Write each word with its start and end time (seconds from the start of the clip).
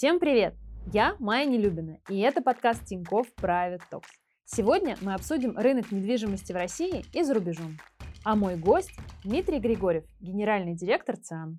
Всем 0.00 0.18
привет! 0.18 0.54
Я 0.94 1.14
Майя 1.18 1.46
Нелюбина, 1.46 1.98
и 2.08 2.20
это 2.20 2.40
подкаст 2.40 2.86
Тинькофф 2.86 3.26
Private 3.36 3.82
Talks. 3.92 4.08
Сегодня 4.46 4.96
мы 5.02 5.12
обсудим 5.12 5.58
рынок 5.58 5.92
недвижимости 5.92 6.54
в 6.54 6.56
России 6.56 7.04
и 7.12 7.22
за 7.22 7.34
рубежом. 7.34 7.76
А 8.24 8.34
мой 8.34 8.56
гость– 8.56 8.92
Дмитрий 9.24 9.58
Григорьев, 9.58 10.06
генеральный 10.18 10.74
директор 10.74 11.18
ЦИАН. 11.18 11.58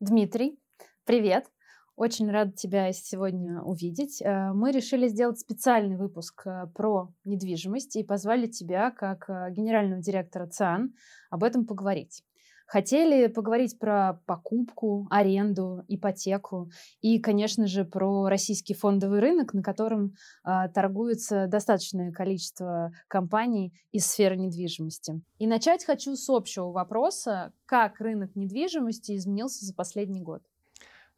Дмитрий, 0.00 0.58
привет! 1.04 1.46
Очень 1.94 2.28
рада 2.28 2.50
тебя 2.50 2.92
сегодня 2.92 3.62
увидеть. 3.62 4.20
Э, 4.20 4.52
мы 4.52 4.72
решили 4.72 5.06
сделать 5.06 5.38
специальный 5.38 5.96
выпуск 5.96 6.44
э, 6.44 6.66
про 6.74 7.14
недвижимость 7.24 7.94
и 7.94 8.02
позвали 8.02 8.48
тебя, 8.48 8.90
как 8.90 9.30
э, 9.30 9.52
генерального 9.52 10.02
директора 10.02 10.48
ЦИАН, 10.48 10.92
об 11.30 11.44
этом 11.44 11.66
поговорить. 11.66 12.24
Хотели 12.66 13.28
поговорить 13.28 13.78
про 13.78 14.20
покупку, 14.26 15.06
аренду, 15.10 15.84
ипотеку 15.88 16.70
и, 17.00 17.20
конечно 17.20 17.66
же, 17.66 17.84
про 17.84 18.28
российский 18.28 18.74
фондовый 18.74 19.20
рынок, 19.20 19.54
на 19.54 19.62
котором 19.62 20.14
э, 20.44 20.68
торгуется 20.74 21.46
достаточное 21.46 22.10
количество 22.12 22.92
компаний 23.08 23.72
из 23.92 24.06
сферы 24.06 24.36
недвижимости. 24.36 25.20
И 25.38 25.46
начать 25.46 25.84
хочу 25.84 26.16
с 26.16 26.28
общего 26.28 26.72
вопроса, 26.72 27.52
как 27.66 28.00
рынок 28.00 28.34
недвижимости 28.34 29.16
изменился 29.16 29.64
за 29.64 29.74
последний 29.74 30.20
год. 30.20 30.42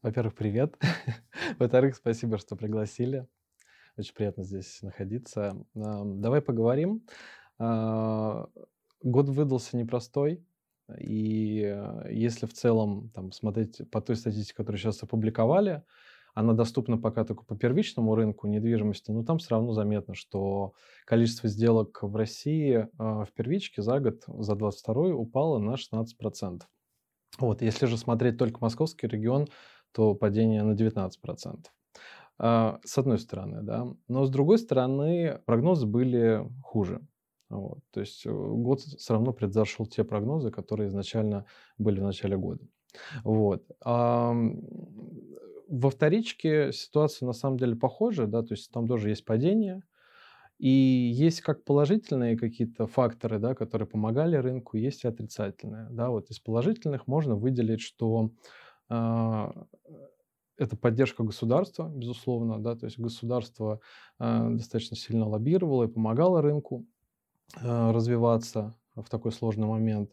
Во-первых, 0.03 0.35
привет. 0.35 0.77
Во-вторых, 1.59 1.97
спасибо, 1.97 2.39
что 2.39 2.57
пригласили. 2.57 3.27
Очень 3.97 4.15
приятно 4.15 4.45
здесь 4.45 4.81
находиться. 4.83 5.57
Давай 5.75 6.41
поговорим. 6.41 7.05
А, 7.59 8.47
год 9.03 9.29
выдался 9.29 9.77
непростой. 9.77 10.45
И 10.99 11.63
э, 11.65 12.13
если 12.13 12.47
в 12.47 12.53
целом 12.53 13.11
там, 13.15 13.33
смотреть 13.33 13.83
по 13.91 14.01
той 14.01 14.17
статистике, 14.17 14.57
которую 14.57 14.79
сейчас 14.79 15.03
опубликовали, 15.03 15.83
она 16.35 16.53
доступна 16.53 16.99
пока 16.99 17.25
только 17.25 17.45
по 17.45 17.57
первичному 17.57 18.15
рынку 18.15 18.47
недвижимости, 18.47 19.11
но 19.11 19.25
там 19.25 19.39
все 19.39 19.51
равно 19.51 19.73
заметно, 19.73 20.15
что 20.15 20.73
количество 21.05 21.49
сделок 21.49 21.99
в 22.03 22.15
России 22.15 22.77
э, 22.77 22.87
в 22.99 23.29
первичке 23.35 23.83
за 23.83 24.01
год, 24.01 24.23
за 24.27 24.55
22 24.55 25.15
упало 25.15 25.59
на 25.59 25.75
16%. 25.75 26.63
Вот, 27.39 27.63
если 27.63 27.87
же 27.87 27.97
смотреть 27.97 28.39
только 28.39 28.59
московский 28.61 29.09
регион, 29.09 29.49
то 29.93 30.15
падение 30.15 30.63
на 30.63 30.73
19%. 30.73 31.11
Э, 32.39 32.79
с 32.85 32.99
одной 32.99 33.19
стороны, 33.19 33.63
да. 33.63 33.87
Но 34.07 34.25
с 34.25 34.31
другой 34.31 34.59
стороны, 34.59 35.41
прогнозы 35.45 35.87
были 35.87 36.49
хуже. 36.63 37.01
Вот. 37.51 37.79
То 37.93 38.01
есть 38.01 38.27
э, 38.27 38.31
год 38.31 38.81
все 38.81 39.15
равно 39.15 39.33
предзашел 39.33 39.87
те 39.87 40.05
прогнозы, 40.05 40.51
которые 40.51 40.89
изначально 40.89 41.47
были 41.79 42.01
в 42.01 42.05
начале 42.05 42.37
года. 42.37 42.65
Вот. 43.25 43.65
А, 43.85 44.35
во 45.69 45.91
вторичке 45.91 46.73
ситуация 46.73 47.27
на 47.27 47.33
самом 47.33 47.59
деле 47.59 47.77
похожа, 47.77 48.27
да, 48.27 48.43
то 48.43 48.55
есть 48.55 48.71
там 48.71 48.87
тоже 48.87 49.11
есть 49.11 49.25
падение, 49.25 49.83
и 50.59 50.69
есть 50.69 51.41
как 51.41 51.65
положительные 51.65 52.37
какие-то 52.37 52.87
факторы, 52.87 53.39
да, 53.39 53.55
которые 53.55 53.87
помогали 53.87 54.37
рынку, 54.37 54.77
есть 54.77 55.05
и 55.05 55.09
отрицательные. 55.09 55.87
Да. 55.91 56.11
Вот 56.11 56.31
из 56.31 56.41
положительных 56.41 57.07
можно 57.07 57.37
выделить, 57.37 57.81
что 57.81 58.31
э, 58.91 59.53
это 60.57 60.77
поддержка 60.77 61.23
государства, 61.23 61.89
безусловно, 61.89 62.59
да, 62.59 62.75
то 62.75 62.87
есть 62.87 62.99
государство 62.99 63.81
э, 64.19 64.49
достаточно 64.51 64.97
сильно 64.97 65.29
лоббировало 65.29 65.85
и 65.85 65.89
помогало 65.89 66.43
рынку. 66.43 66.85
Э, 67.57 67.91
развиваться 67.93 68.75
в 68.95 69.09
такой 69.09 69.33
сложный 69.33 69.67
момент. 69.67 70.11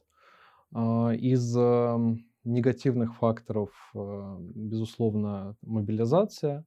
А, 0.73 1.11
из 1.11 1.55
эм, 1.57 2.25
негативных 2.43 3.15
факторов, 3.15 3.71
э, 3.93 4.37
безусловно, 4.39 5.55
мобилизация, 5.61 6.65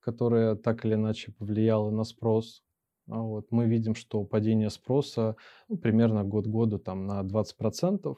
которая 0.00 0.54
так 0.54 0.84
или 0.84 0.94
иначе 0.94 1.32
повлияла 1.32 1.90
на 1.90 2.04
спрос. 2.04 2.62
А 3.08 3.18
вот. 3.20 3.46
Мы 3.50 3.66
видим, 3.66 3.94
что 3.94 4.24
падение 4.24 4.70
спроса 4.70 5.36
ну, 5.68 5.76
примерно 5.76 6.24
год 6.24 6.46
году 6.46 6.78
там, 6.78 7.06
на 7.06 7.22
20%. 7.22 8.16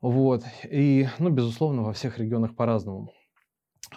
Вот. 0.00 0.44
И, 0.64 1.06
ну, 1.18 1.30
безусловно, 1.30 1.82
во 1.82 1.92
всех 1.92 2.18
регионах 2.18 2.56
по-разному. 2.56 3.12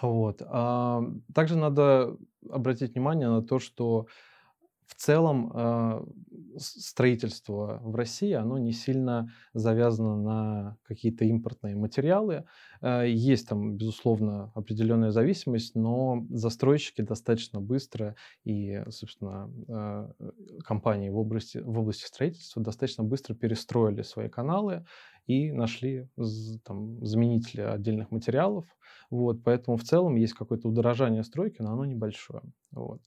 Вот. 0.02 0.42
А 0.42 1.02
также 1.34 1.56
надо 1.56 2.16
обратить 2.48 2.94
внимание 2.94 3.28
на 3.28 3.42
то, 3.42 3.58
что 3.58 4.06
в 4.86 4.94
целом 4.96 5.50
э, 5.54 6.04
строительство 6.58 7.80
в 7.82 7.94
России, 7.94 8.32
оно 8.32 8.58
не 8.58 8.72
сильно 8.72 9.30
завязано 9.54 10.16
на 10.16 10.76
какие-то 10.84 11.24
импортные 11.24 11.74
материалы. 11.74 12.44
Э, 12.82 13.04
есть 13.08 13.48
там, 13.48 13.76
безусловно, 13.76 14.52
определенная 14.54 15.10
зависимость, 15.10 15.74
но 15.74 16.26
застройщики 16.30 17.00
достаточно 17.00 17.60
быстро 17.60 18.14
и, 18.44 18.82
собственно, 18.90 19.50
э, 19.68 20.12
компании 20.64 21.08
в 21.08 21.16
области, 21.16 21.58
в 21.58 21.78
области 21.78 22.06
строительства 22.06 22.62
достаточно 22.62 23.04
быстро 23.04 23.34
перестроили 23.34 24.02
свои 24.02 24.28
каналы 24.28 24.84
и 25.26 25.52
нашли 25.52 26.08
там, 26.64 27.04
заменители 27.04 27.62
отдельных 27.62 28.10
материалов. 28.10 28.66
Вот, 29.10 29.42
поэтому 29.42 29.76
в 29.76 29.84
целом 29.84 30.16
есть 30.16 30.34
какое-то 30.34 30.68
удорожание 30.68 31.24
стройки, 31.24 31.62
но 31.62 31.72
оно 31.72 31.84
небольшое. 31.84 32.42
Вот. 32.70 33.00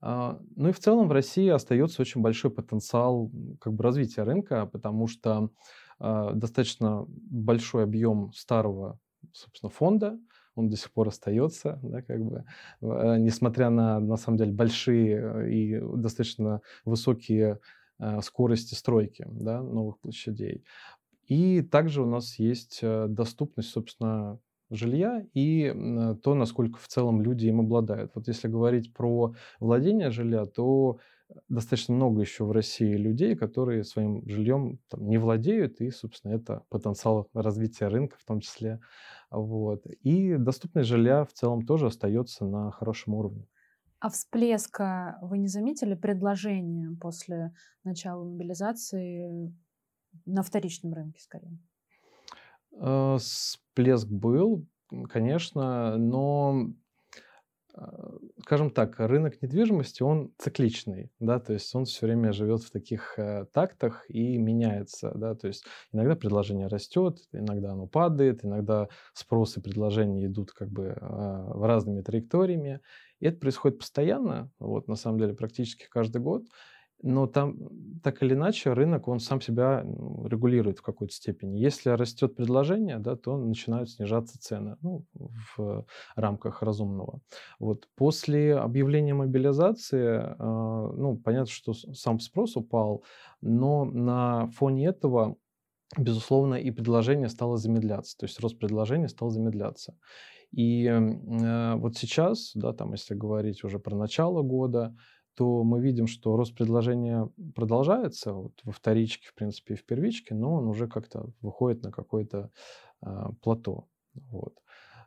А, 0.00 0.40
ну 0.56 0.68
и 0.68 0.72
в 0.72 0.78
целом 0.78 1.08
в 1.08 1.12
России 1.12 1.48
остается 1.48 2.00
очень 2.02 2.22
большой 2.22 2.50
потенциал 2.50 3.30
как 3.60 3.74
бы, 3.74 3.84
развития 3.84 4.22
рынка, 4.22 4.66
потому 4.66 5.06
что 5.06 5.50
э, 6.00 6.30
достаточно 6.34 7.04
большой 7.08 7.84
объем 7.84 8.32
старого 8.32 8.98
собственно, 9.32 9.70
фонда, 9.70 10.18
он 10.54 10.70
до 10.70 10.76
сих 10.76 10.90
пор 10.92 11.08
остается, 11.08 11.78
да, 11.82 12.02
как 12.02 12.24
бы, 12.24 12.44
э, 12.80 13.16
несмотря 13.18 13.70
на, 13.70 14.00
на 14.00 14.16
самом 14.16 14.38
деле, 14.38 14.52
большие 14.52 15.52
и 15.52 15.80
достаточно 15.96 16.62
высокие 16.84 17.60
э, 17.98 18.20
скорости 18.22 18.74
стройки 18.74 19.26
да, 19.30 19.62
новых 19.62 19.98
площадей. 19.98 20.64
И 21.26 21.62
также 21.62 22.02
у 22.02 22.06
нас 22.06 22.38
есть 22.38 22.80
доступность, 22.82 23.70
собственно, 23.70 24.40
жилья 24.70 25.26
и 25.34 25.72
то, 26.22 26.34
насколько 26.34 26.78
в 26.78 26.88
целом 26.88 27.22
люди 27.22 27.46
им 27.46 27.60
обладают. 27.60 28.12
Вот 28.14 28.28
если 28.28 28.48
говорить 28.48 28.94
про 28.94 29.34
владение 29.58 30.10
жилья, 30.10 30.46
то 30.46 30.98
достаточно 31.48 31.94
много 31.94 32.20
еще 32.22 32.44
в 32.44 32.52
России 32.52 32.94
людей, 32.94 33.36
которые 33.36 33.84
своим 33.84 34.28
жильем 34.28 34.80
там, 34.88 35.08
не 35.08 35.18
владеют, 35.18 35.80
и, 35.80 35.90
собственно, 35.90 36.32
это 36.32 36.64
потенциал 36.68 37.28
развития 37.34 37.88
рынка 37.88 38.16
в 38.18 38.24
том 38.24 38.40
числе. 38.40 38.80
Вот. 39.30 39.86
И 39.86 40.36
доступность 40.36 40.88
жилья 40.88 41.24
в 41.24 41.32
целом 41.32 41.66
тоже 41.66 41.86
остается 41.86 42.44
на 42.44 42.70
хорошем 42.72 43.14
уровне. 43.14 43.46
А 44.00 44.08
всплеска 44.08 45.18
вы 45.20 45.38
не 45.38 45.48
заметили 45.48 45.94
предложения 45.94 46.96
после 47.00 47.52
начала 47.84 48.24
мобилизации 48.24 49.54
на 50.26 50.42
вторичном 50.42 50.94
рынке, 50.94 51.20
скорее? 51.20 51.58
Э, 52.72 53.16
всплеск 53.18 54.08
был, 54.08 54.66
конечно, 55.08 55.96
но 55.96 56.70
э, 57.74 57.80
скажем 58.42 58.70
так, 58.70 58.98
рынок 58.98 59.40
недвижимости, 59.42 60.02
он 60.02 60.32
цикличный, 60.38 61.10
да, 61.20 61.38
то 61.38 61.52
есть 61.52 61.74
он 61.74 61.84
все 61.84 62.06
время 62.06 62.32
живет 62.32 62.62
в 62.62 62.70
таких 62.70 63.18
э, 63.18 63.46
тактах 63.52 64.04
и 64.08 64.38
меняется, 64.38 65.12
да, 65.14 65.34
то 65.34 65.48
есть 65.48 65.64
иногда 65.92 66.16
предложение 66.16 66.66
растет, 66.68 67.18
иногда 67.32 67.72
оно 67.72 67.86
падает, 67.86 68.44
иногда 68.44 68.88
спрос 69.12 69.56
и 69.56 69.60
предложение 69.60 70.26
идут 70.26 70.52
как 70.52 70.70
бы 70.70 70.84
э, 70.84 70.94
в 71.00 71.66
разными 71.66 72.02
траекториями, 72.02 72.80
и 73.20 73.26
это 73.26 73.38
происходит 73.38 73.78
постоянно, 73.78 74.50
вот, 74.58 74.88
на 74.88 74.96
самом 74.96 75.18
деле, 75.18 75.34
практически 75.34 75.86
каждый 75.90 76.22
год, 76.22 76.44
но 77.02 77.26
там 77.26 77.56
так 78.02 78.22
или 78.22 78.34
иначе 78.34 78.72
рынок, 78.72 79.08
он 79.08 79.20
сам 79.20 79.40
себя 79.40 79.84
регулирует 80.24 80.78
в 80.78 80.82
какой-то 80.82 81.12
степени. 81.12 81.58
Если 81.58 81.90
растет 81.90 82.34
предложение, 82.34 82.98
да, 82.98 83.16
то 83.16 83.36
начинают 83.36 83.90
снижаться 83.90 84.38
цены 84.40 84.76
ну, 84.82 85.04
в 85.56 85.84
рамках 86.16 86.62
разумного. 86.62 87.20
Вот. 87.58 87.88
После 87.96 88.56
объявления 88.56 89.14
мобилизации, 89.14 90.18
э, 90.18 90.34
ну, 90.38 91.16
понятно, 91.22 91.50
что 91.50 91.74
сам 91.74 92.20
спрос 92.20 92.56
упал, 92.56 93.04
но 93.40 93.84
на 93.84 94.48
фоне 94.48 94.86
этого, 94.86 95.36
безусловно, 95.96 96.54
и 96.54 96.70
предложение 96.70 97.28
стало 97.28 97.56
замедляться, 97.56 98.16
то 98.16 98.24
есть 98.24 98.40
рост 98.40 98.58
предложения 98.58 99.08
стал 99.08 99.30
замедляться. 99.30 99.94
И 100.52 100.84
э, 100.86 101.74
вот 101.76 101.96
сейчас, 101.96 102.52
да, 102.54 102.72
там, 102.72 102.92
если 102.92 103.14
говорить 103.14 103.62
уже 103.62 103.78
про 103.78 103.94
начало 103.94 104.42
года, 104.42 104.96
то 105.40 105.64
мы 105.64 105.80
видим, 105.80 106.06
что 106.06 106.36
рост 106.36 106.54
предложения 106.54 107.26
продолжается 107.54 108.34
вот 108.34 108.52
во 108.62 108.72
вторичке, 108.72 109.26
в 109.26 109.34
принципе, 109.34 109.72
и 109.72 109.76
в 109.78 109.86
первичке, 109.86 110.34
но 110.34 110.52
он 110.52 110.68
уже 110.68 110.86
как-то 110.86 111.30
выходит 111.40 111.82
на 111.82 111.90
какое-то 111.90 112.50
э, 113.00 113.08
плато 113.40 113.86
вот, 114.12 114.52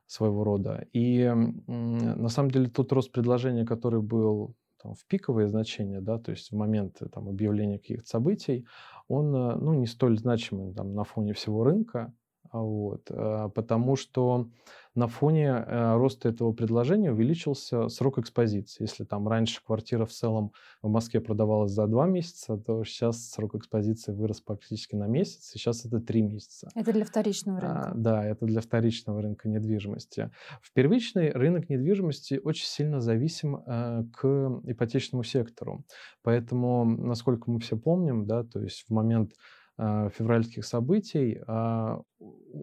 своего 0.07 0.44
рода. 0.44 0.88
И 0.91 1.19
э, 1.19 1.35
на 1.35 2.30
самом 2.30 2.50
деле 2.50 2.68
тот 2.68 2.91
рост 2.91 3.12
предложения, 3.12 3.63
который 3.63 4.01
был 4.01 4.56
там, 4.81 4.95
в 4.95 5.06
пиковые 5.06 5.47
значения, 5.50 6.01
да, 6.01 6.18
то 6.18 6.31
есть 6.31 6.50
в 6.50 6.56
момент 6.56 7.00
там, 7.12 7.30
объявления 7.30 7.77
каких-то 7.77 8.07
событий, 8.07 8.65
он 9.07 9.30
ну, 9.30 9.74
не 9.74 9.85
столь 9.85 10.18
значимый 10.18 10.74
там, 10.74 10.95
на 10.95 11.03
фоне 11.03 11.33
всего 11.33 11.63
рынка, 11.63 12.12
Вот, 12.51 13.10
э, 13.10 13.50
потому 13.54 13.95
что 13.95 14.48
на 14.95 15.07
фоне 15.07 15.48
э, 15.48 15.95
роста 15.95 16.30
этого 16.30 16.54
предложения 16.54 17.12
увеличился 17.12 17.90
срок 17.90 18.19
экспозиции. 18.19 18.84
Если 18.84 19.06
там 19.06 19.28
раньше 19.28 19.60
квартира 19.66 20.06
в 20.06 20.12
целом 20.12 20.51
в 20.84 20.90
Москве 20.90 21.19
продавалась 21.19 21.72
за 21.72 21.88
два 21.88 22.06
месяца, 22.06 22.57
то 22.57 22.84
сейчас 22.84 23.31
срок 23.31 23.56
экспозиции 23.56 24.12
вырос 24.12 24.42
практически 24.42 24.95
на 24.95 25.07
месяц, 25.07 25.50
сейчас 25.51 25.86
это 25.86 26.00
три 26.00 26.22
месяца. 26.22 26.69
Это 26.75 26.94
для 26.94 27.06
вторичного 27.06 27.60
рынка? 27.60 27.90
А, 27.90 27.94
да, 27.95 28.24
это 28.25 28.45
для 28.45 28.62
вторичного 28.62 29.22
рынка 29.22 29.50
недвижимости. 29.50 30.30
В 30.62 30.72
первичный 30.74 31.31
рынок 31.31 31.69
недвижимости 31.69 32.40
очень 32.44 32.68
сильно 32.68 33.01
зависим 33.01 33.63
э, 33.66 34.04
к 34.13 34.62
ипотечному 34.66 35.24
сектору. 35.24 35.84
Поэтому, 36.22 36.86
насколько 36.86 37.50
мы 37.50 37.60
все 37.60 37.78
помним, 37.78 38.28
да, 38.28 38.44
то 38.44 38.60
есть 38.60 38.86
в 38.88 38.94
момент 38.94 39.31
а, 39.34 39.62
февральских 39.77 40.65
событий 40.65 41.41
а, 41.47 42.01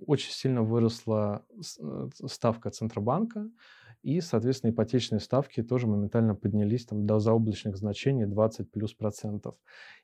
очень 0.06 0.32
сильно 0.32 0.62
выросла 0.62 1.44
э, 1.80 2.08
ставка 2.26 2.70
Центробанка, 2.70 3.50
и, 4.02 4.20
соответственно, 4.20 4.70
ипотечные 4.70 5.20
ставки 5.20 5.62
тоже 5.62 5.86
моментально 5.86 6.34
поднялись 6.34 6.86
там, 6.86 7.06
до 7.06 7.18
заоблачных 7.18 7.76
значений 7.76 8.24
20 8.24 8.70
плюс 8.70 8.94
процентов. 8.94 9.56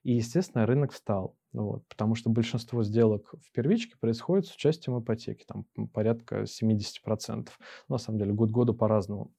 И, 0.03 0.13
естественно, 0.13 0.67
рынок 0.67 0.93
встал, 0.93 1.35
вот, 1.53 1.87
потому 1.89 2.15
что 2.15 2.29
большинство 2.29 2.83
сделок 2.83 3.35
в 3.41 3.51
первичке 3.53 3.97
происходит 3.99 4.47
с 4.47 4.55
участием 4.55 5.01
ипотеки, 5.01 5.45
там 5.45 5.65
порядка 5.95 6.43
70%. 6.43 7.49
На 7.89 7.99
самом 7.99 8.19
деле, 8.19 8.33
год 8.33 8.51
году 8.51 8.75
по-разному. 8.75 9.33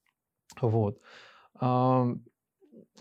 Вот. 0.60 1.00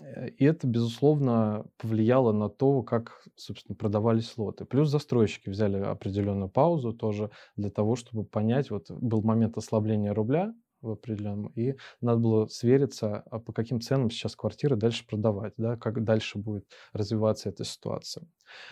Э, 0.02 0.30
и 0.30 0.46
это, 0.46 0.68
безусловно, 0.68 1.66
повлияло 1.78 2.32
на 2.32 2.50
то, 2.50 2.84
как, 2.84 3.24
собственно, 3.36 3.76
продавались 3.76 4.38
лоты. 4.38 4.66
Плюс 4.66 4.90
застройщики 4.90 5.50
взяли 5.50 5.78
определенную 5.78 6.50
паузу 6.50 6.94
тоже 6.94 7.32
для 7.56 7.70
того, 7.70 7.96
чтобы 7.96 8.24
понять, 8.24 8.70
вот 8.72 8.90
был 8.92 9.22
момент 9.24 9.58
ослабления 9.58 10.14
рубля 10.14 10.54
в 10.82 10.92
определенном, 10.92 11.52
и 11.56 11.76
надо 12.02 12.20
было 12.20 12.48
свериться, 12.48 13.24
а 13.32 13.40
по 13.40 13.52
каким 13.52 13.82
ценам 13.82 14.10
сейчас 14.10 14.36
квартиры 14.36 14.76
дальше 14.76 15.06
продавать, 15.08 15.54
да, 15.58 15.76
как 15.76 16.04
дальше 16.04 16.38
будет 16.38 16.66
развиваться 16.94 17.50
эта 17.50 17.64
ситуация. 17.64 18.28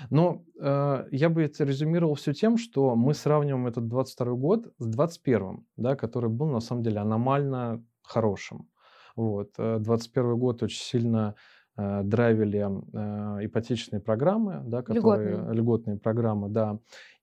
Но 0.10 0.44
э, 0.60 1.07
я 1.12 1.30
бы 1.30 1.44
это 1.44 1.63
резюмировал 1.63 2.13
все 2.16 2.33
тем, 2.33 2.57
что 2.57 2.95
мы 2.95 3.13
сравниваем 3.13 3.68
этот 3.68 3.88
22 3.88 4.33
год 4.33 4.74
с 4.78 4.86
21, 4.86 5.66
да, 5.78 5.95
который 5.95 6.30
был 6.30 6.48
на 6.48 6.60
самом 6.60 6.83
деле 6.83 7.00
аномально 7.00 7.83
хорошим. 8.04 8.69
Вот. 9.16 9.54
21 9.58 10.32
э, 10.32 10.36
год 10.36 10.64
очень 10.64 10.82
сильно 10.82 11.36
э, 11.78 12.02
драйвили 12.04 12.60
э, 12.60 13.46
ипотечные 13.46 14.02
программы, 14.02 14.62
да, 14.66 14.82
которые 14.82 15.32
льготные. 15.32 15.54
льготные 15.54 15.98
программы, 15.98 16.50
да. 16.50 16.80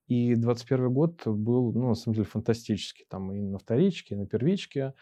И 0.07 0.35
21 0.35 0.91
год 0.91 1.21
был, 1.25 1.71
ну, 1.73 1.89
на 1.89 1.95
самом 1.95 2.15
деле, 2.15 2.25
фантастический. 2.25 3.05
Там 3.09 3.31
и 3.31 3.41
на 3.41 3.57
вторичке, 3.57 4.15
и 4.15 4.17
на 4.17 4.25
первичке. 4.25 4.93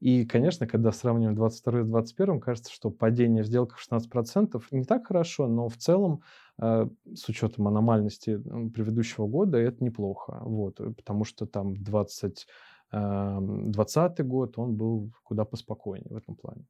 И, 0.00 0.24
конечно, 0.24 0.66
когда 0.66 0.92
сравниваем 0.92 1.34
22 1.34 1.84
с 1.84 1.86
21, 1.88 2.40
кажется, 2.40 2.72
что 2.72 2.90
падение 2.90 3.42
в 3.42 3.46
сделках 3.46 3.78
16% 3.80 4.62
не 4.70 4.84
так 4.84 5.08
хорошо, 5.08 5.48
но 5.48 5.68
в 5.68 5.76
целом, 5.76 6.22
с 6.56 7.28
учетом 7.28 7.66
аномальности 7.66 8.40
предыдущего 8.70 9.26
года, 9.26 9.58
это 9.58 9.82
неплохо. 9.82 10.38
Вот, 10.42 10.76
потому 10.76 11.24
что 11.24 11.46
там 11.46 11.76
20 11.82 12.46
2020 12.90 14.26
год, 14.26 14.58
он 14.58 14.76
был 14.76 15.12
куда 15.24 15.44
поспокойнее 15.44 16.10
в 16.10 16.16
этом 16.16 16.36
плане. 16.36 16.66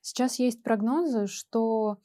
Сейчас 0.00 0.38
есть 0.38 0.62
прогнозы, 0.62 1.26
что 1.26 1.98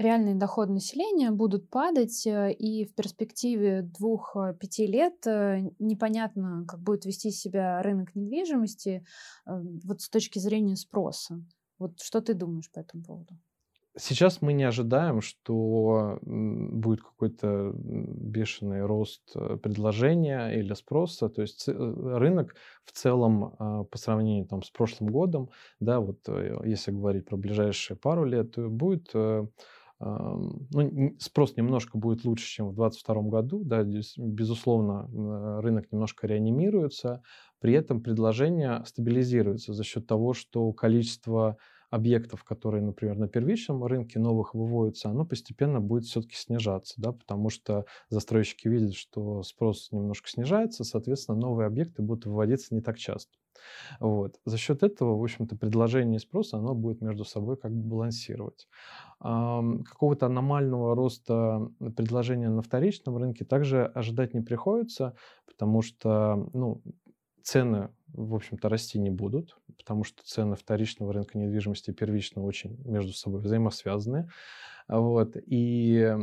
реальные 0.00 0.34
доходы 0.34 0.72
населения 0.72 1.30
будут 1.30 1.70
падать, 1.70 2.26
э, 2.26 2.52
и 2.52 2.84
в 2.84 2.94
перспективе 2.94 3.82
двух-пяти 3.82 4.86
лет 4.86 5.26
э, 5.26 5.70
непонятно, 5.78 6.64
как 6.66 6.80
будет 6.80 7.04
вести 7.04 7.30
себя 7.30 7.82
рынок 7.82 8.14
недвижимости 8.14 9.04
э, 9.46 9.50
вот 9.84 10.00
с 10.00 10.08
точки 10.08 10.38
зрения 10.38 10.76
спроса. 10.76 11.44
Вот 11.78 12.00
что 12.00 12.20
ты 12.20 12.34
думаешь 12.34 12.70
по 12.70 12.80
этому 12.80 13.04
поводу? 13.04 13.38
Сейчас 13.98 14.40
мы 14.40 14.52
не 14.52 14.62
ожидаем, 14.62 15.20
что 15.20 16.18
будет 16.22 17.02
какой-то 17.02 17.72
бешеный 17.74 18.86
рост 18.86 19.32
э, 19.34 19.56
предложения 19.60 20.50
или 20.50 20.74
спроса. 20.74 21.28
То 21.28 21.42
есть 21.42 21.68
э, 21.68 21.72
рынок 21.72 22.54
в 22.84 22.92
целом 22.92 23.56
а, 23.58 23.84
по 23.84 23.98
сравнению 23.98 24.46
там, 24.46 24.62
с 24.62 24.70
прошлым 24.70 25.10
годом, 25.10 25.50
да, 25.80 25.98
вот 25.98 26.20
э, 26.28 26.60
если 26.64 26.92
говорить 26.92 27.26
про 27.26 27.36
ближайшие 27.36 27.96
пару 27.96 28.24
лет, 28.24 28.56
будет 28.56 29.12
ну, 30.02 31.14
спрос 31.18 31.58
немножко 31.58 31.98
будет 31.98 32.24
лучше, 32.24 32.46
чем 32.46 32.68
в 32.68 32.74
2022 32.74 33.22
году. 33.28 33.64
Да, 33.64 33.84
здесь, 33.84 34.14
безусловно, 34.16 35.60
рынок 35.60 35.92
немножко 35.92 36.26
реанимируется, 36.26 37.22
при 37.58 37.74
этом 37.74 38.00
предложение 38.00 38.82
стабилизируется 38.86 39.74
за 39.74 39.84
счет 39.84 40.06
того, 40.06 40.32
что 40.32 40.72
количество 40.72 41.58
объектов, 41.90 42.44
которые, 42.44 42.82
например, 42.82 43.18
на 43.18 43.28
первичном 43.28 43.84
рынке 43.84 44.18
новых 44.18 44.54
выводятся, 44.54 45.10
оно 45.10 45.24
постепенно 45.24 45.80
будет 45.80 46.04
все-таки 46.04 46.36
снижаться, 46.36 46.94
да, 46.96 47.12
потому 47.12 47.50
что 47.50 47.84
застройщики 48.08 48.68
видят, 48.68 48.94
что 48.94 49.42
спрос 49.42 49.90
немножко 49.92 50.28
снижается, 50.28 50.84
соответственно, 50.84 51.38
новые 51.38 51.66
объекты 51.66 52.02
будут 52.02 52.26
выводиться 52.26 52.74
не 52.74 52.80
так 52.80 52.96
часто. 52.96 53.32
Вот. 53.98 54.38
За 54.44 54.56
счет 54.56 54.82
этого, 54.82 55.18
в 55.18 55.22
общем-то, 55.22 55.56
предложение 55.56 56.16
и 56.16 56.20
спрос, 56.20 56.54
оно 56.54 56.74
будет 56.74 57.00
между 57.00 57.24
собой 57.24 57.56
как 57.56 57.72
бы 57.72 57.82
балансировать. 57.82 58.68
Какого-то 59.18 60.26
аномального 60.26 60.94
роста 60.94 61.68
предложения 61.96 62.48
на 62.48 62.62
вторичном 62.62 63.16
рынке 63.18 63.44
также 63.44 63.84
ожидать 63.84 64.32
не 64.34 64.40
приходится, 64.40 65.14
потому 65.46 65.82
что 65.82 66.48
ну, 66.52 66.82
цены, 67.42 67.90
в 68.08 68.34
общем-то, 68.34 68.68
расти 68.68 68.98
не 68.98 69.10
будут, 69.10 69.58
потому 69.76 70.04
что 70.04 70.22
цены 70.24 70.56
вторичного 70.56 71.12
рынка 71.12 71.38
недвижимости 71.38 71.90
и 71.90 71.94
первичного 71.94 72.46
очень 72.46 72.76
между 72.84 73.12
собой 73.12 73.40
взаимосвязаны. 73.40 74.28
Вот. 74.88 75.36
И 75.46 76.16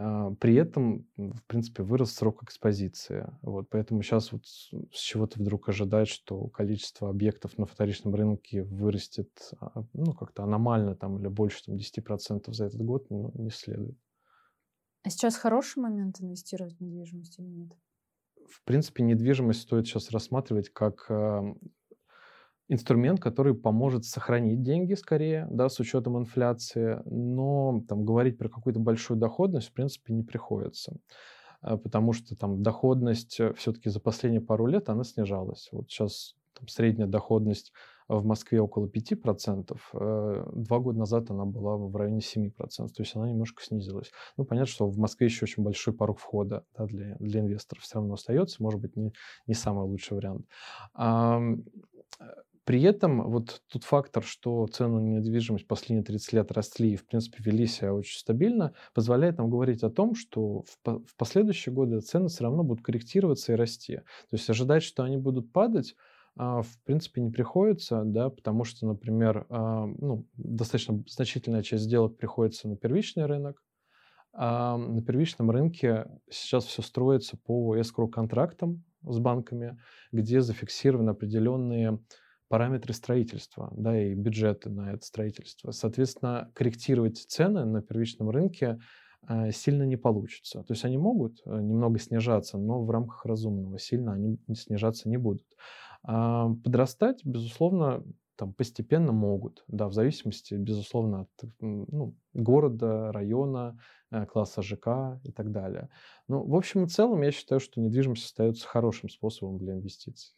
а, 0.00 0.30
при 0.36 0.54
этом, 0.54 1.08
в 1.16 1.42
принципе, 1.48 1.82
вырос 1.82 2.12
срок 2.12 2.44
экспозиции. 2.44 3.26
Вот, 3.42 3.68
поэтому 3.68 4.02
сейчас 4.02 4.30
вот 4.30 4.46
с 4.46 4.98
чего-то 5.00 5.40
вдруг 5.40 5.68
ожидать, 5.68 6.06
что 6.06 6.46
количество 6.48 7.10
объектов 7.10 7.58
на 7.58 7.66
вторичном 7.66 8.14
рынке 8.14 8.62
вырастет 8.62 9.52
а, 9.60 9.82
ну, 9.94 10.14
как-то 10.14 10.44
аномально 10.44 10.94
там, 10.94 11.18
или 11.18 11.26
больше 11.26 11.64
там, 11.64 11.74
10% 11.74 12.52
за 12.52 12.66
этот 12.66 12.80
год, 12.80 13.10
ну, 13.10 13.32
не 13.34 13.50
следует. 13.50 13.98
А 15.02 15.10
сейчас 15.10 15.36
хороший 15.36 15.80
момент 15.80 16.20
инвестировать 16.20 16.76
в 16.76 16.80
недвижимость 16.80 17.40
или 17.40 17.48
нет? 17.48 17.72
В 18.50 18.62
принципе, 18.64 19.02
недвижимость 19.02 19.62
стоит 19.62 19.86
сейчас 19.86 20.10
рассматривать 20.10 20.70
как 20.70 21.06
эм, 21.08 21.58
инструмент, 22.68 23.20
который 23.20 23.54
поможет 23.54 24.04
сохранить 24.04 24.62
деньги 24.62 24.94
скорее, 24.94 25.46
да, 25.50 25.68
с 25.68 25.80
учетом 25.80 26.18
инфляции, 26.18 27.00
но 27.06 27.82
там 27.88 28.04
говорить 28.04 28.38
про 28.38 28.48
какую-то 28.48 28.80
большую 28.80 29.18
доходность, 29.18 29.68
в 29.68 29.72
принципе, 29.72 30.12
не 30.12 30.22
приходится, 30.22 30.96
э, 31.62 31.76
потому 31.76 32.12
что 32.12 32.36
там 32.36 32.62
доходность 32.62 33.40
э, 33.40 33.52
все-таки 33.54 33.88
за 33.88 34.00
последние 34.00 34.42
пару 34.42 34.66
лет, 34.66 34.88
она 34.88 35.04
снижалась. 35.04 35.68
Вот 35.72 35.90
сейчас 35.90 36.34
там, 36.58 36.68
средняя 36.68 37.08
доходность 37.08 37.72
в 38.08 38.24
Москве 38.24 38.60
около 38.60 38.86
5%, 38.86 39.76
э, 39.92 40.44
два 40.54 40.78
года 40.78 40.98
назад 40.98 41.30
она 41.30 41.44
была 41.44 41.76
в 41.76 41.94
районе 41.94 42.20
7%, 42.20 42.52
то 42.88 43.02
есть 43.02 43.14
она 43.14 43.28
немножко 43.28 43.62
снизилась. 43.62 44.10
Ну, 44.36 44.44
понятно, 44.44 44.70
что 44.70 44.88
в 44.88 44.98
Москве 44.98 45.26
еще 45.26 45.44
очень 45.44 45.62
большой 45.62 45.94
порог 45.94 46.18
входа 46.18 46.64
да, 46.76 46.86
для, 46.86 47.16
для 47.16 47.40
инвесторов 47.40 47.84
все 47.84 47.96
равно 47.96 48.14
остается, 48.14 48.62
может 48.62 48.80
быть, 48.80 48.96
не, 48.96 49.12
не 49.46 49.54
самый 49.54 49.84
лучший 49.84 50.16
вариант. 50.16 50.46
При 52.68 52.82
этом 52.82 53.30
вот 53.30 53.62
тот 53.72 53.84
фактор, 53.84 54.22
что 54.22 54.66
цены 54.66 55.00
на 55.00 55.18
недвижимость 55.20 55.66
последние 55.66 56.04
30 56.04 56.32
лет 56.34 56.52
росли 56.52 56.92
и, 56.92 56.96
в 56.96 57.06
принципе, 57.06 57.42
вели 57.42 57.66
себя 57.66 57.94
очень 57.94 58.18
стабильно, 58.18 58.74
позволяет 58.92 59.38
нам 59.38 59.48
говорить 59.48 59.82
о 59.82 59.88
том, 59.88 60.14
что 60.14 60.64
в, 60.64 60.76
в 60.84 61.16
последующие 61.16 61.74
годы 61.74 62.00
цены 62.00 62.28
все 62.28 62.44
равно 62.44 62.64
будут 62.64 62.84
корректироваться 62.84 63.54
и 63.54 63.56
расти. 63.56 63.96
То 63.96 64.32
есть 64.32 64.50
ожидать, 64.50 64.82
что 64.82 65.02
они 65.02 65.16
будут 65.16 65.50
падать, 65.50 65.96
в 66.38 66.82
принципе, 66.84 67.20
не 67.20 67.30
приходится, 67.30 68.02
да, 68.04 68.30
потому 68.30 68.64
что, 68.64 68.86
например, 68.86 69.46
а, 69.48 69.86
ну, 69.86 70.26
достаточно 70.34 71.02
значительная 71.08 71.62
часть 71.62 71.84
сделок 71.84 72.16
приходится 72.16 72.68
на 72.68 72.76
первичный 72.76 73.26
рынок, 73.26 73.62
а 74.32 74.76
на 74.76 75.02
первичном 75.02 75.50
рынке 75.50 76.06
сейчас 76.30 76.64
все 76.64 76.82
строится 76.82 77.36
по 77.36 77.76
escrow-контрактам 77.76 78.84
с 79.02 79.18
банками, 79.18 79.78
где 80.12 80.40
зафиксированы 80.40 81.10
определенные 81.10 81.98
параметры 82.48 82.94
строительства 82.94 83.72
да, 83.76 84.00
и 84.00 84.14
бюджеты 84.14 84.70
на 84.70 84.92
это 84.92 85.04
строительство. 85.04 85.72
Соответственно, 85.72 86.50
корректировать 86.54 87.18
цены 87.18 87.64
на 87.64 87.82
первичном 87.82 88.30
рынке 88.30 88.78
сильно 89.50 89.82
не 89.82 89.96
получится. 89.96 90.62
То 90.62 90.72
есть 90.72 90.84
они 90.84 90.96
могут 90.96 91.42
э, 91.44 91.50
немного 91.50 91.98
снижаться, 91.98 92.56
но 92.56 92.82
в 92.84 92.90
рамках 92.90 93.26
разумного 93.26 93.78
сильно 93.78 94.12
они 94.12 94.38
снижаться 94.54 95.08
не 95.08 95.16
будут. 95.16 95.46
А, 96.10 96.48
подрастать, 96.64 97.22
безусловно, 97.22 98.02
там 98.36 98.54
постепенно 98.54 99.12
могут, 99.12 99.64
да, 99.68 99.88
в 99.88 99.92
зависимости, 99.92 100.54
безусловно, 100.54 101.22
от 101.22 101.50
ну, 101.60 102.16
города, 102.32 103.12
района, 103.12 103.78
э, 104.10 104.24
класса 104.24 104.62
ЖК 104.62 105.20
и 105.22 105.32
так 105.32 105.52
далее. 105.52 105.90
Ну, 106.26 106.46
в 106.46 106.54
общем 106.54 106.84
и 106.84 106.88
целом, 106.88 107.20
я 107.20 107.30
считаю, 107.30 107.60
что 107.60 107.82
недвижимость 107.82 108.24
остается 108.24 108.66
хорошим 108.66 109.10
способом 109.10 109.58
для 109.58 109.74
инвестиций. 109.74 110.34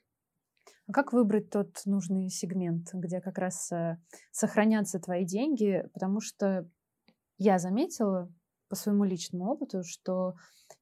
А 0.88 0.92
как 0.92 1.12
выбрать 1.12 1.50
тот 1.50 1.80
нужный 1.84 2.30
сегмент, 2.30 2.88
где 2.92 3.20
как 3.20 3.38
раз 3.38 3.70
э, 3.70 3.96
сохранятся 4.32 4.98
твои 4.98 5.24
деньги? 5.24 5.88
Потому 5.92 6.20
что 6.20 6.68
я 7.38 7.60
заметила 7.60 8.28
по 8.68 8.74
своему 8.74 9.04
личному 9.04 9.52
опыту, 9.52 9.84
что 9.84 10.34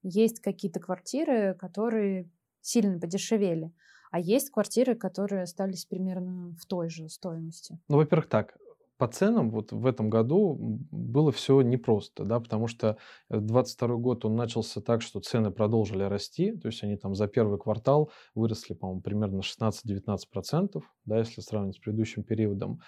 есть 0.02 0.40
какие-то 0.40 0.80
квартиры, 0.80 1.54
которые 1.58 2.30
сильно 2.62 2.98
подешевели, 2.98 3.70
а 4.10 4.20
есть 4.20 4.50
квартиры, 4.50 4.94
которые 4.94 5.42
остались 5.42 5.84
примерно 5.84 6.54
в 6.60 6.66
той 6.66 6.88
же 6.88 7.08
стоимости. 7.08 7.78
Ну, 7.88 7.96
во-первых, 7.96 8.28
так, 8.28 8.56
по 8.98 9.06
ценам 9.06 9.50
вот 9.50 9.70
в 9.70 9.86
этом 9.86 10.10
году 10.10 10.56
было 10.90 11.30
все 11.30 11.60
непросто, 11.62 12.24
да, 12.24 12.40
потому 12.40 12.66
что 12.66 12.98
22 13.30 13.96
год 13.96 14.24
он 14.24 14.34
начался 14.34 14.80
так, 14.80 15.02
что 15.02 15.20
цены 15.20 15.52
продолжили 15.52 16.02
расти, 16.02 16.52
то 16.52 16.66
есть 16.66 16.82
они 16.82 16.96
там 16.96 17.14
за 17.14 17.28
первый 17.28 17.58
квартал 17.58 18.10
выросли, 18.34 18.74
по-моему, 18.74 19.00
примерно 19.00 19.40
16-19%, 19.40 20.82
да, 21.04 21.18
если 21.18 21.40
сравнить 21.40 21.76
с 21.76 21.78
предыдущим 21.78 22.24
периодом. 22.24 22.80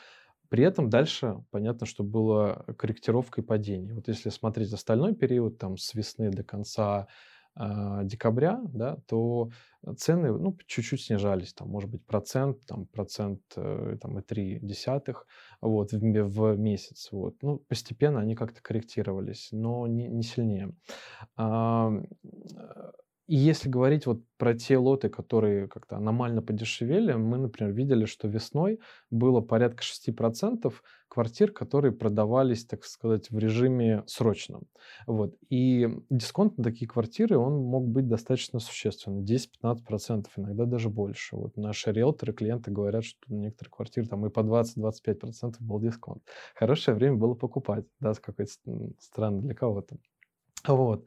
При 0.49 0.65
этом 0.65 0.91
дальше 0.91 1.45
понятно, 1.53 1.87
что 1.87 2.03
было 2.03 2.65
корректировка 2.77 3.41
и 3.41 3.45
падение. 3.45 3.95
Вот 3.95 4.09
если 4.09 4.31
смотреть 4.31 4.73
остальной 4.73 5.15
период, 5.15 5.59
там 5.59 5.77
с 5.77 5.95
весны 5.95 6.31
до 6.31 6.43
конца 6.43 7.07
э, 7.07 7.30
декабря, 7.57 8.61
да, 8.73 8.97
то 9.07 9.51
цены 9.97 10.33
ну, 10.33 10.57
чуть-чуть 10.67 11.03
снижались, 11.03 11.53
там, 11.55 11.69
может 11.69 11.91
быть, 11.91 12.05
процент, 12.05 12.65
там, 12.67 12.87
процент 12.87 13.41
э, 13.57 13.97
там, 14.01 14.19
и 14.19 14.23
три 14.23 14.59
десятых 14.61 15.27
вот, 15.61 15.93
в, 15.93 15.99
в 15.99 16.57
месяц. 16.57 17.09
Вот. 17.13 17.37
Ну, 17.43 17.59
постепенно 17.59 18.21
они 18.21 18.35
как-то 18.35 18.63
корректировались, 18.63 19.49
но 19.53 19.87
не, 19.87 20.07
не 20.09 20.23
сильнее. 20.23 20.73
А, 21.37 21.93
и 23.31 23.37
если 23.37 23.69
говорить 23.69 24.07
вот 24.07 24.23
про 24.39 24.55
те 24.55 24.77
лоты, 24.77 25.09
которые 25.09 25.69
как-то 25.69 25.97
аномально 25.97 26.43
подешевели, 26.43 27.13
мы, 27.13 27.39
например, 27.39 27.73
видели, 27.73 28.05
что 28.05 28.27
весной 28.27 28.81
было 29.09 29.41
порядка 29.41 29.85
6% 29.85 30.75
квартир, 31.07 31.53
которые 31.53 31.93
продавались, 31.93 32.65
так 32.65 32.85
сказать, 32.85 33.31
в 33.31 33.39
режиме 33.39 34.03
срочном. 34.09 34.65
Вот. 35.07 35.37
И 35.49 35.89
дисконт 36.11 36.59
на 36.59 36.65
такие 36.65 36.89
квартиры, 36.89 37.39
он 37.39 37.63
мог 37.63 37.87
быть 37.87 38.09
достаточно 38.09 38.59
существенный, 38.59 39.23
10-15%, 39.23 40.27
иногда 40.37 40.65
даже 40.65 40.89
больше. 40.89 41.37
Вот 41.37 41.57
наши 41.57 41.93
риэлторы, 41.93 42.33
клиенты 42.33 42.73
говорят, 42.73 43.05
что 43.05 43.21
на 43.29 43.43
некоторые 43.43 43.71
квартиры 43.71 44.09
там 44.09 44.27
и 44.27 44.31
по 44.31 44.41
20-25% 44.41 45.55
был 45.61 45.79
дисконт. 45.79 46.25
Хорошее 46.57 46.97
время 46.97 47.15
было 47.15 47.35
покупать, 47.35 47.85
да, 48.01 48.13
с 48.13 48.19
какой-то 48.19 48.51
странно 48.99 49.41
для 49.41 49.55
кого-то. 49.55 49.99
Вот. 50.67 51.07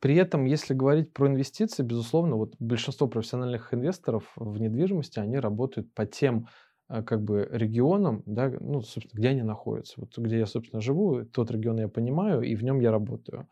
При 0.00 0.16
этом, 0.16 0.46
если 0.46 0.72
говорить 0.72 1.12
про 1.12 1.28
инвестиции, 1.28 1.82
безусловно, 1.82 2.36
вот 2.36 2.54
большинство 2.58 3.06
профессиональных 3.06 3.74
инвесторов 3.74 4.32
в 4.36 4.58
недвижимости, 4.58 5.18
они 5.18 5.38
работают 5.38 5.92
по 5.92 6.06
тем 6.06 6.46
э, 6.88 7.02
как 7.02 7.22
бы 7.22 7.46
регионам, 7.50 8.22
да, 8.24 8.50
ну, 8.60 8.80
собственно, 8.80 9.18
где 9.18 9.28
они 9.28 9.42
находятся. 9.42 10.00
Вот 10.00 10.16
где 10.16 10.38
я, 10.38 10.46
собственно, 10.46 10.80
живу, 10.80 11.24
тот 11.24 11.50
регион 11.50 11.78
я 11.80 11.88
понимаю, 11.88 12.42
и 12.42 12.54
в 12.54 12.64
нем 12.64 12.80
я 12.80 12.90
работаю. 12.90 13.48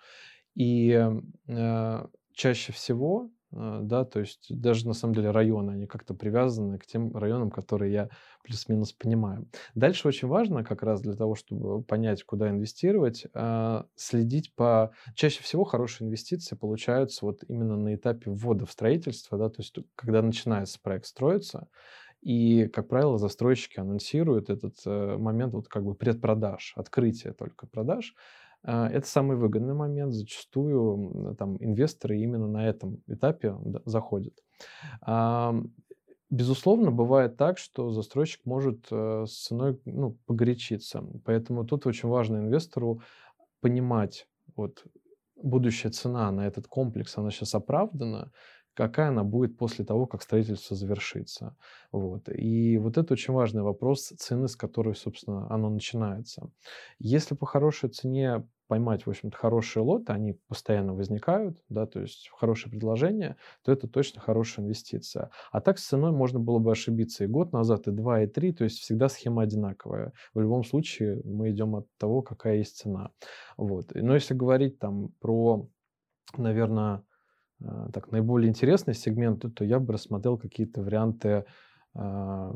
И 0.54 1.10
э, 1.48 2.06
чаще 2.32 2.72
всего 2.72 3.30
да, 3.50 4.04
то 4.04 4.20
есть 4.20 4.46
даже 4.50 4.86
на 4.86 4.92
самом 4.92 5.14
деле 5.14 5.30
районы, 5.30 5.72
они 5.72 5.86
как-то 5.86 6.14
привязаны 6.14 6.78
к 6.78 6.86
тем 6.86 7.16
районам, 7.16 7.50
которые 7.50 7.92
я 7.92 8.08
плюс-минус 8.44 8.92
понимаю. 8.92 9.48
Дальше 9.74 10.08
очень 10.08 10.28
важно 10.28 10.64
как 10.64 10.82
раз 10.82 11.00
для 11.00 11.14
того, 11.14 11.34
чтобы 11.34 11.82
понять, 11.82 12.24
куда 12.24 12.50
инвестировать, 12.50 13.26
а, 13.34 13.86
следить 13.96 14.54
по... 14.54 14.92
Чаще 15.14 15.42
всего 15.42 15.64
хорошие 15.64 16.06
инвестиции 16.06 16.56
получаются 16.56 17.24
вот 17.24 17.42
именно 17.48 17.76
на 17.76 17.94
этапе 17.94 18.30
ввода 18.30 18.66
в 18.66 18.72
строительство, 18.72 19.38
да, 19.38 19.48
то 19.48 19.60
есть 19.60 19.74
когда 19.94 20.20
начинается 20.20 20.78
проект 20.80 21.06
строиться, 21.06 21.68
и, 22.20 22.66
как 22.66 22.88
правило, 22.88 23.16
застройщики 23.16 23.78
анонсируют 23.78 24.50
этот 24.50 24.74
э, 24.84 25.16
момент 25.16 25.54
вот 25.54 25.68
как 25.68 25.84
бы 25.84 25.94
предпродаж, 25.94 26.72
открытие 26.76 27.32
только 27.32 27.66
продаж, 27.66 28.14
а, 28.14 28.18
это 28.64 29.06
самый 29.06 29.36
выгодный 29.36 29.74
момент. 29.74 30.12
Зачастую 30.12 31.36
там 31.38 31.56
инвесторы 31.60 32.18
именно 32.18 32.46
на 32.48 32.66
этом 32.66 33.02
этапе 33.06 33.56
заходят. 33.84 34.34
Безусловно, 36.30 36.90
бывает 36.90 37.38
так, 37.38 37.56
что 37.56 37.90
застройщик 37.90 38.44
может 38.44 38.86
э, 38.90 39.24
с 39.26 39.46
ценой 39.46 39.80
ну, 39.86 40.18
погорячиться. 40.26 41.02
Поэтому 41.24 41.64
тут 41.64 41.86
очень 41.86 42.10
важно 42.10 42.36
инвестору 42.36 43.00
понимать, 43.62 44.28
вот 44.54 44.84
будущая 45.42 45.90
цена 45.90 46.30
на 46.30 46.46
этот 46.46 46.66
комплекс, 46.66 47.16
она 47.16 47.30
сейчас 47.30 47.54
оправдана, 47.54 48.30
какая 48.78 49.08
она 49.08 49.24
будет 49.24 49.58
после 49.58 49.84
того, 49.84 50.06
как 50.06 50.22
строительство 50.22 50.76
завершится. 50.76 51.56
Вот. 51.90 52.28
И 52.28 52.78
вот 52.78 52.96
это 52.96 53.12
очень 53.12 53.34
важный 53.34 53.62
вопрос 53.62 54.12
цены, 54.16 54.46
с 54.46 54.54
которой, 54.54 54.94
собственно, 54.94 55.52
оно 55.52 55.68
начинается. 55.68 56.52
Если 57.00 57.34
по 57.34 57.44
хорошей 57.44 57.88
цене 57.88 58.46
поймать, 58.68 59.04
в 59.04 59.10
общем-то, 59.10 59.36
хорошие 59.36 59.82
лоты, 59.82 60.12
они 60.12 60.34
постоянно 60.46 60.94
возникают, 60.94 61.58
да, 61.68 61.86
то 61.86 62.00
есть 62.00 62.30
хорошее 62.32 62.70
предложение, 62.70 63.36
то 63.64 63.72
это 63.72 63.88
точно 63.88 64.20
хорошая 64.20 64.64
инвестиция. 64.64 65.30
А 65.50 65.60
так 65.60 65.80
с 65.80 65.88
ценой 65.88 66.12
можно 66.12 66.38
было 66.38 66.60
бы 66.60 66.70
ошибиться 66.70 67.24
и 67.24 67.26
год 67.26 67.52
назад, 67.52 67.88
и 67.88 67.90
два, 67.90 68.22
и 68.22 68.28
три, 68.28 68.52
то 68.52 68.62
есть 68.62 68.78
всегда 68.78 69.08
схема 69.08 69.42
одинаковая. 69.42 70.12
В 70.34 70.40
любом 70.40 70.62
случае 70.62 71.20
мы 71.24 71.50
идем 71.50 71.74
от 71.74 71.88
того, 71.98 72.22
какая 72.22 72.58
есть 72.58 72.76
цена. 72.76 73.10
Вот. 73.56 73.90
Но 73.92 74.14
если 74.14 74.34
говорить 74.34 74.78
там 74.78 75.08
про, 75.18 75.66
наверное, 76.36 77.02
так, 77.92 78.10
наиболее 78.12 78.48
интересный 78.48 78.94
сегмент, 78.94 79.44
то 79.54 79.64
я 79.64 79.80
бы 79.80 79.92
рассмотрел 79.92 80.38
какие-то 80.38 80.82
варианты 80.82 81.44
а, 81.94 82.52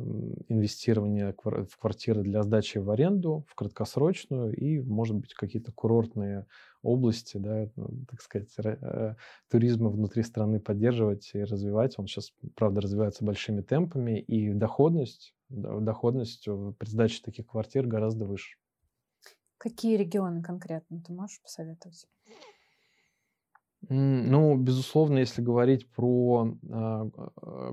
инвестирования 0.48 1.34
в 1.42 1.76
квартиры 1.76 2.22
для 2.22 2.42
сдачи 2.42 2.78
в 2.78 2.90
аренду, 2.90 3.44
в 3.48 3.54
краткосрочную 3.54 4.54
и, 4.54 4.80
может 4.80 5.16
быть, 5.16 5.34
какие-то 5.34 5.72
курортные 5.72 6.46
области, 6.82 7.38
да, 7.38 7.68
так 8.08 8.20
сказать, 8.20 8.50
э, 8.58 9.14
туризма 9.50 9.88
внутри 9.88 10.22
страны 10.22 10.60
поддерживать 10.60 11.30
и 11.34 11.42
развивать. 11.42 11.98
Он 11.98 12.06
сейчас, 12.06 12.32
правда, 12.54 12.82
развивается 12.82 13.24
большими 13.24 13.62
темпами, 13.62 14.20
и 14.20 14.52
доходность, 14.52 15.34
доходность 15.48 16.44
при 16.44 16.88
сдаче 16.88 17.22
таких 17.24 17.46
квартир 17.46 17.86
гораздо 17.86 18.26
выше. 18.26 18.58
Какие 19.58 19.96
регионы 19.96 20.42
конкретно 20.42 21.00
ты 21.00 21.12
можешь 21.12 21.40
посоветовать? 21.40 22.06
Ну, 23.88 24.56
безусловно, 24.56 25.18
если 25.18 25.42
говорить 25.42 25.90
про 25.90 26.54
а, 26.70 27.10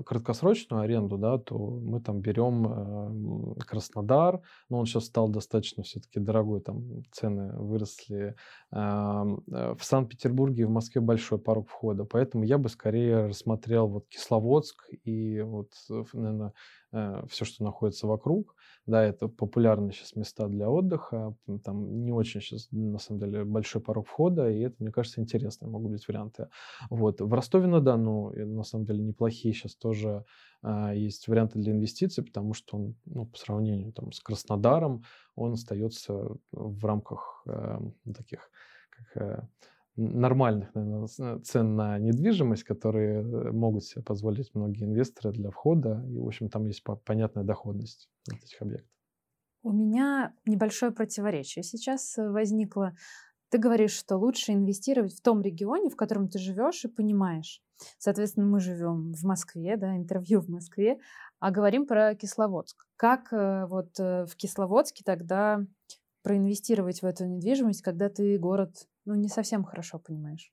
краткосрочную 0.04 0.82
аренду, 0.82 1.16
да, 1.18 1.38
то 1.38 1.56
мы 1.56 2.00
там 2.00 2.20
берем 2.20 2.66
а, 2.66 3.54
Краснодар, 3.60 4.40
но 4.68 4.80
он 4.80 4.86
сейчас 4.86 5.06
стал 5.06 5.28
достаточно 5.28 5.84
все-таки 5.84 6.18
дорогой, 6.18 6.60
там 6.60 7.04
цены 7.12 7.52
выросли. 7.56 8.34
А, 8.72 9.24
в 9.24 9.78
Санкт-Петербурге 9.80 10.62
и 10.62 10.66
в 10.66 10.70
Москве 10.70 11.00
большой 11.00 11.38
порог 11.38 11.68
входа, 11.68 12.04
поэтому 12.04 12.42
я 12.44 12.58
бы 12.58 12.68
скорее 12.68 13.26
рассмотрел 13.26 13.86
вот 13.86 14.08
Кисловодск 14.08 14.88
и 15.04 15.40
вот, 15.42 15.70
наверное, 16.12 16.52
э, 16.92 17.22
все, 17.28 17.44
что 17.44 17.64
находится 17.64 18.06
вокруг. 18.06 18.54
Да, 18.86 19.04
это 19.04 19.28
популярные 19.28 19.92
сейчас 19.92 20.16
места 20.16 20.48
для 20.48 20.68
отдыха. 20.70 21.36
Там 21.64 22.02
не 22.04 22.12
очень 22.12 22.40
сейчас, 22.40 22.68
на 22.70 22.98
самом 22.98 23.20
деле, 23.20 23.44
большой 23.44 23.80
порог 23.82 24.06
входа, 24.06 24.50
и 24.50 24.60
это, 24.60 24.76
мне 24.78 24.90
кажется, 24.90 25.20
интересно, 25.20 25.68
могут 25.68 25.92
быть 25.92 26.08
варианты. 26.08 26.48
Вот. 26.88 27.20
В 27.20 27.32
Ростове-на-Дону, 27.32 28.32
на 28.34 28.62
самом 28.64 28.86
деле, 28.86 29.02
неплохие 29.02 29.54
сейчас 29.54 29.76
тоже 29.76 30.24
а, 30.62 30.94
есть 30.94 31.28
варианты 31.28 31.58
для 31.58 31.72
инвестиций, 31.72 32.24
потому 32.24 32.54
что 32.54 32.76
он, 32.76 32.94
ну, 33.06 33.26
по 33.26 33.38
сравнению 33.38 33.92
там, 33.92 34.12
с 34.12 34.20
Краснодаром, 34.20 35.04
он 35.34 35.52
остается 35.52 36.36
в 36.52 36.84
рамках 36.84 37.42
э, 37.46 37.78
таких 38.14 38.50
как, 38.90 39.22
э, 39.22 39.48
нормальных 40.00 40.74
наверное, 40.74 41.38
цен 41.40 41.76
на 41.76 41.98
недвижимость, 41.98 42.64
которые 42.64 43.20
э, 43.20 43.52
могут 43.52 43.84
себе 43.84 44.02
позволить 44.02 44.54
многие 44.54 44.84
инвесторы 44.84 45.32
для 45.32 45.50
входа. 45.50 46.04
И, 46.08 46.18
в 46.18 46.26
общем, 46.26 46.48
там 46.48 46.66
есть 46.66 46.82
понятная 47.04 47.44
доходность 47.44 48.08
этих 48.28 48.60
объектов. 48.62 48.90
У 49.62 49.72
меня 49.72 50.34
небольшое 50.46 50.90
противоречие 50.92 51.62
сейчас 51.62 52.16
э, 52.16 52.28
возникло. 52.28 52.96
Ты 53.50 53.58
говоришь, 53.58 53.92
что 53.92 54.16
лучше 54.16 54.52
инвестировать 54.52 55.14
в 55.14 55.22
том 55.22 55.42
регионе, 55.42 55.90
в 55.90 55.96
котором 55.96 56.28
ты 56.28 56.38
живешь 56.38 56.84
и 56.84 56.88
понимаешь. 56.88 57.62
Соответственно, 57.98 58.46
мы 58.46 58.60
живем 58.60 59.12
в 59.12 59.24
Москве, 59.24 59.76
да, 59.76 59.96
интервью 59.96 60.40
в 60.40 60.48
Москве, 60.48 60.98
а 61.40 61.50
говорим 61.50 61.86
про 61.86 62.14
Кисловодск. 62.14 62.86
Как 62.96 63.32
э, 63.32 63.66
вот 63.66 63.98
в 63.98 64.30
Кисловодске 64.36 65.02
тогда 65.04 65.64
проинвестировать 66.22 67.02
в 67.02 67.06
эту 67.06 67.26
недвижимость, 67.26 67.82
когда 67.82 68.08
ты 68.08 68.38
город 68.38 68.86
ну, 69.04 69.14
не 69.14 69.28
совсем 69.28 69.64
хорошо 69.64 69.98
понимаешь. 69.98 70.52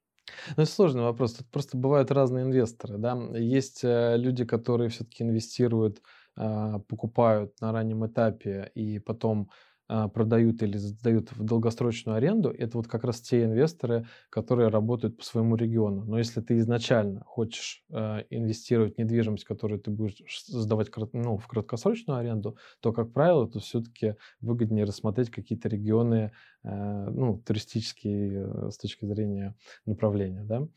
Ну, 0.56 0.64
это 0.64 0.72
сложный 0.72 1.04
вопрос. 1.04 1.34
Тут 1.34 1.48
просто 1.50 1.78
бывают 1.78 2.12
разные 2.12 2.44
инвесторы. 2.44 2.98
Да? 2.98 3.18
Есть 3.38 3.84
э, 3.84 4.18
люди, 4.18 4.46
которые 4.46 4.90
все-таки 4.90 5.24
инвестируют, 5.24 6.02
а, 6.36 6.80
покупают 6.80 7.60
на 7.62 7.72
раннем 7.72 8.06
этапе 8.06 8.72
и 8.76 9.00
потом 9.00 9.50
продают 9.88 10.62
или 10.64 10.78
сдают 10.78 11.32
в 11.32 11.44
долгосрочную 11.44 12.18
аренду, 12.18 12.50
это 12.50 12.78
вот 12.78 12.88
как 12.88 13.04
раз 13.04 13.22
те 13.22 13.44
инвесторы, 13.46 14.06
которые 14.30 14.70
работают 14.70 15.18
по 15.18 15.24
своему 15.24 15.56
региону. 15.56 16.04
Но 16.06 16.18
если 16.18 16.42
ты 16.42 16.58
изначально 16.60 17.24
хочешь 17.26 17.84
э, 17.90 18.24
инвестировать 18.30 18.96
в 18.96 18.98
недвижимость, 18.98 19.46
которую 19.46 19.80
ты 19.80 19.92
будешь 19.92 20.44
сдавать 20.48 20.90
ну, 21.14 21.38
в 21.38 21.48
краткосрочную 21.48 22.20
аренду, 22.20 22.58
то, 22.82 22.92
как 22.92 23.14
правило, 23.14 23.48
то 23.48 23.60
все-таки 23.60 24.16
выгоднее 24.42 24.86
рассмотреть 24.86 25.30
какие-то 25.30 25.70
регионы 25.70 26.32
э, 26.64 27.10
ну, 27.10 27.42
туристические 27.46 28.46
э, 28.46 28.72
с 28.72 28.78
точки 28.78 29.06
зрения 29.06 29.56
направления. 29.86 30.44
Да? 30.44 30.68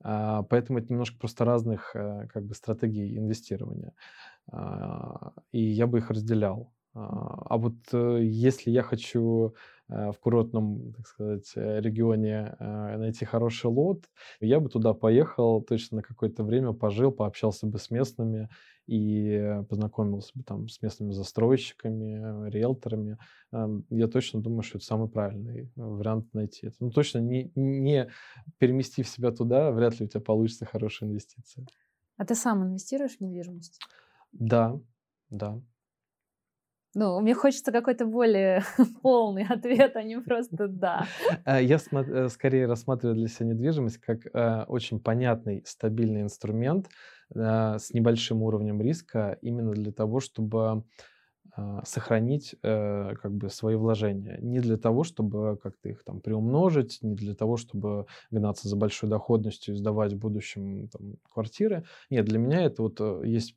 А, 0.00 0.42
поэтому 0.42 0.78
это 0.78 0.92
немножко 0.92 1.18
просто 1.18 1.44
разных 1.44 1.92
как 1.92 2.44
бы, 2.44 2.54
стратегий 2.54 3.16
инвестирования. 3.16 3.92
А, 4.50 5.32
и 5.52 5.60
я 5.60 5.86
бы 5.86 5.98
их 5.98 6.10
разделял. 6.10 6.72
А, 6.94 7.42
а 7.46 7.58
вот 7.58 7.74
э, 7.92 8.20
если 8.22 8.70
я 8.70 8.82
хочу 8.82 9.54
э, 9.88 10.12
в 10.12 10.18
курортном, 10.20 10.92
так 10.92 11.06
сказать, 11.06 11.52
э, 11.56 11.80
регионе 11.80 12.56
найти 12.60 13.24
хороший 13.24 13.66
лот, 13.66 14.04
я 14.40 14.60
бы 14.60 14.68
туда 14.68 14.94
поехал 14.94 15.60
точно 15.60 15.96
на 15.98 16.02
какое-то 16.02 16.44
время, 16.44 16.72
пожил, 16.72 17.10
пообщался 17.10 17.66
бы 17.66 17.78
с 17.78 17.90
местными 17.90 18.48
и 18.86 19.60
познакомился 19.68 20.30
бы 20.34 20.44
там 20.44 20.68
с 20.68 20.82
местными 20.82 21.10
застройщиками, 21.10 22.50
риэлторами. 22.50 23.18
Я 23.88 24.08
точно 24.08 24.42
думаю, 24.42 24.62
что 24.62 24.78
это 24.78 24.86
самый 24.86 25.08
правильный 25.08 25.72
вариант 25.74 26.32
найти. 26.34 26.70
Ну, 26.80 26.90
точно 26.90 27.18
не, 27.18 27.50
не 27.54 28.10
переместив 28.58 29.08
себя 29.08 29.32
туда, 29.32 29.72
вряд 29.72 29.98
ли 29.98 30.06
у 30.06 30.08
тебя 30.08 30.20
получится 30.20 30.66
хорошая 30.66 31.08
инвестиция. 31.08 31.66
А 32.18 32.26
ты 32.26 32.34
сам 32.34 32.62
инвестируешь 32.62 33.16
в 33.16 33.20
недвижимость? 33.20 33.80
Да, 34.32 34.78
да. 35.30 35.60
Ну, 36.94 37.20
мне 37.20 37.34
хочется 37.34 37.72
какой-то 37.72 38.06
более 38.06 38.62
полный 39.02 39.44
ответ, 39.44 39.96
а 39.96 40.02
не 40.02 40.20
просто 40.20 40.68
«да». 40.68 41.06
Э, 41.44 41.62
я 41.62 41.78
э, 41.90 42.28
скорее 42.28 42.66
рассматриваю 42.66 43.16
для 43.16 43.28
себя 43.28 43.48
недвижимость 43.48 43.98
как 43.98 44.26
э, 44.32 44.64
очень 44.68 45.00
понятный, 45.00 45.62
стабильный 45.66 46.22
инструмент 46.22 46.88
с 47.30 47.90
небольшим 47.92 48.42
уровнем 48.42 48.80
риска 48.82 49.38
именно 49.40 49.72
для 49.72 49.92
того, 49.92 50.20
чтобы 50.20 50.84
сохранить 51.84 52.54
как 52.62 53.32
бы 53.32 53.48
свои 53.48 53.76
вложения. 53.76 54.38
Не 54.40 54.60
для 54.60 54.76
того, 54.76 55.04
чтобы 55.04 55.56
как-то 55.56 55.88
их 55.88 56.04
там 56.04 56.20
приумножить, 56.20 56.98
не 57.00 57.14
для 57.14 57.34
того, 57.34 57.56
чтобы 57.56 58.06
гнаться 58.30 58.68
за 58.68 58.76
большой 58.76 59.08
доходностью 59.08 59.74
и 59.74 59.76
сдавать 59.76 60.12
в 60.12 60.18
будущем 60.18 60.88
там, 60.88 61.14
квартиры. 61.32 61.84
Нет, 62.10 62.26
для 62.26 62.38
меня 62.38 62.62
это 62.62 62.82
вот 62.82 63.00
есть 63.24 63.56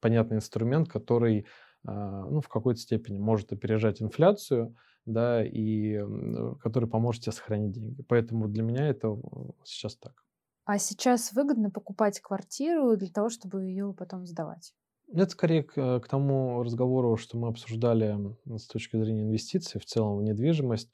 понятный 0.00 0.36
инструмент, 0.36 0.88
который 0.88 1.46
ну, 1.84 2.40
в 2.40 2.48
какой-то 2.48 2.80
степени 2.80 3.18
может 3.18 3.52
опережать 3.52 4.02
инфляцию, 4.02 4.76
да, 5.06 5.44
и 5.44 5.94
э, 5.94 6.54
который 6.60 6.88
поможет 6.88 7.22
тебе 7.22 7.32
сохранить 7.32 7.72
деньги. 7.72 8.02
Поэтому 8.02 8.48
для 8.48 8.62
меня 8.62 8.86
это 8.88 9.16
сейчас 9.64 9.96
так. 9.96 10.24
А 10.64 10.78
сейчас 10.78 11.32
выгодно 11.32 11.70
покупать 11.70 12.20
квартиру 12.20 12.96
для 12.96 13.08
того, 13.08 13.30
чтобы 13.30 13.64
ее 13.64 13.94
потом 13.96 14.26
сдавать? 14.26 14.74
Это 15.10 15.30
скорее 15.30 15.62
к, 15.62 15.78
э, 15.78 16.00
к 16.00 16.08
тому 16.08 16.62
разговору, 16.62 17.16
что 17.16 17.38
мы 17.38 17.48
обсуждали 17.48 18.36
с 18.46 18.66
точки 18.66 18.98
зрения 18.98 19.22
инвестиций 19.22 19.80
в 19.80 19.86
целом 19.86 20.18
в 20.18 20.22
недвижимость. 20.22 20.90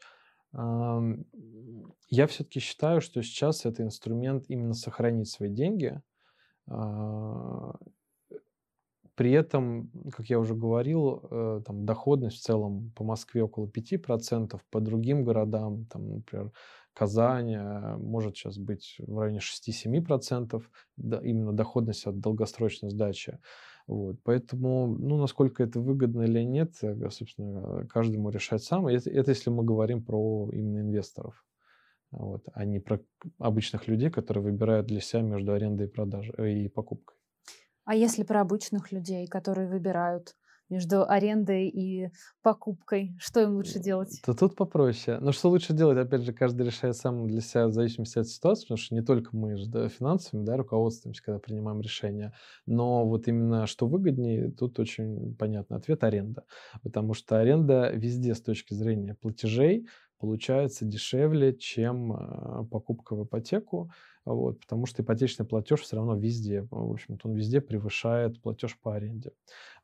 Я 2.11 2.29
все-таки 2.29 2.61
считаю, 2.61 3.01
что 3.01 3.21
сейчас 3.23 3.67
это 3.67 3.83
инструмент 3.83 4.45
именно 4.47 4.75
сохранить 4.75 5.29
свои 5.29 5.51
деньги, 5.51 6.01
а, 6.69 7.75
при 9.15 9.33
этом, 9.33 9.91
как 10.13 10.27
я 10.27 10.39
уже 10.39 10.55
говорил, 10.55 11.21
э, 11.31 11.63
там 11.65 11.87
доходность 11.87 12.39
в 12.39 12.43
целом 12.43 12.93
по 12.97 13.05
Москве 13.05 13.43
около 13.43 13.67
5%, 13.67 14.61
по 14.71 14.81
другим 14.81 15.25
городам, 15.25 15.87
там, 15.87 16.17
например, 16.17 16.53
Казань 16.95 17.55
э, 17.55 17.97
может 17.97 18.37
сейчас 18.37 18.59
быть 18.59 18.97
в 18.99 19.19
районе 19.19 19.41
6-7%, 19.41 20.63
да, 20.97 21.21
именно 21.21 21.53
доходность 21.53 22.07
от 22.07 22.21
долгосрочной 22.21 22.91
сдачи. 22.91 23.39
Вот. 23.87 24.17
Поэтому, 24.25 24.87
ну, 24.87 25.19
насколько 25.19 25.63
это 25.63 25.81
выгодно 25.81 26.23
или 26.23 26.43
нет, 26.43 26.73
э, 26.83 27.11
собственно, 27.11 27.87
каждому 27.89 28.31
решать 28.31 28.63
сам. 28.63 28.87
Это, 28.87 29.11
это 29.11 29.31
если 29.31 29.51
мы 29.51 29.65
говорим 29.65 30.03
про 30.05 30.49
именно 30.53 30.81
инвесторов, 30.81 31.45
вот, 32.11 32.45
а 32.53 32.65
не 32.65 32.79
про 32.79 33.01
обычных 33.39 33.89
людей, 33.89 34.11
которые 34.11 34.45
выбирают 34.45 34.87
для 34.87 35.01
себя 35.01 35.23
между 35.23 35.53
арендой 35.53 35.87
и 35.87 35.91
продажей 35.91 36.65
и 36.65 36.69
покупкой. 36.69 37.17
А 37.85 37.95
если 37.95 38.23
про 38.23 38.41
обычных 38.41 38.93
людей, 38.93 39.27
которые 39.27 39.69
выбирают 39.69 40.35
между 40.71 41.09
арендой 41.09 41.69
и 41.69 42.09
покупкой, 42.43 43.15
что 43.19 43.41
им 43.41 43.53
лучше 43.55 43.79
делать? 43.79 44.21
То 44.23 44.33
тут 44.33 44.57
попроще. 44.57 45.19
Но 45.21 45.33
что 45.33 45.51
лучше 45.51 45.75
делать, 45.75 45.99
опять 45.99 46.23
же, 46.23 46.33
каждый 46.33 46.65
решает 46.65 46.97
сам 46.97 47.27
для 47.27 47.43
себя 47.43 47.67
в 47.67 47.73
зависимости 47.73 48.19
от 48.19 48.27
ситуации, 48.27 48.65
потому 48.65 48.79
что 48.79 48.95
не 48.95 49.03
только 49.03 49.37
мы 49.37 49.57
же 49.57 49.69
да, 49.69 49.89
финансами 49.91 50.45
да, 50.45 50.57
руководствуемся, 50.57 51.23
когда 51.23 51.39
принимаем 51.39 51.83
решения, 51.83 52.33
но 52.65 53.07
вот 53.07 53.29
именно 53.29 53.67
что 53.67 53.87
выгоднее, 53.87 54.51
тут 54.51 54.79
очень 54.79 55.37
понятный 55.37 55.77
ответ– 55.77 56.03
аренда. 56.05 56.45
Потому 56.83 57.13
что 57.13 57.39
аренда 57.39 57.91
везде 57.93 58.35
с 58.35 58.41
точки 58.41 58.73
зрения 58.73 59.15
платежей 59.15 59.87
получается 60.19 60.87
дешевле, 60.87 61.55
чем 61.55 62.13
а, 62.13 62.65
покупка 62.65 63.15
в 63.15 63.25
ипотеку, 63.25 63.91
вот, 64.25 64.61
потому 64.61 64.87
что 64.87 65.03
ипотечный 65.03 65.47
платеж 65.47 65.81
все 65.81 65.97
равно 65.97 66.17
везде, 66.17 66.63
в 66.71 66.93
общем-то, 66.93 67.29
он 67.29 67.35
везде 67.35 67.61
превышает 67.61 68.41
платеж 68.41 68.79
по 68.79 68.95
аренде. 68.95 69.33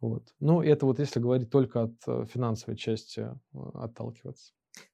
Вот. 0.00 0.34
Ну, 0.40 0.62
это 0.62 0.86
вот 0.86 0.98
если 0.98 1.20
говорить 1.20 1.50
только 1.50 1.82
от 1.84 1.94
э, 2.06 2.24
финансовой 2.26 2.76
части 2.76 3.20
э, 3.20 3.58
отталкиваться. 3.74 4.52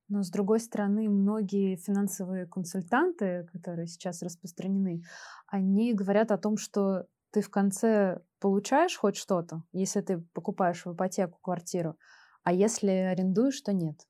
Но, 0.09 0.23
с 0.23 0.31
другой 0.31 0.61
стороны, 0.61 1.09
многие 1.09 1.77
финансовые 1.77 2.47
консультанты, 2.47 3.49
которые 3.53 3.87
сейчас 3.87 4.23
распространены, 4.23 5.03
они 5.47 5.95
говорят 5.95 6.31
о 6.31 6.39
том, 6.39 6.57
что 6.57 7.07
ты 7.33 7.41
в 7.41 7.51
конце 7.51 8.21
получаешь 8.41 8.97
хоть 8.97 9.17
что-то, 9.17 9.63
если 9.73 10.01
ты 10.01 10.19
покупаешь 10.33 10.85
в 10.85 10.95
ипотеку 10.95 11.39
квартиру, 11.43 11.97
а 12.45 12.53
если 12.53 12.91
арендуешь, 12.91 13.61
то 13.61 13.73
нет. 13.73 14.07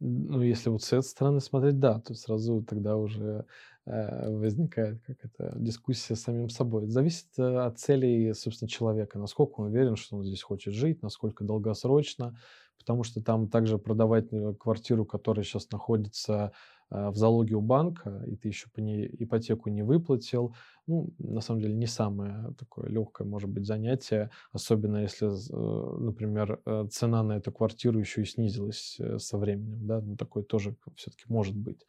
Ну, 0.00 0.40
если 0.40 0.70
вот 0.70 0.82
с 0.82 0.92
этой 0.94 1.02
стороны 1.02 1.40
смотреть, 1.40 1.78
да, 1.78 2.00
то 2.00 2.14
сразу 2.14 2.62
тогда 2.62 2.96
уже 2.96 3.44
э, 3.84 4.30
возникает 4.30 5.02
как 5.06 5.18
это 5.22 5.52
дискуссия 5.56 6.16
с 6.16 6.22
самим 6.22 6.48
собой. 6.48 6.86
Зависит 6.86 7.26
э, 7.38 7.42
от 7.42 7.78
целей, 7.78 8.32
собственно, 8.32 8.68
человека, 8.68 9.18
насколько 9.18 9.60
он 9.60 9.66
уверен, 9.66 9.96
что 9.96 10.16
он 10.16 10.24
здесь 10.24 10.42
хочет 10.42 10.72
жить, 10.72 11.02
насколько 11.02 11.44
долгосрочно, 11.44 12.34
потому 12.78 13.04
что 13.04 13.22
там 13.22 13.48
также 13.48 13.76
продавать 13.76 14.32
э, 14.32 14.54
квартиру, 14.58 15.04
которая 15.04 15.44
сейчас 15.44 15.70
находится 15.70 16.52
в 16.90 17.14
залоге 17.14 17.54
у 17.54 17.60
банка, 17.60 18.24
и 18.26 18.36
ты 18.36 18.48
еще 18.48 18.68
по 18.68 18.80
ней 18.80 19.08
ипотеку 19.18 19.70
не 19.70 19.82
выплатил, 19.82 20.54
ну, 20.90 21.14
на 21.18 21.40
самом 21.40 21.60
деле, 21.60 21.74
не 21.74 21.86
самое 21.86 22.52
такое 22.58 22.88
легкое 22.88 23.26
может 23.26 23.48
быть 23.48 23.64
занятие, 23.64 24.30
особенно 24.50 24.96
если, 24.96 25.28
э, 25.28 25.98
например, 26.00 26.60
э, 26.66 26.86
цена 26.90 27.22
на 27.22 27.34
эту 27.34 27.52
квартиру 27.52 28.00
еще 28.00 28.22
и 28.22 28.24
снизилась 28.24 28.96
э, 28.98 29.18
со 29.18 29.38
временем, 29.38 29.86
да, 29.86 30.00
ну, 30.00 30.16
такое 30.16 30.42
тоже 30.42 30.74
все-таки 30.96 31.24
может 31.28 31.56
быть. 31.56 31.86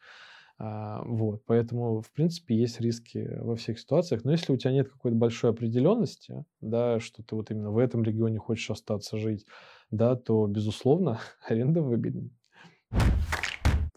А, 0.60 1.02
вот, 1.04 1.44
поэтому, 1.48 2.02
в 2.02 2.12
принципе, 2.12 2.56
есть 2.56 2.80
риски 2.80 3.28
во 3.42 3.56
всех 3.56 3.80
ситуациях. 3.80 4.24
Но 4.24 4.32
если 4.32 4.54
у 4.54 4.58
тебя 4.58 4.72
нет 4.72 4.90
какой-то 4.90 5.18
большой 5.18 5.50
определенности, 5.50 6.46
да, 6.60 7.00
что 7.00 7.24
ты 7.24 7.36
вот 7.36 7.50
именно 7.50 7.72
в 7.72 7.80
этом 7.80 8.04
регионе 8.04 8.38
хочешь 8.38 8.70
остаться 8.70 9.18
жить, 9.18 9.48
да, 9.90 10.16
то, 10.16 10.46
безусловно, 10.46 11.20
аренда 11.48 11.82
выгоднее. 11.82 12.30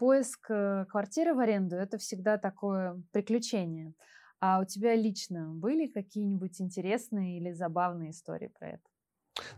Поиск 0.05 0.51
э, 0.51 0.85
квартиры 0.87 1.33
в 1.33 1.39
аренду– 1.39 1.75
это 1.77 1.97
всегда 1.97 2.37
такое 2.37 3.01
приключение. 3.11 3.95
А 4.39 4.59
у 4.61 4.63
тебя 4.63 4.93
лично 4.93 5.51
были 5.51 5.87
какие-нибудь 5.87 6.61
интересные 6.61 7.39
или 7.39 7.51
забавные 7.51 8.11
истории 8.11 8.51
про 8.59 8.67
это? 8.73 8.83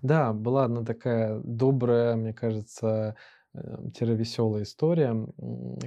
Да, 0.02 0.32
была 0.32 0.64
одна 0.64 0.86
такая 0.86 1.42
добрая, 1.44 2.16
мне 2.16 2.34
кажется, 2.34 3.18
э, 3.54 3.90
веселая 4.00 4.64
история. 4.64 5.28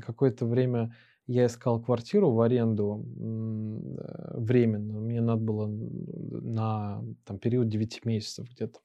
Какое-то 0.05 0.45
время 0.45 0.95
я 1.27 1.47
искал 1.47 1.81
квартиру 1.83 2.31
в 2.31 2.43
аренду 2.43 3.03
э, 3.03 4.41
временно. 4.41 5.01
Мне 5.01 5.23
надо 5.23 5.41
было 5.41 5.69
на 5.69 7.03
там, 7.25 7.39
период 7.39 7.71
9 7.71 8.05
месяцев 8.05 8.47
где-то. 8.51 8.81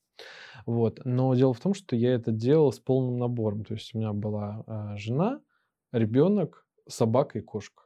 Вот. 0.65 1.01
Но 1.03 1.35
дело 1.35 1.53
в 1.53 1.59
том, 1.59 1.73
что 1.73 1.97
я 1.97 2.13
это 2.13 2.31
делал 2.31 2.71
с 2.71 2.79
полным 2.79 3.19
набором. 3.19 3.65
То 3.65 3.73
есть 3.73 3.93
у 3.93 3.97
меня 3.97 4.13
была 4.13 4.63
э, 4.67 4.95
жена, 4.95 5.41
ребенок, 5.97 6.65
собака 6.87 7.39
и 7.39 7.41
кошка. 7.41 7.83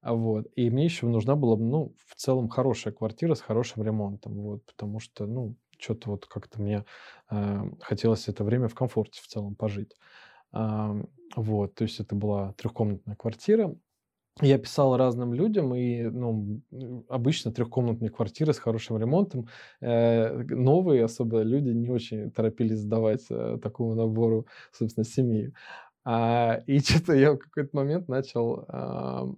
А 0.00 0.14
вот. 0.14 0.48
И 0.56 0.68
мне 0.70 0.84
еще 0.84 1.06
нужна 1.06 1.36
была, 1.36 1.56
ну, 1.56 1.94
в 2.06 2.16
целом 2.16 2.48
хорошая 2.48 2.92
квартира 2.92 3.34
с 3.34 3.40
хорошим 3.40 3.84
ремонтом, 3.84 4.34
вот, 4.34 4.64
потому 4.66 4.98
что, 5.00 5.26
ну, 5.26 5.56
что-то 5.78 6.10
вот 6.10 6.26
как-то 6.26 6.60
мне 6.60 6.84
э, 7.30 7.60
хотелось 7.80 8.28
это 8.28 8.44
время 8.44 8.68
в 8.68 8.74
комфорте 8.74 9.20
в 9.22 9.26
целом 9.26 9.54
пожить. 9.54 9.96
Э, 10.52 11.02
вот, 11.36 11.74
то 11.74 11.84
есть 11.84 12.00
это 12.00 12.14
была 12.14 12.52
трехкомнатная 12.54 13.16
квартира. 13.16 13.74
я 14.40 14.58
писал 14.58 14.96
разным 14.96 15.34
людям, 15.34 15.74
и 15.74 16.02
ну, 16.04 16.62
обычно 17.08 17.52
трехкомнатные 17.52 18.10
квартиры 18.10 18.52
с 18.54 18.58
хорошим 18.58 18.98
ремонтом, 18.98 19.48
э, 19.80 20.32
новые 20.54 21.04
особо 21.04 21.42
люди 21.42 21.70
не 21.70 21.90
очень 21.90 22.30
торопились 22.32 22.80
сдавать 22.80 23.26
э, 23.30 23.58
такому 23.62 23.94
набору, 23.94 24.46
собственно, 24.72 25.04
семьи. 25.04 25.52
А, 26.04 26.62
и 26.66 26.78
что-то 26.80 27.14
я 27.14 27.32
в 27.32 27.38
какой-то 27.38 27.76
момент 27.76 28.08
начал 28.08 28.64
а, 28.68 29.28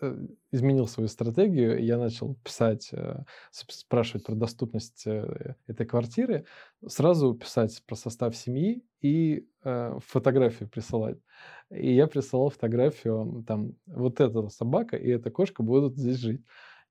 Э, 0.00 0.16
изменил 0.50 0.86
свою 0.86 1.08
стратегию, 1.08 1.82
я 1.84 1.98
начал 1.98 2.36
писать, 2.44 2.90
э, 2.92 3.22
спрашивать 3.50 4.24
про 4.24 4.34
доступность 4.34 5.04
э, 5.06 5.54
этой 5.66 5.86
квартиры, 5.86 6.46
сразу 6.86 7.34
писать 7.34 7.82
про 7.86 7.96
состав 7.96 8.36
семьи 8.36 8.82
и 9.00 9.46
фотографию 10.06 10.68
присылать. 10.68 11.18
И 11.70 11.94
я 11.94 12.06
присылал 12.06 12.50
фотографию, 12.50 13.44
там, 13.46 13.72
вот 13.86 14.20
эта 14.20 14.48
собака 14.48 14.96
и 14.96 15.08
эта 15.08 15.30
кошка 15.30 15.62
будут 15.62 15.96
здесь 15.96 16.16
жить. 16.16 16.42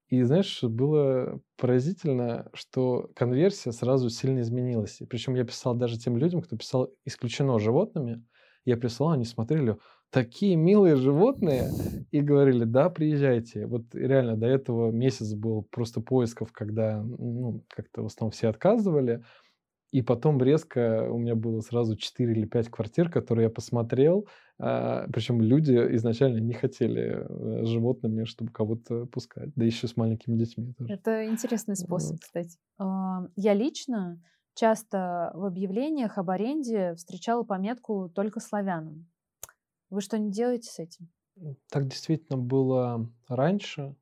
И 0.07 0.21
знаешь, 0.23 0.63
было 0.63 1.39
поразительно, 1.57 2.49
что 2.53 3.11
конверсия 3.15 3.71
сразу 3.71 4.09
сильно 4.09 4.41
изменилась. 4.41 5.01
И 5.01 5.05
причем 5.05 5.35
я 5.35 5.43
писал 5.43 5.75
даже 5.75 5.99
тем 5.99 6.17
людям, 6.17 6.41
кто 6.41 6.57
писал 6.57 6.89
исключено 7.05 7.59
животными, 7.59 8.23
я 8.65 8.77
присылал, 8.77 9.13
они 9.13 9.25
смотрели, 9.25 9.77
такие 10.09 10.55
милые 10.55 10.95
животные 10.95 11.69
и 12.11 12.21
говорили, 12.21 12.63
да, 12.63 12.89
приезжайте. 12.89 13.65
Вот 13.65 13.93
реально 13.93 14.37
до 14.37 14.47
этого 14.47 14.91
месяц 14.91 15.33
был 15.33 15.63
просто 15.63 16.01
поисков, 16.01 16.51
когда 16.51 17.01
ну, 17.01 17.63
как-то 17.67 18.03
в 18.03 18.05
основном 18.05 18.31
все 18.31 18.47
отказывали. 18.49 19.23
И 19.91 20.01
потом 20.01 20.41
резко 20.41 21.07
у 21.11 21.19
меня 21.19 21.35
было 21.35 21.61
сразу 21.61 21.95
4 21.95 22.31
или 22.31 22.45
5 22.45 22.69
квартир, 22.69 23.11
которые 23.11 23.45
я 23.45 23.49
посмотрел. 23.51 24.27
А, 24.59 25.05
причем 25.13 25.39
люди 25.39 25.73
изначально 25.95 26.39
не 26.39 26.53
хотели 26.53 27.17
э, 27.19 27.65
животными, 27.65 28.23
чтобы 28.23 28.51
кого-то 28.51 29.05
пускать. 29.05 29.51
Да 29.55 29.65
еще 29.65 29.87
с 29.87 29.95
маленькими 29.95 30.35
детьми 30.35 30.73
тоже. 30.73 30.93
Это 30.93 31.27
интересный 31.27 31.75
способ, 31.75 32.13
вот. 32.13 32.21
кстати. 32.21 32.57
А, 32.79 33.27
я 33.35 33.53
лично 33.53 34.19
часто 34.55 35.31
в 35.33 35.45
объявлениях 35.45 36.17
об 36.17 36.29
аренде 36.29 36.95
встречала 36.95 37.43
пометку 37.43 38.09
«только 38.09 38.39
славянам». 38.39 39.09
Вы 39.89 40.01
что 40.01 40.17
не 40.17 40.31
делаете 40.31 40.69
с 40.69 40.79
этим? 40.79 41.09
Так 41.69 41.87
действительно 41.87 42.37
было 42.37 43.11
раньше, 43.27 43.95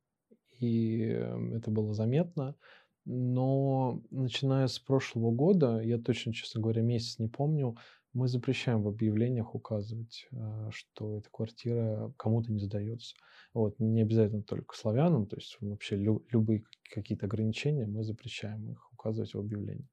и 0.58 1.04
эм, 1.04 1.54
это 1.54 1.70
было 1.70 1.94
заметно. 1.94 2.56
Но 3.04 4.02
начиная 4.10 4.68
с 4.68 4.78
прошлого 4.78 5.32
года, 5.32 5.80
я 5.80 5.98
точно, 5.98 6.32
честно 6.32 6.60
говоря, 6.60 6.82
месяц 6.82 7.18
не 7.18 7.28
помню, 7.28 7.76
мы 8.12 8.28
запрещаем 8.28 8.82
в 8.82 8.88
объявлениях 8.88 9.54
указывать, 9.54 10.28
э, 10.30 10.68
что 10.70 11.18
эта 11.18 11.28
квартира 11.30 12.12
кому-то 12.16 12.52
не 12.52 12.60
сдается. 12.60 13.16
Вот, 13.54 13.78
не 13.80 14.02
обязательно 14.02 14.42
только 14.42 14.76
славянам, 14.76 15.26
то 15.26 15.36
есть 15.36 15.56
вообще 15.60 15.96
лю- 15.96 16.24
любые 16.30 16.64
какие-то 16.92 17.26
ограничения 17.26 17.86
мы 17.86 18.04
запрещаем 18.04 18.70
их 18.70 18.92
указывать 18.92 19.34
в 19.34 19.38
объявлении. 19.38 19.88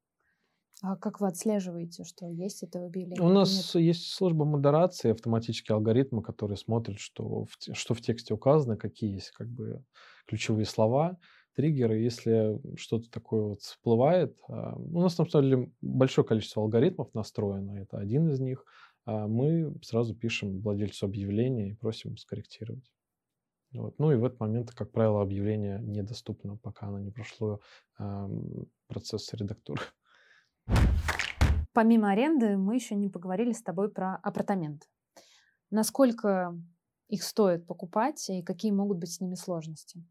А 0.81 0.95
как 0.95 1.19
вы 1.19 1.27
отслеживаете, 1.27 2.05
что 2.05 2.27
есть 2.27 2.63
это 2.63 2.79
в 2.79 2.85
объявлении? 2.85 3.21
У 3.21 3.27
нас 3.27 3.75
нет? 3.75 3.83
есть 3.83 4.13
служба 4.13 4.45
модерации, 4.45 5.11
автоматические 5.11 5.75
алгоритмы, 5.75 6.21
которые 6.21 6.57
смотрят, 6.57 6.99
что 6.99 7.45
в, 7.45 7.57
что 7.73 7.93
в 7.93 8.01
тексте 8.01 8.33
указано, 8.33 8.77
какие 8.77 9.15
есть 9.15 9.31
как 9.31 9.49
бы 9.49 9.83
ключевые 10.25 10.65
слова, 10.65 11.17
триггеры. 11.55 11.97
Если 11.97 12.61
что-то 12.77 13.09
такое 13.09 13.41
вот 13.41 13.61
всплывает, 13.61 14.39
а, 14.47 14.75
у 14.77 15.01
нас 15.01 15.17
на 15.17 15.25
самом 15.25 15.49
деле 15.49 15.71
большое 15.81 16.25
количество 16.25 16.63
алгоритмов 16.63 17.13
настроено, 17.13 17.77
это 17.77 17.97
один 17.97 18.29
из 18.29 18.39
них. 18.39 18.63
А 19.05 19.27
мы 19.27 19.75
сразу 19.81 20.15
пишем 20.15 20.61
владельцу 20.61 21.07
объявления 21.07 21.71
и 21.71 21.73
просим 21.73 22.15
скорректировать. 22.15 22.89
Вот. 23.73 23.99
Ну 23.99 24.11
и 24.11 24.15
в 24.15 24.23
этот 24.23 24.39
момент, 24.39 24.71
как 24.71 24.91
правило, 24.91 25.21
объявление 25.21 25.79
недоступно, 25.81 26.57
пока 26.57 26.87
оно 26.87 26.99
не 26.99 27.11
прошло 27.11 27.59
э, 27.99 28.29
процесс 28.87 29.33
редактуры. 29.33 29.81
Помимо 31.79 32.11
аренды, 32.11 32.57
мы 32.57 32.75
еще 32.75 32.93
не 32.93 33.07
поговорили 33.07 33.53
с 33.53 33.63
тобой 33.63 33.89
про 33.89 34.17
апартаменты. 34.17 34.85
Насколько 35.71 36.53
их 37.07 37.23
стоит 37.23 37.67
покупать 37.67 38.29
и 38.29 38.43
какие 38.43 38.73
могут 38.73 38.97
быть 38.97 39.13
с 39.13 39.21
ними 39.21 39.35
сложности? 39.35 40.03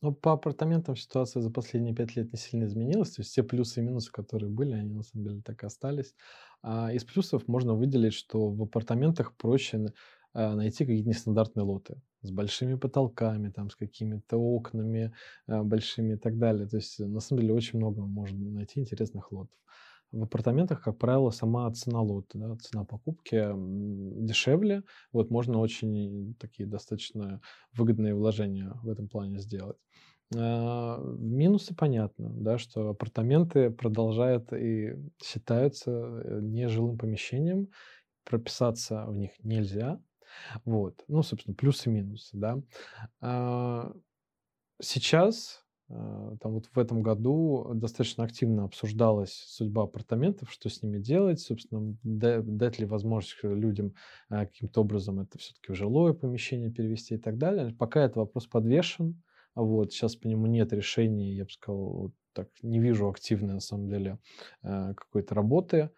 Ну, 0.00 0.12
по 0.12 0.32
апартаментам 0.32 0.96
ситуация 0.96 1.40
за 1.40 1.52
последние 1.52 1.94
пять 1.94 2.16
лет 2.16 2.32
не 2.32 2.36
сильно 2.36 2.64
изменилась. 2.64 3.12
То 3.12 3.20
есть 3.20 3.30
все 3.30 3.44
плюсы 3.44 3.78
и 3.78 3.84
минусы, 3.84 4.10
которые 4.10 4.50
были, 4.50 4.72
они 4.72 4.92
на 4.92 5.04
самом 5.04 5.24
деле 5.24 5.42
так 5.42 5.62
и 5.62 5.66
остались. 5.66 6.16
А 6.62 6.92
из 6.92 7.04
плюсов 7.04 7.46
можно 7.46 7.74
выделить, 7.74 8.14
что 8.14 8.50
в 8.50 8.60
апартаментах 8.64 9.36
проще 9.36 9.92
а, 10.32 10.56
найти 10.56 10.84
какие-то 10.84 11.08
нестандартные 11.08 11.62
лоты 11.62 12.02
с 12.22 12.32
большими 12.32 12.74
потолками, 12.74 13.50
там, 13.50 13.70
с 13.70 13.76
какими-то 13.76 14.36
окнами 14.36 15.14
а, 15.46 15.62
большими 15.62 16.14
и 16.14 16.18
так 16.18 16.38
далее. 16.38 16.66
То 16.66 16.78
есть 16.78 16.98
на 16.98 17.20
самом 17.20 17.42
деле 17.42 17.54
очень 17.54 17.78
много 17.78 18.02
можно 18.02 18.50
найти 18.50 18.80
интересных 18.80 19.30
лотов. 19.30 19.56
В 20.12 20.24
апартаментах, 20.24 20.82
как 20.82 20.98
правило, 20.98 21.30
сама 21.30 21.70
цена 21.72 22.02
лота, 22.02 22.38
да, 22.38 22.56
цена 22.56 22.84
покупки 22.84 23.50
дешевле. 23.54 24.82
Вот 25.12 25.30
можно 25.30 25.58
очень 25.58 26.34
такие 26.38 26.68
достаточно 26.68 27.40
выгодные 27.72 28.14
вложения 28.14 28.74
в 28.82 28.90
этом 28.90 29.08
плане 29.08 29.38
сделать. 29.38 29.78
А, 30.36 30.98
минусы 31.18 31.74
понятно, 31.74 32.30
да, 32.30 32.58
что 32.58 32.90
апартаменты 32.90 33.70
продолжают 33.70 34.52
и 34.52 34.94
считаются 35.22 35.90
э, 35.90 36.40
нежилым 36.42 36.98
помещением, 36.98 37.68
прописаться 38.24 39.04
в 39.06 39.16
них 39.16 39.32
нельзя. 39.42 40.00
Вот. 40.64 41.04
Ну, 41.08 41.22
собственно, 41.22 41.54
плюсы 41.54 41.90
и 41.90 41.92
минусы, 41.92 42.36
да. 42.36 42.62
А, 43.20 43.92
сейчас 44.80 45.61
там 46.40 46.52
вот 46.54 46.66
в 46.72 46.78
этом 46.78 47.02
году 47.02 47.70
достаточно 47.74 48.24
активно 48.24 48.64
обсуждалась 48.64 49.32
судьба 49.32 49.82
апартаментов, 49.82 50.50
что 50.50 50.70
с 50.70 50.82
ними 50.82 50.98
делать, 50.98 51.40
собственно, 51.40 51.96
дать 52.02 52.78
ли 52.78 52.86
возможность 52.86 53.36
людям 53.42 53.94
а, 54.28 54.46
каким-то 54.46 54.80
образом 54.80 55.20
это 55.20 55.38
все-таки 55.38 55.72
в 55.72 55.76
жилое 55.76 56.14
помещение 56.14 56.70
перевести 56.70 57.14
и 57.14 57.18
так 57.18 57.36
далее. 57.36 57.74
Пока 57.78 58.04
этот 58.04 58.16
вопрос 58.16 58.46
подвешен, 58.46 59.22
вот, 59.54 59.92
сейчас 59.92 60.16
по 60.16 60.28
нему 60.28 60.46
нет 60.46 60.72
решений, 60.72 61.34
я 61.34 61.44
бы 61.44 61.50
сказал, 61.50 61.92
вот 61.92 62.12
так, 62.32 62.48
не 62.62 62.78
вижу 62.78 63.10
активной, 63.10 63.54
на 63.54 63.60
самом 63.60 63.88
деле, 63.88 64.18
а, 64.62 64.94
какой-то 64.94 65.34
работы. 65.34 65.90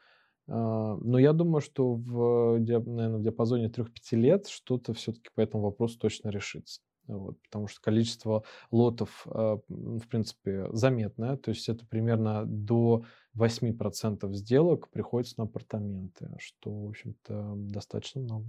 Но 0.46 1.18
я 1.18 1.32
думаю, 1.32 1.62
что 1.62 1.94
в, 1.94 2.58
наверное, 2.58 3.16
в 3.16 3.22
диапазоне 3.22 3.70
3-5 3.70 4.16
лет 4.16 4.46
что-то 4.46 4.92
все-таки 4.92 5.30
по 5.34 5.40
этому 5.40 5.62
вопросу 5.62 5.98
точно 5.98 6.28
решится. 6.28 6.82
Вот, 7.06 7.40
потому 7.42 7.68
что 7.68 7.80
количество 7.80 8.44
лотов, 8.70 9.26
а, 9.26 9.58
в 9.68 10.08
принципе, 10.08 10.68
заметное. 10.72 11.36
То 11.36 11.50
есть 11.50 11.68
это 11.68 11.86
примерно 11.86 12.44
до 12.46 13.04
8% 13.34 14.32
сделок 14.34 14.90
приходится 14.90 15.34
на 15.38 15.44
апартаменты, 15.44 16.34
что, 16.38 16.70
в 16.70 16.88
общем-то, 16.88 17.54
достаточно 17.56 18.20
много. 18.20 18.46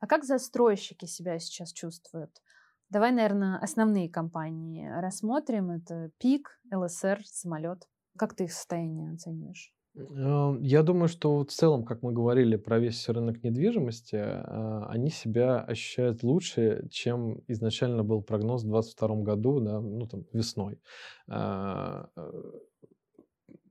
А 0.00 0.06
как 0.06 0.24
застройщики 0.24 1.06
себя 1.06 1.38
сейчас 1.38 1.72
чувствуют? 1.72 2.30
Давай, 2.88 3.12
наверное, 3.12 3.58
основные 3.58 4.08
компании 4.08 4.88
рассмотрим. 4.88 5.70
Это 5.70 6.10
ПИК, 6.18 6.58
ЛСР, 6.72 7.20
самолет. 7.24 7.86
Как 8.16 8.34
ты 8.34 8.44
их 8.44 8.52
состояние 8.52 9.12
оцениваешь? 9.12 9.72
Эм, 9.98 10.62
я 10.62 10.82
думаю, 10.82 11.08
что 11.08 11.38
в 11.38 11.46
целом, 11.46 11.84
как 11.84 12.02
мы 12.02 12.12
говорили 12.12 12.56
про 12.56 12.78
весь 12.78 13.08
рынок 13.08 13.42
недвижимости, 13.42 14.16
а, 14.16 14.86
они 14.88 15.10
себя 15.10 15.60
ощущают 15.60 16.22
лучше, 16.22 16.86
чем 16.90 17.42
изначально 17.48 18.04
был 18.04 18.22
прогноз 18.22 18.62
в 18.62 18.68
2022 18.68 19.22
году, 19.22 19.60
да, 19.60 19.80
ну 19.80 20.06
там 20.06 20.24
весной. 20.32 20.78
Э, 21.28 22.04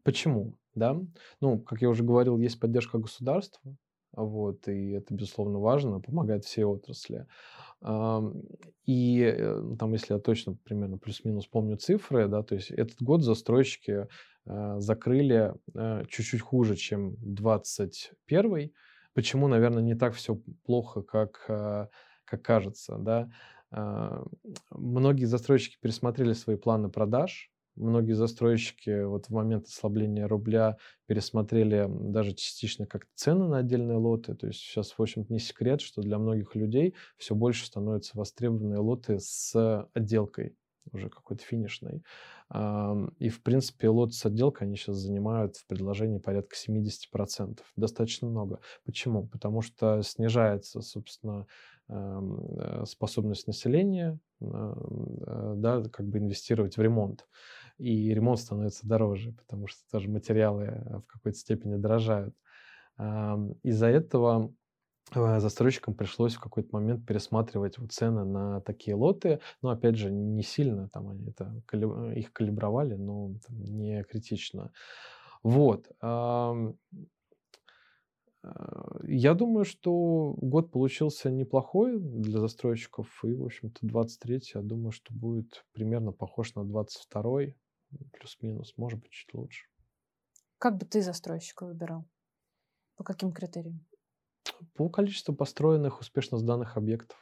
почему? 0.03 0.57
Да? 0.75 0.99
Ну, 1.41 1.59
как 1.59 1.81
я 1.81 1.89
уже 1.89 2.03
говорил, 2.03 2.37
есть 2.37 2.59
поддержка 2.59 2.97
государства, 2.97 3.75
вот, 4.11 4.67
и 4.67 4.91
это, 4.91 5.13
безусловно, 5.13 5.59
важно, 5.59 6.01
помогает 6.01 6.45
всей 6.45 6.65
отрасли. 6.65 7.25
И 8.85 9.21
э, 9.21 9.75
там, 9.77 9.93
если 9.93 10.13
я 10.13 10.19
точно 10.19 10.55
примерно 10.63 10.97
плюс-минус 10.97 11.45
помню 11.47 11.77
цифры, 11.77 12.27
да, 12.27 12.41
то 12.41 12.55
есть 12.55 12.71
этот 12.71 13.01
год 13.01 13.21
застройщики 13.21 14.07
закрыли 14.79 15.53
а, 15.75 16.03
чуть-чуть 16.05 16.41
хуже, 16.41 16.75
чем 16.75 17.15
21 17.19 18.71
Почему, 19.13 19.47
наверное, 19.47 19.81
не 19.81 19.95
так 19.95 20.13
все 20.13 20.39
плохо, 20.63 21.01
как, 21.01 21.45
а, 21.49 21.89
как 22.25 22.43
кажется, 22.43 22.97
да? 22.97 23.29
Многие 24.71 25.25
застройщики 25.25 25.77
пересмотрели 25.81 26.31
свои 26.31 26.55
планы 26.55 26.89
продаж, 26.89 27.51
многие 27.77 28.13
застройщики 28.13 29.03
вот 29.03 29.27
в 29.27 29.29
момент 29.29 29.67
ослабления 29.67 30.27
рубля 30.27 30.77
пересмотрели 31.05 31.87
даже 31.89 32.33
частично 32.33 32.85
как 32.85 33.05
цены 33.15 33.47
на 33.47 33.59
отдельные 33.59 33.97
лоты. 33.97 34.35
То 34.35 34.47
есть 34.47 34.59
сейчас, 34.59 34.91
в 34.97 35.01
общем-то, 35.01 35.31
не 35.31 35.39
секрет, 35.39 35.81
что 35.81 36.01
для 36.01 36.17
многих 36.17 36.55
людей 36.55 36.95
все 37.17 37.35
больше 37.35 37.65
становятся 37.65 38.17
востребованные 38.17 38.79
лоты 38.79 39.19
с 39.19 39.87
отделкой 39.93 40.55
уже 40.91 41.09
какой-то 41.09 41.43
финишной. 41.43 42.03
И, 43.19 43.29
в 43.29 43.43
принципе, 43.43 43.89
лотос-отделка 43.89 44.65
они 44.65 44.75
сейчас 44.75 44.97
занимают 44.97 45.57
в 45.57 45.67
предложении 45.67 46.17
порядка 46.17 46.55
70%. 46.55 47.59
Достаточно 47.75 48.27
много. 48.27 48.59
Почему? 48.85 49.27
Потому 49.27 49.61
что 49.61 50.01
снижается, 50.01 50.81
собственно, 50.81 51.45
э, 51.89 52.83
способность 52.85 53.47
населения 53.47 54.17
э, 54.39 55.53
да, 55.57 55.83
как 55.91 56.07
бы 56.07 56.19
инвестировать 56.19 56.77
в 56.77 56.81
ремонт. 56.81 57.27
И 57.77 58.13
ремонт 58.13 58.39
становится 58.39 58.87
дороже, 58.87 59.33
потому 59.33 59.67
что 59.67 59.81
тоже 59.91 60.09
материалы 60.09 60.63
э, 60.65 60.97
в 60.99 61.05
какой-то 61.05 61.37
степени 61.37 61.75
дорожают. 61.75 62.33
Из-за 63.61 63.85
этого 63.85 64.51
застройщикам 65.13 65.93
пришлось 65.93 66.35
в 66.35 66.39
какой-то 66.39 66.69
момент 66.73 67.05
пересматривать 67.05 67.77
вот 67.77 67.91
цены 67.91 68.25
на 68.25 68.61
такие 68.61 68.95
лоты. 68.95 69.39
Но, 69.61 69.69
опять 69.69 69.95
же, 69.95 70.11
не 70.11 70.43
сильно 70.43 70.89
там 70.89 71.09
они 71.09 71.29
это, 71.29 71.63
их 72.15 72.33
калибровали, 72.33 72.95
но 72.95 73.33
там, 73.45 73.61
не 73.63 74.03
критично. 74.03 74.71
Вот. 75.43 75.89
Э, 76.01 76.73
я 79.03 79.33
думаю, 79.33 79.65
что 79.65 80.33
год 80.37 80.71
получился 80.71 81.31
неплохой 81.31 81.99
для 81.99 82.39
застройщиков. 82.39 83.07
И, 83.23 83.33
в 83.33 83.45
общем-то, 83.45 83.79
23 83.81 84.41
я 84.55 84.61
думаю, 84.61 84.91
что 84.91 85.13
будет 85.13 85.65
примерно 85.71 86.11
похож 86.11 86.55
на 86.55 86.63
22 86.63 87.53
плюс-минус, 88.11 88.73
может 88.77 88.99
быть, 88.99 89.11
чуть 89.11 89.33
лучше. 89.33 89.67
Как 90.57 90.77
бы 90.77 90.85
ты 90.85 91.01
застройщика 91.01 91.65
выбирал? 91.65 92.05
По 92.95 93.03
каким 93.03 93.31
критериям? 93.31 93.85
По 94.75 94.89
количеству 94.89 95.35
построенных, 95.35 95.99
успешно 95.99 96.37
сданных 96.37 96.77
объектов. 96.77 97.17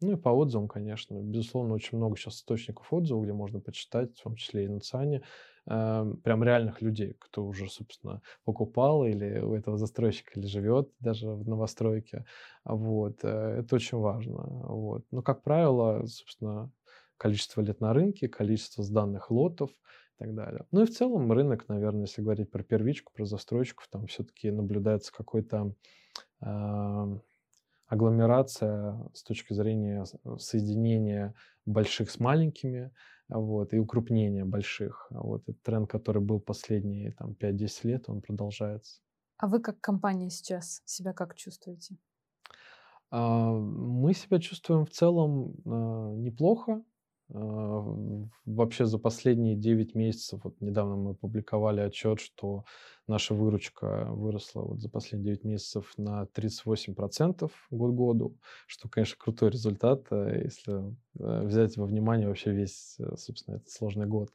Ну 0.00 0.12
и 0.12 0.16
по 0.16 0.28
отзывам, 0.28 0.68
конечно. 0.68 1.14
Безусловно, 1.22 1.74
очень 1.74 1.96
много 1.96 2.16
сейчас 2.16 2.36
источников 2.36 2.92
отзывов, 2.92 3.24
где 3.24 3.32
можно 3.32 3.60
почитать, 3.60 4.14
в 4.18 4.22
том 4.22 4.36
числе 4.36 4.66
и 4.66 4.68
на 4.68 4.80
ЦИАНе, 4.80 5.22
э, 5.66 6.14
прям 6.22 6.44
реальных 6.44 6.82
людей, 6.82 7.16
кто 7.18 7.46
уже, 7.46 7.70
собственно, 7.70 8.20
покупал 8.44 9.06
или 9.06 9.38
у 9.38 9.54
этого 9.54 9.78
застройщика 9.78 10.38
или 10.38 10.46
живет 10.46 10.90
даже 11.00 11.30
в 11.30 11.48
новостройке. 11.48 12.26
Вот. 12.64 13.20
Э, 13.22 13.60
это 13.60 13.76
очень 13.76 13.96
важно. 13.96 14.42
Вот. 14.42 15.04
Но, 15.10 15.22
как 15.22 15.42
правило, 15.42 16.04
собственно, 16.06 16.70
количество 17.16 17.62
лет 17.62 17.80
на 17.80 17.94
рынке, 17.94 18.28
количество 18.28 18.84
сданных 18.84 19.30
лотов 19.30 19.70
и 19.70 20.24
так 20.24 20.34
далее. 20.34 20.66
Ну 20.72 20.82
и 20.82 20.86
в 20.86 20.90
целом 20.90 21.32
рынок, 21.32 21.68
наверное, 21.68 22.02
если 22.02 22.20
говорить 22.20 22.50
про 22.50 22.62
первичку, 22.62 23.12
про 23.14 23.24
застройщиков, 23.24 23.88
там 23.88 24.06
все-таки 24.06 24.50
наблюдается 24.50 25.10
какой-то 25.10 25.74
агломерация 27.88 28.98
с 29.14 29.22
точки 29.22 29.52
зрения 29.52 30.04
соединения 30.38 31.34
больших 31.64 32.10
с 32.10 32.20
маленькими, 32.20 32.92
вот, 33.28 33.74
и 33.74 33.78
укрупнения 33.78 34.44
больших. 34.44 35.06
Вот 35.10 35.42
этот 35.42 35.62
тренд, 35.62 35.90
который 35.90 36.22
был 36.22 36.40
последние 36.40 37.12
там, 37.12 37.32
5-10 37.32 37.70
лет, 37.84 38.08
он 38.08 38.20
продолжается. 38.20 39.00
А 39.38 39.48
вы 39.48 39.60
как 39.60 39.80
компания 39.80 40.30
сейчас 40.30 40.82
себя 40.84 41.12
как 41.12 41.34
чувствуете? 41.34 41.96
А, 43.10 43.50
мы 43.52 44.14
себя 44.14 44.38
чувствуем 44.38 44.86
в 44.86 44.90
целом 44.90 45.54
а, 45.64 46.14
неплохо. 46.14 46.82
А, 47.34 47.84
вообще 48.44 48.86
за 48.86 48.98
последние 48.98 49.56
9 49.56 49.94
месяцев, 49.94 50.40
вот 50.44 50.60
недавно 50.60 50.96
мы 50.96 51.14
публиковали 51.14 51.80
отчет, 51.80 52.20
что 52.20 52.64
наша 53.08 53.34
выручка 53.34 54.06
выросла 54.10 54.62
вот 54.62 54.80
за 54.80 54.88
последние 54.88 55.34
9 55.34 55.44
месяцев 55.44 55.92
на 55.96 56.26
38% 56.26 57.50
год 57.70 57.94
году, 57.94 58.36
что, 58.66 58.88
конечно, 58.88 59.16
крутой 59.18 59.50
результат, 59.50 60.06
э, 60.10 60.42
если 60.44 60.96
э, 61.18 61.42
взять 61.42 61.76
во 61.76 61.86
внимание 61.86 62.28
вообще 62.28 62.52
весь, 62.52 62.96
э, 62.98 63.16
собственно, 63.16 63.56
этот 63.56 63.70
сложный 63.70 64.06
год. 64.06 64.30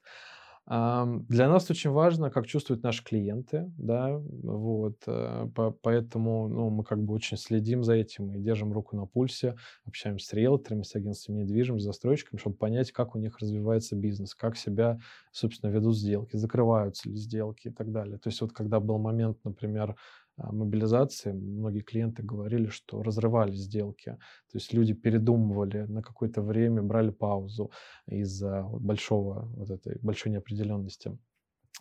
Для 0.68 1.50
нас 1.50 1.70
очень 1.72 1.90
важно, 1.90 2.30
как 2.30 2.46
чувствуют 2.48 2.84
наши 2.84 3.04
клиенты, 3.04 3.72
да, 3.78 4.18
вот, 4.20 4.98
э, 5.08 5.50
поэтому, 5.82 6.48
ну, 6.48 6.70
мы 6.70 6.84
как 6.84 7.02
бы 7.04 7.14
очень 7.16 7.36
следим 7.38 7.84
за 7.84 7.94
этим 7.96 8.32
и 8.32 8.40
держим 8.40 8.72
руку 8.72 8.96
на 8.96 9.06
пульсе, 9.08 9.56
общаемся 9.86 10.28
с 10.28 10.34
риэлторами, 10.34 10.84
с 10.84 10.96
агентствами 10.96 11.40
недвижимости, 11.44 11.86
застройщиками, 11.86 12.40
чтобы 12.40 12.56
понять, 12.58 12.92
как 12.92 13.16
у 13.16 13.20
них 13.20 13.40
развивается 13.40 13.96
бизнес, 13.96 14.36
как 14.36 14.56
себя, 14.56 15.00
собственно, 15.32 15.72
ведут 15.72 15.98
сделки, 15.98 16.38
закрываются 16.38 17.10
ли 17.10 17.16
сделки 17.16 17.70
и 17.70 17.72
так 17.72 17.92
далее. 17.92 18.20
То 18.20 18.30
есть 18.30 18.40
вот 18.42 18.54
когда 18.54 18.80
был 18.80 19.00
момент, 19.00 19.40
например, 19.44 19.96
мобилизации 20.38 21.32
многие 21.32 21.82
клиенты 21.82 22.24
говорили, 22.24 22.68
что 22.68 23.04
разрывали 23.04 23.54
сделки. 23.54 24.18
То 24.52 24.58
есть 24.58 24.74
люди 24.74 24.94
передумывали 24.94 25.86
на 25.86 26.02
какое-то 26.02 26.42
время, 26.42 26.82
брали 26.82 27.12
паузу 27.12 27.72
из-за 28.08 28.64
большого, 28.64 29.46
вот 29.56 29.70
этой 29.70 30.00
большой 30.02 30.32
неопределенности. 30.32 31.18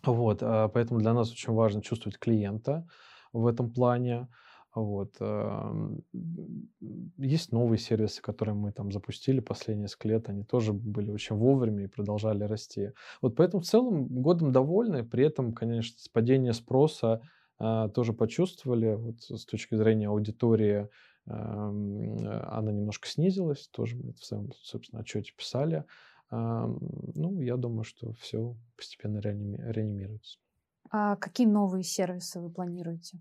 Вот, 0.04 0.42
а, 0.42 0.68
поэтому 0.68 1.00
для 1.00 1.12
нас 1.12 1.30
очень 1.30 1.52
важно 1.52 1.82
чувствовать 1.82 2.18
клиента 2.18 2.86
в 3.32 3.46
этом 3.46 3.72
плане. 3.72 4.28
Вот. 4.72 5.16
Есть 7.16 7.50
новые 7.50 7.78
сервисы, 7.78 8.22
которые 8.22 8.54
мы 8.54 8.70
там 8.70 8.92
запустили 8.92 9.40
последние 9.40 9.82
несколько 9.82 10.08
лет, 10.08 10.28
они 10.28 10.44
тоже 10.44 10.72
были 10.72 11.10
очень 11.10 11.34
вовремя 11.34 11.84
и 11.84 11.88
продолжали 11.88 12.44
расти. 12.44 12.92
Вот 13.20 13.34
поэтому 13.34 13.62
в 13.62 13.66
целом 13.66 14.06
годом 14.06 14.52
довольны, 14.52 15.04
при 15.04 15.24
этом, 15.24 15.52
конечно, 15.52 15.98
с 15.98 16.08
падения 16.08 16.52
спроса 16.52 17.14
а, 17.14 17.20
тоже 17.94 18.12
почувствовали, 18.12 18.94
вот 18.94 19.20
с 19.20 19.44
точки 19.44 19.74
зрения 19.74 20.08
аудитории, 20.08 20.88
она 21.26 22.72
немножко 22.72 23.06
снизилась, 23.06 23.68
тоже 23.68 23.96
мы 23.96 24.10
это 24.10 24.20
в 24.20 24.24
своем, 24.24 24.50
собственно, 24.62 25.02
отчете 25.02 25.32
писали. 25.36 25.84
Ну, 26.30 27.40
я 27.40 27.56
думаю, 27.56 27.84
что 27.84 28.12
все 28.14 28.56
постепенно 28.76 29.18
реанимируется. 29.18 30.38
А 30.90 31.16
какие 31.16 31.46
новые 31.46 31.84
сервисы 31.84 32.40
вы 32.40 32.50
планируете? 32.50 33.20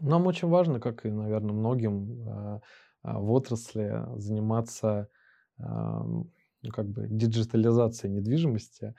Нам 0.00 0.26
очень 0.26 0.48
важно, 0.48 0.80
как 0.80 1.06
и, 1.06 1.10
наверное, 1.10 1.52
многим 1.52 2.28
а, 2.28 2.60
а, 3.02 3.18
в 3.18 3.30
отрасли, 3.32 4.04
заниматься 4.16 5.08
как 5.56 6.88
бы 6.88 7.08
диджитализацией 7.08 8.14
недвижимости. 8.14 8.94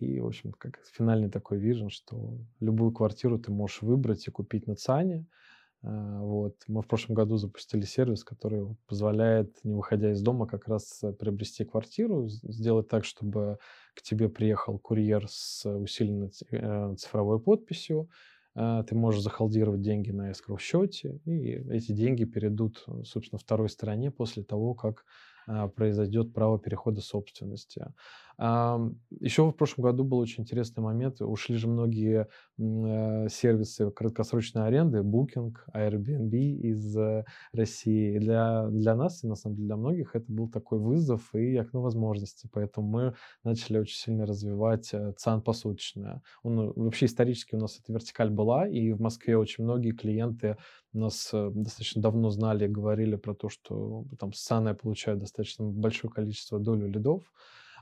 И, 0.00 0.20
в 0.20 0.26
общем, 0.26 0.52
как 0.52 0.80
финальный 0.92 1.30
такой 1.30 1.58
вижен, 1.58 1.90
что 1.90 2.38
любую 2.60 2.92
квартиру 2.92 3.38
ты 3.38 3.52
можешь 3.52 3.82
выбрать 3.82 4.26
и 4.26 4.30
купить 4.30 4.66
на 4.66 4.74
ЦАНе. 4.74 5.26
А, 5.82 6.20
вот. 6.20 6.56
Мы 6.68 6.82
в 6.82 6.86
прошлом 6.86 7.14
году 7.14 7.36
запустили 7.36 7.84
сервис, 7.84 8.24
который 8.24 8.76
позволяет, 8.86 9.58
не 9.64 9.74
выходя 9.74 10.12
из 10.12 10.20
дома, 10.20 10.46
как 10.46 10.68
раз 10.68 11.02
э, 11.02 11.12
приобрести 11.12 11.64
квартиру, 11.64 12.28
сделать 12.28 12.88
так, 12.88 13.04
чтобы 13.04 13.58
к 13.94 14.02
тебе 14.02 14.28
приехал 14.28 14.78
курьер 14.78 15.26
с 15.28 15.66
усиленной 15.66 16.32
э, 16.50 16.94
цифровой 16.96 17.40
подписью, 17.40 18.08
ты 18.52 18.96
можешь 18.96 19.22
захолдировать 19.22 19.80
деньги 19.80 20.10
на 20.10 20.32
escrow 20.32 20.58
счете, 20.58 21.20
и 21.24 21.52
эти 21.70 21.92
деньги 21.92 22.24
перейдут, 22.24 22.84
собственно, 23.04 23.38
второй 23.38 23.68
стороне 23.68 24.10
после 24.10 24.42
того, 24.42 24.74
как 24.74 25.04
произойдет 25.76 26.34
право 26.34 26.58
перехода 26.58 27.00
собственности. 27.00 27.86
Еще 28.40 29.44
в 29.44 29.52
прошлом 29.52 29.84
году 29.84 30.02
был 30.02 30.16
очень 30.16 30.44
интересный 30.44 30.82
момент. 30.82 31.20
Ушли 31.20 31.56
же 31.56 31.68
многие 31.68 32.26
э, 32.58 33.28
сервисы 33.28 33.90
краткосрочной 33.90 34.66
аренды, 34.66 35.00
Booking, 35.00 35.52
Airbnb 35.74 36.34
из 36.34 36.96
э, 36.96 37.26
России. 37.52 38.18
Для, 38.18 38.66
для 38.68 38.96
нас 38.96 39.22
и, 39.22 39.26
на 39.26 39.34
самом 39.34 39.56
деле, 39.56 39.66
для 39.66 39.76
многих 39.76 40.16
это 40.16 40.24
был 40.32 40.48
такой 40.48 40.78
вызов 40.78 41.34
и 41.34 41.54
окно 41.54 41.82
возможностей. 41.82 42.48
Поэтому 42.50 42.88
мы 42.88 43.14
начали 43.44 43.76
очень 43.76 43.98
сильно 43.98 44.24
развивать 44.24 44.88
э, 44.94 45.12
ЦАН 45.18 45.42
посуточное. 45.42 46.22
Он, 46.42 46.72
вообще 46.74 47.06
исторически 47.06 47.56
у 47.56 47.58
нас 47.58 47.78
эта 47.78 47.92
вертикаль 47.92 48.30
была, 48.30 48.66
и 48.66 48.92
в 48.92 49.02
Москве 49.02 49.36
очень 49.36 49.64
многие 49.64 49.92
клиенты 49.92 50.56
нас 50.94 51.28
достаточно 51.32 52.00
давно 52.00 52.30
знали 52.30 52.64
и 52.64 52.68
говорили 52.68 53.16
про 53.16 53.34
то, 53.34 53.50
что 53.50 54.06
там 54.18 54.32
с 54.32 54.42
ЦАН 54.44 54.68
я 54.68 54.74
получаю 54.74 55.18
достаточно 55.18 55.66
большое 55.66 56.10
количество 56.10 56.58
долю 56.58 56.86
лидов. 56.86 57.30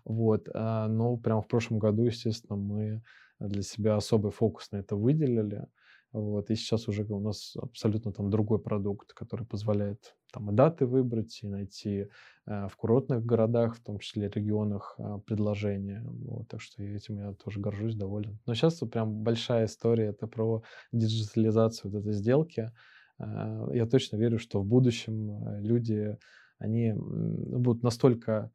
Вот. 0.05 0.49
А, 0.55 0.89
но 0.89 1.17
прямо 1.17 1.43
в 1.43 1.49
прошлом 1.49 1.79
году, 1.79 2.05
естественно, 2.05 2.57
мы 2.57 3.03
для 3.41 3.63
себя 3.63 3.97
особый 3.97 4.33
фокус 4.33 4.71
на 4.73 4.79
это 4.79 4.97
выделили. 4.97 5.67
Вот. 6.13 6.51
И 6.51 6.55
сейчас 6.55 6.89
уже 6.89 7.05
у 7.05 7.21
нас 7.21 7.55
абсолютно 7.57 8.13
там 8.13 8.31
другой 8.31 8.59
продукт, 8.59 9.13
который 9.13 9.47
позволяет 9.47 10.17
там 10.33 10.51
и 10.51 10.55
даты 10.55 10.87
выбрать, 10.87 11.39
и 11.43 11.47
найти 11.47 12.09
э, 12.47 12.67
в 12.69 12.77
курортных 12.77 13.25
городах, 13.25 13.77
в 13.77 13.83
том 13.83 13.99
числе 13.99 14.29
регионах, 14.29 14.95
э, 14.99 15.19
предложения. 15.27 16.03
Вот. 16.05 16.49
Так 16.49 16.63
что 16.63 16.83
этим 16.83 17.19
я 17.19 17.35
тоже 17.35 17.61
горжусь, 17.61 17.95
доволен. 17.95 18.39
Но 18.47 18.55
сейчас 18.55 18.79
прям 18.79 19.23
большая 19.23 19.67
история, 19.67 20.07
это 20.07 20.27
про 20.27 20.63
диджитализацию 20.93 21.91
вот 21.91 22.01
этой 22.01 22.13
сделки. 22.13 22.71
Э, 23.19 23.69
я 23.75 23.87
точно 23.87 24.17
верю, 24.17 24.39
что 24.39 24.63
в 24.63 24.67
будущем 24.67 25.31
э, 25.31 25.61
люди, 25.61 26.17
они 26.59 26.95
будут 26.97 27.83
настолько 27.83 28.51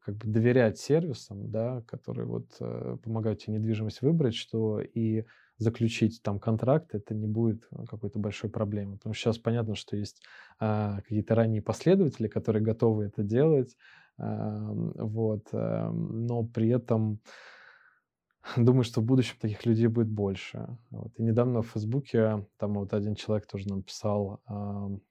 как 0.00 0.16
бы 0.16 0.26
доверять 0.28 0.78
сервисам, 0.78 1.50
да, 1.50 1.82
которые 1.86 2.26
вот 2.26 2.56
э, 2.60 2.96
помогают 3.02 3.40
тебе 3.40 3.54
недвижимость 3.54 4.02
выбрать, 4.02 4.34
что 4.34 4.80
и 4.80 5.24
заключить 5.58 6.22
там 6.22 6.38
контракт, 6.40 6.94
это 6.94 7.14
не 7.14 7.26
будет 7.26 7.66
э, 7.70 7.84
какой-то 7.88 8.18
большой 8.18 8.50
проблемой. 8.50 8.96
Потому 8.96 9.14
что 9.14 9.24
сейчас 9.24 9.38
понятно, 9.38 9.74
что 9.74 9.96
есть 9.96 10.22
а, 10.58 11.00
какие-то 11.02 11.34
ранние 11.34 11.62
последователи, 11.62 12.28
которые 12.28 12.62
готовы 12.62 13.04
это 13.04 13.22
делать, 13.22 13.76
Эм, 14.20 14.92
вот. 14.96 15.48
Эм, 15.52 16.26
но 16.26 16.42
при 16.44 16.68
этом 16.68 17.20
думаю, 18.56 18.84
что 18.84 19.00
в 19.00 19.04
будущем 19.04 19.36
таких 19.40 19.66
людей 19.66 19.86
будет 19.86 20.08
больше. 20.08 20.78
Вот. 20.90 21.12
И 21.18 21.22
недавно 21.22 21.62
в 21.62 21.70
Фейсбуке 21.70 22.46
там 22.58 22.74
вот 22.74 22.92
один 22.92 23.14
человек 23.14 23.46
тоже 23.46 23.68
написал 23.68 24.40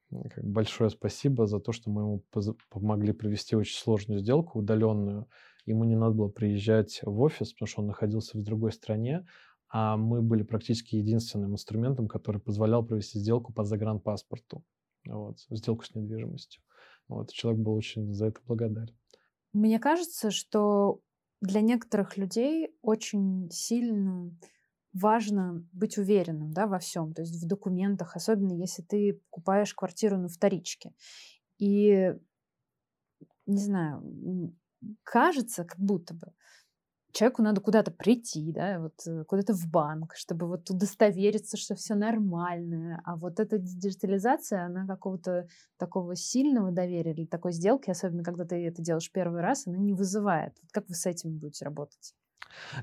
как 0.09 0.43
большое 0.43 0.89
спасибо 0.89 1.45
за 1.45 1.59
то, 1.59 1.71
что 1.71 1.91
мы 1.91 2.01
ему 2.01 2.23
помогли 2.69 3.13
провести 3.13 3.55
очень 3.55 3.77
сложную 3.77 4.19
сделку, 4.19 4.59
удаленную. 4.59 5.27
Ему 5.65 5.83
не 5.83 5.95
надо 5.95 6.15
было 6.15 6.29
приезжать 6.29 6.99
в 7.03 7.21
офис, 7.21 7.53
потому 7.53 7.67
что 7.67 7.81
он 7.81 7.87
находился 7.87 8.37
в 8.37 8.43
другой 8.43 8.71
стране, 8.71 9.27
а 9.69 9.97
мы 9.97 10.23
были 10.23 10.41
практически 10.41 10.95
единственным 10.95 11.53
инструментом, 11.53 12.07
который 12.07 12.41
позволял 12.41 12.83
провести 12.83 13.19
сделку 13.19 13.53
по 13.53 13.63
загранпаспорту, 13.63 14.63
вот, 15.05 15.37
сделку 15.51 15.85
с 15.85 15.93
недвижимостью. 15.93 16.63
Вот, 17.07 17.31
человек 17.31 17.61
был 17.61 17.75
очень 17.75 18.11
за 18.13 18.27
это 18.27 18.41
благодарен. 18.47 18.95
Мне 19.53 19.79
кажется, 19.79 20.31
что 20.31 21.01
для 21.41 21.61
некоторых 21.61 22.17
людей 22.17 22.73
очень 22.81 23.49
сильно 23.51 24.31
важно 24.93 25.65
быть 25.73 25.97
уверенным 25.97 26.51
да, 26.53 26.67
во 26.67 26.79
всем, 26.79 27.13
то 27.13 27.21
есть 27.21 27.35
в 27.43 27.47
документах, 27.47 28.15
особенно 28.15 28.53
если 28.53 28.81
ты 28.81 29.13
покупаешь 29.31 29.73
квартиру 29.73 30.17
на 30.17 30.27
вторичке. 30.29 30.93
И, 31.59 32.13
не 33.45 33.57
знаю, 33.59 34.53
кажется, 35.03 35.63
как 35.65 35.79
будто 35.79 36.13
бы, 36.13 36.33
человеку 37.11 37.41
надо 37.41 37.61
куда-то 37.61 37.91
прийти, 37.91 38.51
да, 38.51 38.79
вот 38.79 38.93
э, 39.07 39.23
куда-то 39.25 39.53
в 39.53 39.67
банк, 39.67 40.15
чтобы 40.15 40.47
вот 40.47 40.69
удостовериться, 40.69 41.57
что 41.57 41.75
все 41.75 41.95
нормально. 41.95 43.01
А 43.05 43.15
вот 43.15 43.39
эта 43.39 43.57
диджитализация, 43.57 44.65
она 44.65 44.85
какого-то 44.85 45.47
такого 45.77 46.15
сильного 46.15 46.71
доверия 46.71 47.11
или 47.11 47.25
такой 47.25 47.51
сделки, 47.51 47.89
особенно 47.89 48.23
когда 48.23 48.45
ты 48.45 48.65
это 48.65 48.81
делаешь 48.81 49.11
первый 49.11 49.41
раз, 49.41 49.67
она 49.67 49.77
не 49.77 49.93
вызывает. 49.93 50.53
Вот 50.61 50.71
как 50.71 50.87
вы 50.87 50.95
с 50.95 51.05
этим 51.05 51.37
будете 51.37 51.65
работать? 51.65 52.13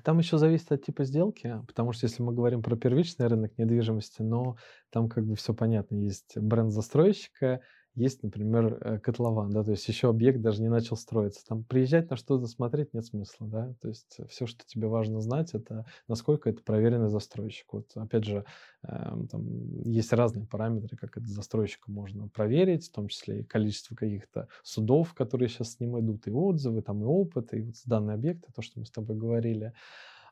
Там 0.04 0.18
еще 0.18 0.38
зависит 0.38 0.70
от 0.70 0.84
типа 0.84 1.04
сделки, 1.04 1.60
потому 1.66 1.92
что 1.92 2.06
если 2.06 2.22
мы 2.22 2.32
говорим 2.32 2.62
про 2.62 2.76
первичный 2.76 3.26
рынок 3.26 3.56
недвижимости, 3.58 4.22
но 4.22 4.56
там 4.90 5.08
как 5.08 5.24
бы 5.24 5.34
все 5.34 5.54
понятно. 5.54 5.96
Есть 5.96 6.36
бренд 6.38 6.72
застройщика, 6.72 7.60
есть, 7.96 8.22
например, 8.22 8.78
э, 8.80 8.98
котлован, 8.98 9.50
да, 9.50 9.64
то 9.64 9.70
есть 9.70 9.88
еще 9.88 10.09
объект 10.09 10.40
даже 10.40 10.62
не 10.62 10.68
начал 10.68 10.96
строиться. 10.96 11.44
Там 11.46 11.64
приезжать 11.64 12.11
на 12.11 12.16
что-то 12.16 12.46
смотреть 12.46 12.92
нет 12.94 13.04
смысла, 13.04 13.46
да, 13.48 13.74
то 13.80 13.88
есть 13.88 14.18
все, 14.28 14.46
что 14.46 14.64
тебе 14.66 14.87
важно 14.87 15.20
знать, 15.20 15.54
это 15.54 15.87
насколько 16.06 16.50
это 16.50 16.62
проверенный 16.62 17.09
застройщик. 17.09 17.72
Вот 17.72 17.90
опять 17.96 18.24
же, 18.24 18.44
э, 18.82 19.12
там 19.30 19.82
есть 19.82 20.12
разные 20.12 20.46
параметры, 20.46 20.96
как 20.96 21.16
это 21.16 21.26
застройщика 21.26 21.90
можно 21.90 22.28
проверить, 22.28 22.87
в 22.87 22.92
том 22.92 23.09
числе 23.09 23.40
и 23.40 23.44
количество 23.44 23.94
каких-то 23.94 24.48
судов, 24.62 25.14
которые 25.14 25.48
сейчас 25.48 25.72
с 25.72 25.80
ним 25.80 25.98
идут, 25.98 26.26
и 26.26 26.30
отзывы, 26.30 26.82
там 26.82 27.02
и 27.02 27.06
опыт, 27.06 27.54
и 27.54 27.62
вот 27.62 27.74
данный 27.87 28.14
объект, 28.14 28.44
то, 28.54 28.62
что 28.62 28.78
мы 28.78 28.85
с 28.85 28.90
тобой 28.90 29.16
говорили. 29.16 29.72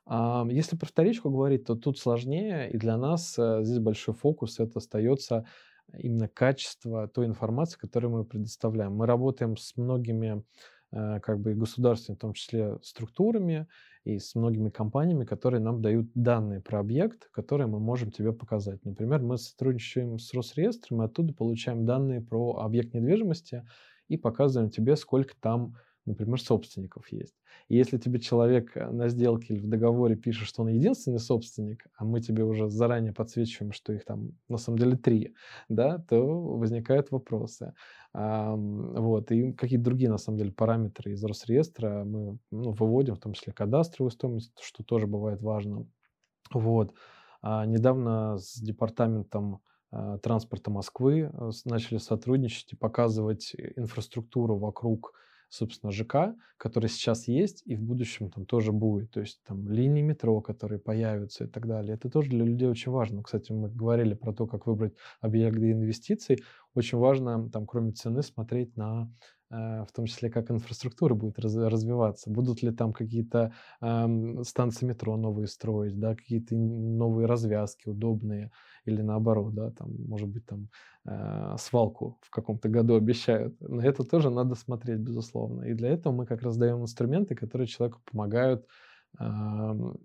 Если 0.07 0.77
про 0.77 0.87
вторичку 0.87 1.31
говорить, 1.31 1.65
то 1.65 1.77
тут 1.77 1.99
сложнее, 1.99 2.71
и 2.71 2.77
для 2.77 2.99
нас 2.99 3.39
э, 3.39 3.61
здесь 3.63 3.79
большой 3.79 4.13
фокус, 4.15 4.61
это 4.61 4.79
остается 4.79 5.47
именно 5.99 6.29
качество 6.29 7.09
той 7.09 7.27
информации, 7.27 7.79
которую 7.79 8.13
мы 8.13 8.25
предоставляем. 8.25 8.95
Мы 8.95 9.07
работаем 9.07 9.57
с 9.57 9.77
многими 9.77 10.45
э, 10.93 11.21
как 11.21 11.41
бы 11.41 11.55
государственными, 11.55 12.19
в 12.19 12.21
том 12.21 12.33
числе 12.33 12.79
структурами 12.83 13.67
и 14.05 14.19
с 14.19 14.35
многими 14.35 14.71
компаниями, 14.71 15.25
которые 15.25 15.61
нам 15.61 15.81
дают 15.81 16.11
данные 16.15 16.61
про 16.61 16.81
объект, 16.81 17.29
которые 17.31 17.67
мы 17.67 17.81
можем 17.81 18.11
тебе 18.11 18.33
показать. 18.33 18.85
Например, 18.85 19.23
мы 19.23 19.39
сотрудничаем 19.39 20.19
с 20.19 20.33
Росреестром, 20.35 21.03
и 21.03 21.07
оттуда 21.07 21.33
получаем 21.33 21.87
данные 21.87 22.21
про 22.21 22.57
объект 22.57 22.95
недвижимости 22.95 23.67
и 24.09 24.17
показываем 24.17 24.71
тебе, 24.71 24.97
сколько 24.97 25.35
там 25.41 25.77
например, 26.07 26.41
собственников 26.41 27.11
есть. 27.11 27.35
И 27.69 27.77
если 27.77 27.99
тебе 27.99 28.21
человек 28.21 28.77
э, 28.77 28.91
на 28.91 29.09
сделке 29.09 29.55
или 29.55 29.61
в 29.61 29.69
договоре 29.69 30.17
пишет, 30.17 30.47
что 30.47 30.63
он 30.63 30.69
единственный 30.69 31.19
собственник, 31.19 31.87
а 31.97 32.05
мы 32.05 32.21
тебе 32.21 32.45
уже 32.45 32.69
заранее 32.69 33.13
подсвечиваем, 33.13 33.73
что 33.73 33.93
их 33.93 34.05
там 34.05 34.33
на 34.49 34.59
самом 34.59 34.79
деле 34.79 34.97
три, 34.97 35.35
да, 35.69 35.99
то 35.99 36.25
возникают 36.57 37.11
вопросы. 37.11 37.75
А, 38.13 38.55
вот, 38.55 39.33
и 39.33 39.53
какие-то 39.53 39.85
другие, 39.85 40.11
на 40.11 40.19
самом 40.19 40.39
деле, 40.39 40.53
параметры 40.53 41.13
из 41.13 41.25
Росреестра 41.25 42.05
мы 42.05 42.39
ну, 42.51 42.73
выводим, 42.73 43.17
в 43.17 43.21
том 43.21 43.33
числе 43.33 43.53
кадастровую 43.53 44.11
стоимость, 44.11 44.53
что 44.61 44.85
тоже 44.85 45.07
бывает 45.07 45.43
важно. 45.43 45.87
Вот. 46.53 46.95
А 47.43 47.67
недавно 47.67 48.39
с 48.39 48.59
департаментом 48.59 49.61
а, 49.91 50.19
транспорта 50.19 50.71
Москвы 50.71 51.31
э, 51.33 51.51
начали 51.67 51.99
сотрудничать 51.99 52.73
и 52.73 52.77
показывать 52.77 53.55
инфраструктуру 53.77 54.57
вокруг 54.57 55.13
собственно, 55.55 55.93
ЖК, 55.93 56.35
который 56.57 56.89
сейчас 56.89 57.29
есть 57.29 57.63
и 57.65 57.77
в 57.77 57.83
будущем 57.83 58.31
там 58.31 58.47
тоже 58.47 58.73
будет. 58.73 59.11
То 59.11 59.21
есть 59.21 59.41
там 59.47 59.69
линии 59.69 60.03
метро, 60.03 60.41
которые 60.41 60.79
появятся 60.79 61.45
и 61.45 61.47
так 61.47 61.67
далее. 61.67 61.95
Это 61.95 62.11
тоже 62.11 62.31
для 62.31 62.45
людей 62.45 62.69
очень 62.69 62.93
важно. 62.93 63.23
Кстати, 63.23 63.53
мы 63.53 63.69
говорили 63.69 64.15
про 64.15 64.33
то, 64.33 64.47
как 64.47 64.67
выбрать 64.67 64.95
объект 65.21 65.57
для 65.57 65.73
инвестиций. 65.73 66.43
Очень 66.75 66.99
важно, 66.99 67.49
там, 67.51 67.67
кроме 67.67 67.93
цены, 67.93 68.23
смотреть 68.23 68.77
на 68.77 69.11
Э, 69.55 69.85
в 69.85 69.93
том 69.93 70.07
числе 70.07 70.31
как 70.31 70.51
инфраструктура 70.51 71.15
будет 71.15 71.39
развиваться. 71.39 72.31
Будут 72.31 72.63
ли 72.63 72.73
там 72.73 72.93
какие-то 72.93 73.53
э, 73.81 74.43
станции 74.43 74.87
метро 74.87 75.17
новые 75.17 75.47
строить, 75.47 75.99
да, 75.99 76.15
какие-то 76.15 76.57
новые 76.57 77.27
развязки 77.27 77.89
удобные, 77.89 78.51
или 78.85 79.03
наоборот, 79.03 79.55
да, 79.55 79.71
там, 79.71 79.95
может 80.09 80.29
быть, 80.29 80.47
там 80.47 80.69
э, 81.07 81.57
свалку 81.59 82.19
в 82.23 82.31
каком-то 82.31 82.69
году 82.69 82.95
обещают. 82.97 83.61
На 83.61 83.83
это 83.83 84.03
тоже 84.03 84.31
надо 84.31 84.55
смотреть, 84.55 85.01
безусловно. 85.01 85.63
И 85.63 85.75
для 85.75 85.91
этого 85.91 86.13
мы 86.13 86.27
как 86.27 86.43
раз 86.43 86.57
даем 86.57 86.83
инструменты, 86.83 87.35
которые 87.35 87.69
человеку 87.69 88.01
помогают 88.11 88.67
э, 89.21 89.25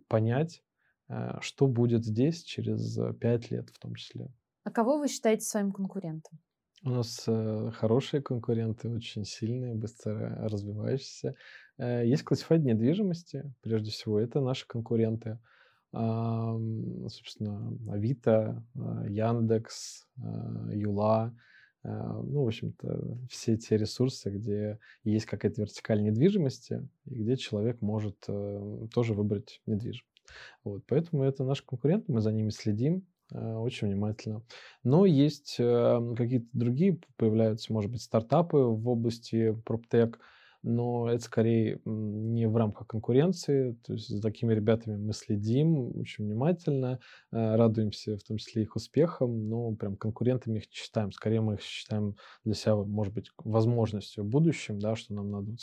понять, 0.07 0.63
э, 1.07 1.37
что 1.41 1.67
будет 1.67 2.05
здесь 2.05 2.43
через 2.43 2.99
пять 3.19 3.49
лет 3.51 3.69
в 3.69 3.79
том 3.79 3.95
числе. 3.95 4.31
А 4.63 4.71
кого 4.71 4.99
вы 4.99 5.07
считаете 5.07 5.45
своим 5.45 5.71
конкурентом? 5.71 6.39
У 6.85 6.91
нас 6.91 7.25
э, 7.27 7.71
хорошие 7.73 8.21
конкуренты, 8.21 8.89
очень 8.89 9.25
сильные, 9.25 9.75
быстро 9.75 10.37
развивающиеся. 10.47 11.35
Э, 11.77 12.05
есть 12.05 12.23
классифайд 12.23 12.63
недвижимости, 12.63 13.53
прежде 13.61 13.91
всего, 13.91 14.17
это 14.17 14.39
наши 14.39 14.65
конкуренты. 14.65 15.39
Собственно, 15.91 17.77
Авито, 17.91 18.63
э, 18.75 19.07
Яндекс, 19.09 20.07
Юла, 20.71 21.35
ну, 21.83 22.43
в 22.43 22.47
общем-то, 22.47 23.17
все 23.29 23.55
те 23.55 23.77
ресурсы, 23.77 24.29
где 24.29 24.79
есть 25.03 25.25
какая-то 25.25 25.61
вертикаль 25.61 26.03
недвижимости, 26.03 26.87
и 27.05 27.23
где 27.23 27.37
человек 27.37 27.81
может 27.81 28.17
тоже 28.93 29.13
выбрать 29.13 29.61
недвижимость. 29.65 30.05
Вот, 30.65 30.83
поэтому 30.87 31.23
это 31.23 31.45
наш 31.45 31.61
конкурент, 31.61 32.09
мы 32.09 32.19
за 32.19 32.33
ними 32.33 32.49
следим, 32.49 33.07
очень 33.33 33.87
внимательно. 33.87 34.43
Но 34.83 35.05
есть 35.05 35.55
эм, 35.59 36.15
какие-то 36.15 36.47
другие, 36.53 36.99
появляются, 37.17 37.73
может 37.73 37.91
быть, 37.91 38.01
стартапы 38.01 38.57
в 38.57 38.87
области 38.87 39.53
проптек, 39.65 40.19
но 40.61 41.09
это 41.09 41.23
скорее 41.23 41.79
не 41.85 42.47
в 42.47 42.55
рамках 42.57 42.87
конкуренции. 42.87 43.77
То 43.85 43.93
есть 43.93 44.09
за 44.09 44.21
такими 44.21 44.53
ребятами 44.53 44.97
мы 44.97 45.13
следим 45.13 45.97
очень 45.97 46.25
внимательно, 46.25 46.99
э, 47.31 47.55
радуемся 47.55 48.17
в 48.17 48.23
том 48.23 48.37
числе 48.37 48.63
их 48.63 48.75
успехам, 48.75 49.47
но 49.47 49.71
прям 49.75 49.95
конкурентами 49.95 50.57
их 50.57 50.65
не 50.67 50.73
считаем. 50.73 51.11
Скорее 51.11 51.41
мы 51.41 51.55
их 51.55 51.61
считаем 51.61 52.15
для 52.43 52.53
себя, 52.55 52.75
может 52.75 53.13
быть, 53.13 53.31
возможностью 53.37 54.23
в 54.23 54.27
будущем, 54.27 54.79
да, 54.79 54.95
что 54.95 55.13
нам 55.13 55.31
надо 55.31 55.55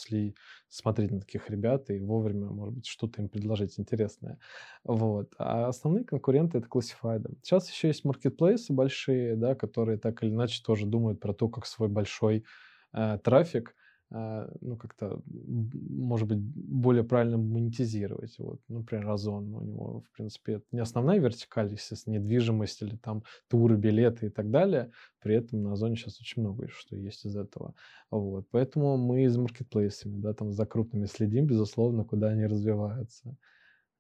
смотреть 0.69 1.11
на 1.11 1.21
таких 1.21 1.51
ребят 1.51 1.91
и 1.91 2.01
вовремя, 2.01 2.47
может 2.47 2.75
быть, 2.75 2.87
что-то 2.87 3.21
им 3.21 3.29
предложить 3.29 3.79
интересное. 3.79 4.39
Вот. 4.85 5.33
А 5.39 5.69
основные 5.69 6.05
конкуренты— 6.05 6.59
это 6.59 6.69
классифайды. 6.69 7.31
Сейчас 7.43 7.71
еще 7.71 7.89
есть 7.89 8.05
маркетплейсы 8.05 8.73
большие, 8.73 9.37
да, 9.37 9.55
которые 9.55 9.99
так 9.99 10.23
или 10.23 10.31
иначе 10.31 10.63
тоже 10.65 10.87
думают 10.87 11.21
про 11.21 11.35
то, 11.35 11.49
как 11.49 11.67
свой 11.67 11.89
большой 11.89 12.45
э, 12.93 13.19
трафик— 13.23 13.75
ну, 14.11 14.77
как-то, 14.77 15.21
может 15.27 16.29
быть, 16.29 16.39
более 16.39 17.03
правильно 17.03 17.39
монетизировать. 17.39 18.39
Вот, 18.39 18.61
например, 18.69 19.11
Озон, 19.11 19.53
у 19.55 19.63
него, 19.63 20.01
в 20.01 20.11
принципе, 20.17 20.55
это 20.55 20.65
не 20.71 20.81
основная 20.81 21.19
вертикаль, 21.19 21.73
естественно, 21.73 22.15
недвижимость 22.15 22.83
или 22.83 22.97
там 22.97 23.25
туры, 23.49 23.77
билеты 23.77 24.27
и 24.27 24.31
так 24.31 24.51
далее. 24.51 24.93
При 25.21 25.35
этом 25.35 25.63
на 25.63 25.73
Озоне 25.73 25.97
сейчас 25.97 26.21
очень 26.21 26.43
много 26.43 26.69
что 26.69 26.97
есть 26.97 27.25
из 27.25 27.37
этого. 27.37 27.75
Вот, 28.11 28.47
поэтому 28.51 28.97
мы 28.97 29.29
с 29.29 29.37
маркетплейсами, 29.37 30.21
да, 30.21 30.35
там 30.35 30.53
за 30.53 30.67
крупными 30.67 31.07
следим, 31.07 31.47
безусловно, 31.47 32.05
куда 32.05 32.29
они 32.29 32.47
развиваются. 32.47 33.37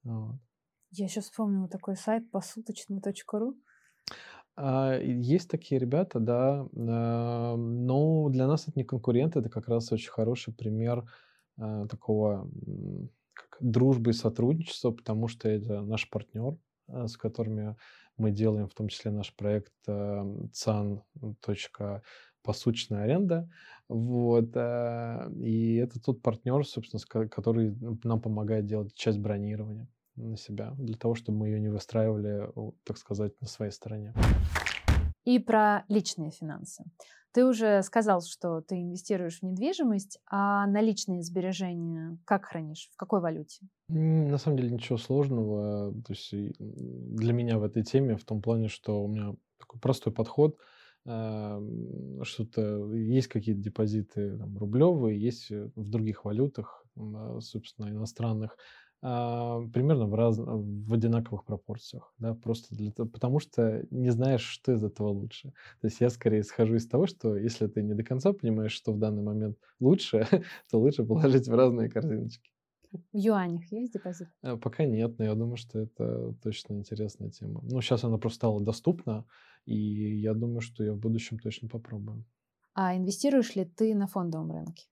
Вот. 0.04 0.36
Я 0.90 1.06
еще 1.06 1.20
вспомнила 1.20 1.68
такой 1.68 1.96
сайт 1.96 2.30
посуточно.ру. 2.30 3.56
А, 4.56 4.98
есть 4.98 5.50
такие 5.50 5.78
ребята, 5.78 6.18
да, 6.18 6.66
а, 6.74 7.56
но 7.56 8.28
для 8.30 8.46
нас 8.46 8.68
это 8.68 8.78
не 8.78 8.84
конкуренты, 8.84 9.40
это 9.40 9.50
как 9.50 9.68
раз 9.68 9.92
очень 9.92 10.11
хороший 10.11 10.54
пример 10.54 11.04
а, 11.59 11.86
такого 11.86 12.50
как 13.34 13.59
дружбы 13.61 14.11
и 14.11 14.14
сотрудничества, 14.14 14.92
потому 14.92 15.28
что 15.28 15.48
это 15.48 15.82
наш 15.82 16.09
партнер, 16.09 16.57
с 16.88 17.18
которыми 17.18 17.76
мы 18.16 18.30
делаем 18.30 18.66
в 18.66 18.74
том 18.74 18.88
числе 18.88 19.11
наш 19.11 19.34
проект 19.36 19.74
can.pro, 19.86 21.02
посуточная 22.42 23.02
аренда. 23.02 23.50
Вот. 23.88 24.52
Э, 24.54 25.28
и 25.42 25.76
это 25.76 26.00
тот 26.00 26.22
партнер, 26.22 26.64
собственно, 26.64 27.28
который 27.28 27.76
нам 28.04 28.22
помогает 28.22 28.64
делать 28.64 28.94
часть 28.94 29.18
бронирования 29.18 29.86
на 30.16 30.36
себя, 30.36 30.74
для 30.78 30.96
того, 30.96 31.14
чтобы 31.14 31.38
мы 31.38 31.48
ее 31.48 31.60
не 31.60 31.68
выстраивали, 31.68 32.50
так 32.84 32.98
сказать, 32.98 33.32
на 33.40 33.46
своей 33.46 33.72
стороне. 33.72 34.14
И 35.24 35.38
про 35.38 35.84
личные 35.88 36.30
финансы. 36.30 36.84
Ты 37.32 37.44
уже 37.44 37.82
сказал, 37.82 38.22
что 38.22 38.62
ты 38.62 38.80
инвестируешь 38.80 39.40
в 39.40 39.42
недвижимость, 39.42 40.18
а 40.26 40.66
наличные 40.66 41.22
сбережения 41.22 42.16
как 42.24 42.46
хранишь? 42.46 42.88
В 42.92 42.96
какой 42.96 43.20
валюте? 43.20 43.66
На 43.88 44.38
самом 44.38 44.56
деле 44.56 44.70
ничего 44.70 44.96
сложного. 44.96 45.92
То 45.92 46.12
есть 46.12 46.32
для 46.58 47.32
меня 47.34 47.58
в 47.58 47.64
этой 47.64 47.82
теме 47.82 48.16
в 48.16 48.24
том 48.24 48.40
плане, 48.40 48.68
что 48.68 49.02
у 49.04 49.08
меня 49.08 49.34
такой 49.58 49.80
простой 49.80 50.12
подход. 50.14 50.56
Что-то 51.04 52.94
есть 52.94 53.28
какие-то 53.28 53.60
депозиты 53.60 54.38
там, 54.38 54.56
рублевые, 54.56 55.20
есть 55.20 55.50
в 55.50 55.90
других 55.90 56.24
валютах, 56.24 56.86
собственно, 57.40 57.90
иностранных. 57.90 58.56
А, 59.09 59.61
примерно 59.72 60.07
в, 60.09 60.14
раз, 60.16 60.36
в 60.36 60.92
одинаковых 60.92 61.44
пропорциях, 61.44 62.12
да, 62.18 62.34
просто 62.34 62.74
для 62.74 62.90
того, 62.90 63.09
потому 63.09 63.38
что 63.38 63.86
не 63.92 64.11
знаешь, 64.11 64.42
что 64.42 64.72
из 64.72 64.82
этого 64.82 65.11
лучше. 65.11 65.50
То 65.80 65.86
есть 65.86 66.00
я 66.00 66.11
скорее 66.11 66.42
схожу 66.42 66.74
из 66.74 66.88
того, 66.88 67.07
что 67.07 67.36
если 67.36 67.68
ты 67.68 67.82
не 67.84 67.94
до 67.94 68.02
конца 68.02 68.32
понимаешь, 68.32 68.72
что 68.72 68.92
в 68.92 68.98
данный 68.98 69.22
момент 69.22 69.59
лучше, 69.78 70.26
то 70.70 70.80
лучше 70.80 71.04
положить 71.04 71.46
в 71.46 71.54
разные 71.54 71.88
корзиночки. 71.88 72.50
В 73.12 73.16
юанях 73.16 73.70
есть 73.70 73.92
депозит? 73.92 74.28
А, 74.42 74.57
пока 74.57 74.84
нет, 74.86 75.18
но 75.18 75.24
я 75.24 75.34
думаю, 75.36 75.57
что 75.57 75.78
это 75.78 76.34
точно 76.42 76.74
интересная 76.74 77.30
тема. 77.30 77.61
Ну, 77.62 77.80
сейчас 77.80 78.02
она 78.02 78.18
просто 78.18 78.38
стала 78.38 78.61
доступна, 78.61 79.24
и 79.66 79.76
я 80.18 80.34
думаю, 80.34 80.62
что 80.62 80.82
я 80.82 80.92
в 80.92 80.98
будущем 80.98 81.38
точно 81.38 81.68
попробую. 81.68 82.24
А 82.74 82.94
инвестируешь 82.96 83.57
ли 83.57 83.64
ты 83.64 83.92
на 83.96 84.07
фондовом 84.07 84.52
рынке? 84.52 84.86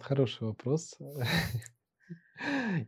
Хороший 0.00 0.46
вопрос. 0.48 0.96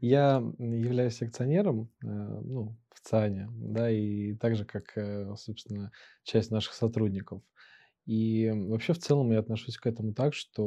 Я 0.00 0.42
являюсь 0.58 1.20
акционером, 1.22 1.90
э, 2.02 2.06
ну, 2.06 2.76
в 2.90 3.00
ЦАНе, 3.00 3.48
да, 3.52 3.90
и 3.90 4.34
так 4.34 4.56
же, 4.56 4.64
как, 4.64 4.96
э, 4.96 5.34
собственно, 5.36 5.90
часть 6.22 6.50
наших 6.50 6.74
сотрудников. 6.74 7.42
И 8.06 8.50
вообще 8.54 8.92
в 8.92 8.98
целом 8.98 9.30
я 9.32 9.40
отношусь 9.40 9.76
к 9.76 9.86
этому 9.86 10.14
так, 10.14 10.34
что 10.34 10.64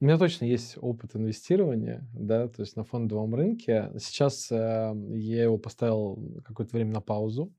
у 0.00 0.04
меня 0.04 0.18
точно 0.18 0.44
есть 0.44 0.76
опыт 0.80 1.14
инвестирования, 1.14 2.06
да, 2.12 2.48
то 2.48 2.62
есть 2.62 2.76
на 2.76 2.84
фондовом 2.84 3.34
рынке. 3.34 3.92
Сейчас 3.98 4.50
э, 4.50 4.92
я 5.14 5.44
его 5.44 5.58
поставил 5.58 6.42
какое-то 6.44 6.76
время 6.76 6.92
на 6.92 7.00
паузу, 7.00 7.52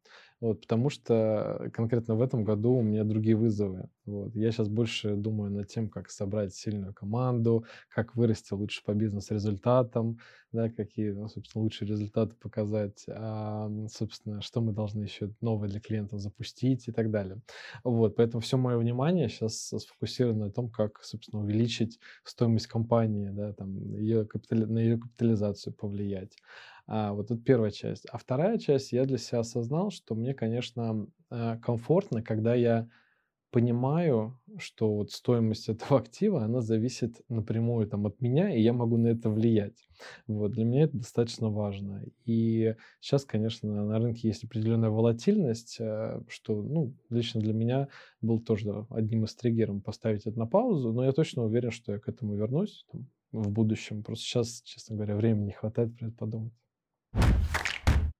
вот, 0.45 0.61
потому 0.61 0.91
что 0.91 1.71
конкретно 1.73 2.13
в 2.13 2.21
этом 2.21 2.43
году 2.43 2.73
у 2.73 2.83
меня 2.83 3.03
другие 3.03 3.35
вызовы. 3.35 3.89
Вот. 4.05 4.35
Я 4.35 4.51
сейчас 4.51 4.69
больше 4.69 5.15
думаю 5.15 5.49
над 5.49 5.69
тем, 5.69 5.89
как 5.89 6.11
собрать 6.11 6.53
сильную 6.53 6.93
команду, 6.93 7.65
как 7.89 8.15
вырасти 8.15 8.53
лучше 8.53 8.83
по 8.85 8.93
бизнес-результатам, 8.93 10.19
да, 10.51 10.69
какие, 10.69 11.13
ну, 11.13 11.27
собственно, 11.29 11.63
лучшие 11.63 11.87
результаты 11.87 12.35
показать, 12.35 13.05
а, 13.07 13.71
собственно, 13.89 14.43
что 14.43 14.61
мы 14.61 14.71
должны 14.71 15.05
еще 15.05 15.33
новое 15.41 15.67
для 15.67 15.79
клиентов 15.79 16.19
запустить 16.19 16.87
и 16.87 16.91
так 16.91 17.09
далее. 17.09 17.41
Вот, 17.83 18.15
поэтому 18.15 18.41
все 18.41 18.57
мое 18.57 18.77
внимание 18.77 19.29
сейчас 19.29 19.73
сфокусировано 19.75 20.45
на 20.45 20.51
том, 20.51 20.69
как, 20.69 21.03
собственно, 21.03 21.41
увеличить 21.41 21.99
стоимость 22.23 22.67
компании, 22.67 23.29
да, 23.29 23.53
там, 23.53 23.95
ее 23.95 24.27
капитали... 24.27 24.65
на 24.65 24.77
ее 24.77 24.99
капитализацию 24.99 25.73
повлиять. 25.73 26.37
А, 26.87 27.13
вот 27.13 27.31
это 27.31 27.41
первая 27.41 27.71
часть. 27.71 28.05
А 28.11 28.17
вторая 28.17 28.57
часть, 28.57 28.91
я 28.91 29.05
для 29.05 29.17
себя 29.17 29.39
осознал, 29.39 29.89
что 29.89 30.15
мне, 30.15 30.33
конечно, 30.33 31.07
э, 31.31 31.57
комфортно, 31.61 32.21
когда 32.21 32.53
я 32.53 32.87
понимаю, 33.55 34.37
что 34.57 34.93
вот 34.93 35.11
стоимость 35.11 35.69
этого 35.69 35.99
актива, 35.99 36.43
она 36.43 36.61
зависит 36.61 37.21
напрямую 37.29 37.87
там, 37.87 38.05
от 38.05 38.19
меня, 38.21 38.53
и 38.53 38.61
я 38.61 38.73
могу 38.73 38.97
на 38.97 39.07
это 39.07 39.29
влиять. 39.29 39.87
Вот, 40.27 40.51
для 40.51 40.65
меня 40.65 40.83
это 40.83 40.97
достаточно 40.97 41.49
важно. 41.49 42.03
И 42.25 42.75
сейчас, 42.99 43.25
конечно, 43.25 43.85
на 43.85 43.97
рынке 43.97 44.27
есть 44.27 44.43
определенная 44.43 44.89
волатильность, 44.89 45.77
э, 45.79 46.21
что 46.27 46.61
ну, 46.61 46.93
лично 47.09 47.39
для 47.41 47.53
меня 47.53 47.87
был 48.21 48.41
тоже 48.41 48.85
одним 48.89 49.23
из 49.23 49.33
триггеров 49.35 49.81
поставить 49.83 50.27
это 50.27 50.37
на 50.37 50.45
паузу, 50.45 50.91
но 50.93 51.05
я 51.05 51.13
точно 51.13 51.45
уверен, 51.45 51.71
что 51.71 51.93
я 51.93 51.99
к 51.99 52.09
этому 52.09 52.35
вернусь 52.35 52.85
там, 52.91 53.07
в 53.31 53.49
будущем. 53.49 54.03
Просто 54.03 54.25
сейчас, 54.25 54.61
честно 54.63 54.97
говоря, 54.97 55.15
времени 55.15 55.45
не 55.45 55.51
хватает 55.53 55.97
про 55.97 56.07
это 56.07 56.15
подумать. 56.15 56.53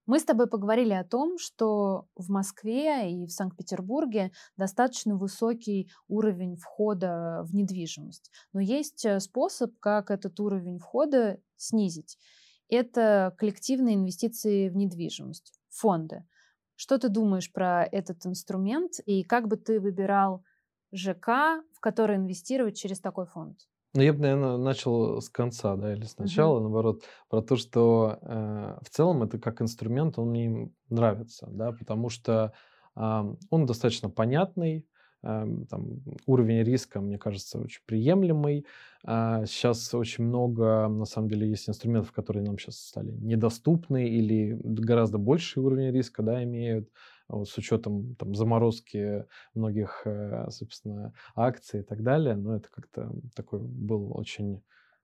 Мы 0.06 0.20
с 0.20 0.24
тобой 0.24 0.46
поговорили 0.46 0.92
о 0.92 1.02
том, 1.02 1.36
что 1.36 2.06
в 2.14 2.30
Москве 2.30 3.10
и 3.12 3.26
в 3.26 3.32
Санкт-Петербурге 3.32 4.30
достаточно 4.56 5.16
высокий 5.16 5.90
уровень 6.06 6.56
входа 6.56 7.42
в 7.42 7.52
недвижимость. 7.52 8.30
Но 8.52 8.60
есть 8.60 9.04
э, 9.04 9.18
способ, 9.18 9.76
как 9.80 10.12
этот 10.12 10.38
уровень 10.38 10.78
входа 10.78 11.40
снизить. 11.56 12.18
Это 12.68 13.34
коллективные 13.36 13.96
инвестиции 13.96 14.68
в 14.68 14.76
недвижимость, 14.76 15.52
фонды. 15.70 16.24
Что 16.76 16.98
ты 16.98 17.08
думаешь 17.08 17.52
про 17.52 17.84
этот 17.84 18.24
инструмент 18.26 19.00
и 19.06 19.24
как 19.24 19.48
бы 19.48 19.56
ты 19.56 19.80
выбирал 19.80 20.44
ЖК, 20.92 21.64
в 21.72 21.80
который 21.80 22.16
инвестировать 22.16 22.76
через 22.76 23.00
такой 23.00 23.26
фонд? 23.26 23.58
Ну, 23.96 24.02
я 24.02 24.12
бы, 24.12 24.20
наверное, 24.20 24.58
начал 24.58 25.22
с 25.22 25.30
конца, 25.30 25.74
да, 25.74 25.94
или 25.94 26.04
сначала, 26.04 26.56
угу. 26.56 26.64
наоборот, 26.64 27.04
про 27.30 27.40
то, 27.40 27.56
что 27.56 28.18
э, 28.20 28.78
в 28.82 28.90
целом 28.90 29.22
это 29.22 29.38
как 29.38 29.62
инструмент, 29.62 30.18
он 30.18 30.30
мне 30.30 30.70
нравится, 30.90 31.48
да, 31.50 31.72
потому 31.72 32.10
что 32.10 32.52
э, 32.94 33.34
он 33.48 33.64
достаточно 33.64 34.10
понятный, 34.10 34.86
э, 35.22 35.46
там, 35.70 36.02
уровень 36.26 36.62
риска, 36.62 37.00
мне 37.00 37.16
кажется, 37.16 37.58
очень 37.58 37.80
приемлемый. 37.86 38.66
Э, 39.06 39.44
сейчас 39.46 39.94
очень 39.94 40.24
много, 40.24 40.88
на 40.88 41.06
самом 41.06 41.30
деле, 41.30 41.48
есть 41.48 41.66
инструментов, 41.66 42.12
которые 42.12 42.44
нам 42.44 42.58
сейчас 42.58 42.76
стали 42.76 43.12
недоступны 43.12 44.10
или 44.10 44.58
гораздо 44.62 45.16
больший 45.16 45.62
уровень 45.62 45.90
риска, 45.90 46.22
да, 46.22 46.44
имеют 46.44 46.90
вот, 47.28 47.48
с 47.48 47.58
учетом 47.58 48.14
там, 48.16 48.34
заморозки 48.34 49.26
многих, 49.54 50.02
э, 50.04 50.46
собственно, 50.50 51.12
акций 51.34 51.80
и 51.80 51.82
так 51.82 52.02
далее. 52.02 52.36
Но 52.36 52.56
это 52.56 52.68
как-то 52.70 53.12
такой 53.34 53.60
был 53.60 54.16
очень 54.16 54.62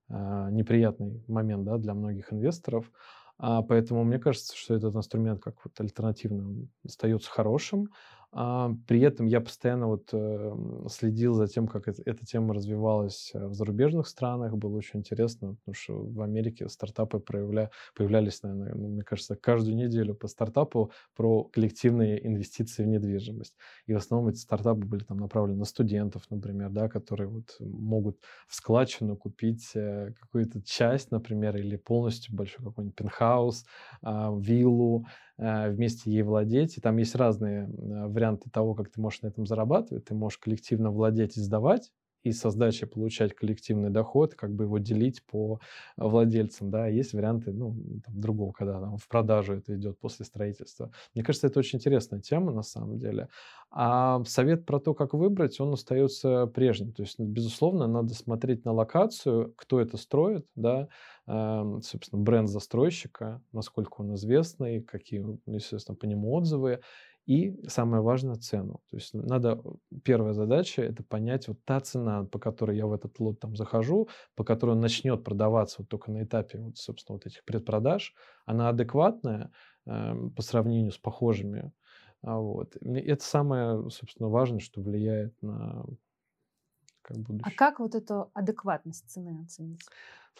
э, 0.08 0.48
неприятный 0.50 1.24
момент 1.28 1.64
да, 1.64 1.78
для 1.78 1.94
многих 1.94 2.32
инвесторов. 2.32 2.90
А, 3.38 3.62
поэтому 3.62 4.04
мне 4.04 4.18
кажется, 4.18 4.56
что 4.56 4.74
этот 4.74 4.94
инструмент 4.94 5.42
как 5.42 5.56
вот 5.64 5.80
альтернативный 5.80 6.70
остается 6.84 7.30
хорошим. 7.30 7.88
А, 8.34 8.70
при 8.86 9.00
этом 9.00 9.26
я 9.26 9.42
постоянно 9.42 9.88
вот 9.88 10.08
э, 10.14 10.54
следил 10.88 11.34
за 11.34 11.46
тем, 11.48 11.68
как 11.68 11.86
эта 11.86 12.24
тема 12.24 12.54
развивалась 12.54 13.30
э, 13.34 13.46
в 13.46 13.52
зарубежных 13.52 14.08
странах. 14.08 14.56
Было 14.56 14.74
очень 14.76 15.00
интересно, 15.00 15.56
потому 15.56 15.74
что 15.74 16.02
в 16.02 16.22
Америке 16.22 16.66
стартапы 16.70 17.18
проявля, 17.20 17.70
появлялись, 17.94 18.42
наверное, 18.42 18.74
ну, 18.74 18.88
мне 18.88 19.02
кажется, 19.02 19.36
каждую 19.36 19.76
неделю 19.76 20.14
по 20.14 20.28
стартапу 20.28 20.92
про 21.14 21.44
коллективные 21.44 22.26
инвестиции 22.26 22.84
в 22.84 22.88
недвижимость. 22.88 23.54
И 23.86 23.92
в 23.92 23.98
основном 23.98 24.30
эти 24.30 24.38
стартапы 24.38 24.80
были 24.86 25.04
там 25.04 25.18
направлены 25.18 25.58
на 25.58 25.66
студентов, 25.66 26.22
например, 26.30 26.70
да, 26.70 26.88
которые 26.88 27.28
вот 27.28 27.54
могут 27.60 28.18
в 28.48 28.54
складчину 28.54 29.14
купить 29.14 29.72
э, 29.74 30.14
какую-то 30.18 30.62
часть, 30.62 31.10
например, 31.10 31.58
или 31.58 31.76
полностью 31.76 32.34
большой 32.34 32.64
какой-нибудь 32.64 32.96
пентхаус, 32.96 33.66
а, 34.00 34.32
виллу, 34.38 35.06
вместе 35.70 36.10
ей 36.10 36.22
владеть. 36.22 36.78
И 36.78 36.80
там 36.80 36.96
есть 36.98 37.14
разные 37.14 37.64
э, 37.64 38.06
варианты 38.06 38.50
того, 38.50 38.74
как 38.74 38.90
ты 38.90 39.00
можешь 39.00 39.22
на 39.22 39.28
этом 39.28 39.46
зарабатывать. 39.46 40.04
Ты 40.06 40.14
можешь 40.14 40.38
коллективно 40.38 40.90
владеть 40.90 41.36
и 41.36 41.40
сдавать, 41.40 41.90
и 42.22 42.32
со 42.32 42.50
сдачи 42.50 42.86
получать 42.86 43.34
коллективный 43.34 43.90
доход, 43.90 44.34
как 44.34 44.54
бы 44.54 44.64
его 44.64 44.78
делить 44.78 45.24
по 45.26 45.60
владельцам, 45.96 46.70
да, 46.70 46.86
есть 46.86 47.12
варианты, 47.12 47.52
ну, 47.52 47.76
там, 48.04 48.20
другого, 48.20 48.52
когда 48.52 48.80
там, 48.80 48.96
в 48.96 49.08
продажу 49.08 49.54
это 49.54 49.74
идет 49.76 49.98
после 49.98 50.24
строительства. 50.24 50.90
Мне 51.14 51.24
кажется, 51.24 51.46
это 51.46 51.58
очень 51.58 51.78
интересная 51.78 52.20
тема 52.20 52.52
на 52.52 52.62
самом 52.62 52.98
деле. 52.98 53.28
А 53.70 54.22
совет 54.24 54.66
про 54.66 54.78
то, 54.80 54.94
как 54.94 55.14
выбрать, 55.14 55.58
он 55.60 55.72
остается 55.72 56.46
прежним. 56.46 56.92
То 56.92 57.02
есть, 57.02 57.18
ну, 57.18 57.24
безусловно, 57.24 57.86
надо 57.86 58.14
смотреть 58.14 58.64
на 58.64 58.72
локацию, 58.72 59.54
кто 59.56 59.80
это 59.80 59.96
строит, 59.96 60.46
да, 60.54 60.88
собственно, 61.26 62.20
бренд 62.20 62.48
застройщика, 62.48 63.40
насколько 63.52 64.00
он 64.00 64.14
известный, 64.14 64.82
какие, 64.82 65.24
естественно, 65.46 65.96
по 65.96 66.04
нему 66.04 66.32
отзывы, 66.32 66.80
и 67.26 67.60
самое 67.68 68.02
важное 68.02 68.34
цену. 68.36 68.80
То 68.90 68.96
есть 68.96 69.14
надо, 69.14 69.62
первая 70.04 70.32
задача 70.32 70.82
это 70.82 71.02
понять 71.04 71.48
вот 71.48 71.64
та 71.64 71.80
цена, 71.80 72.24
по 72.24 72.38
которой 72.38 72.76
я 72.76 72.86
в 72.86 72.92
этот 72.92 73.18
лот 73.20 73.40
там 73.40 73.56
захожу, 73.56 74.08
по 74.34 74.44
которой 74.44 74.72
он 74.72 74.80
начнет 74.80 75.22
продаваться 75.22 75.76
вот 75.78 75.88
только 75.88 76.10
на 76.10 76.24
этапе, 76.24 76.58
вот, 76.58 76.76
собственно, 76.76 77.16
вот 77.16 77.26
этих 77.26 77.44
предпродаж, 77.44 78.14
она 78.44 78.68
адекватная 78.68 79.52
э, 79.86 80.14
по 80.36 80.42
сравнению 80.42 80.90
с 80.90 80.98
похожими. 80.98 81.72
А 82.22 82.38
вот. 82.38 82.76
Это 82.80 83.24
самое, 83.24 83.90
собственно, 83.90 84.28
важное, 84.28 84.60
что 84.60 84.80
влияет 84.80 85.34
на 85.42 85.84
как 87.02 87.18
будущее. 87.18 87.52
А 87.52 87.56
как 87.56 87.80
вот 87.80 87.94
эту 87.94 88.30
адекватность 88.32 89.10
цены 89.10 89.42
оценить? 89.44 89.80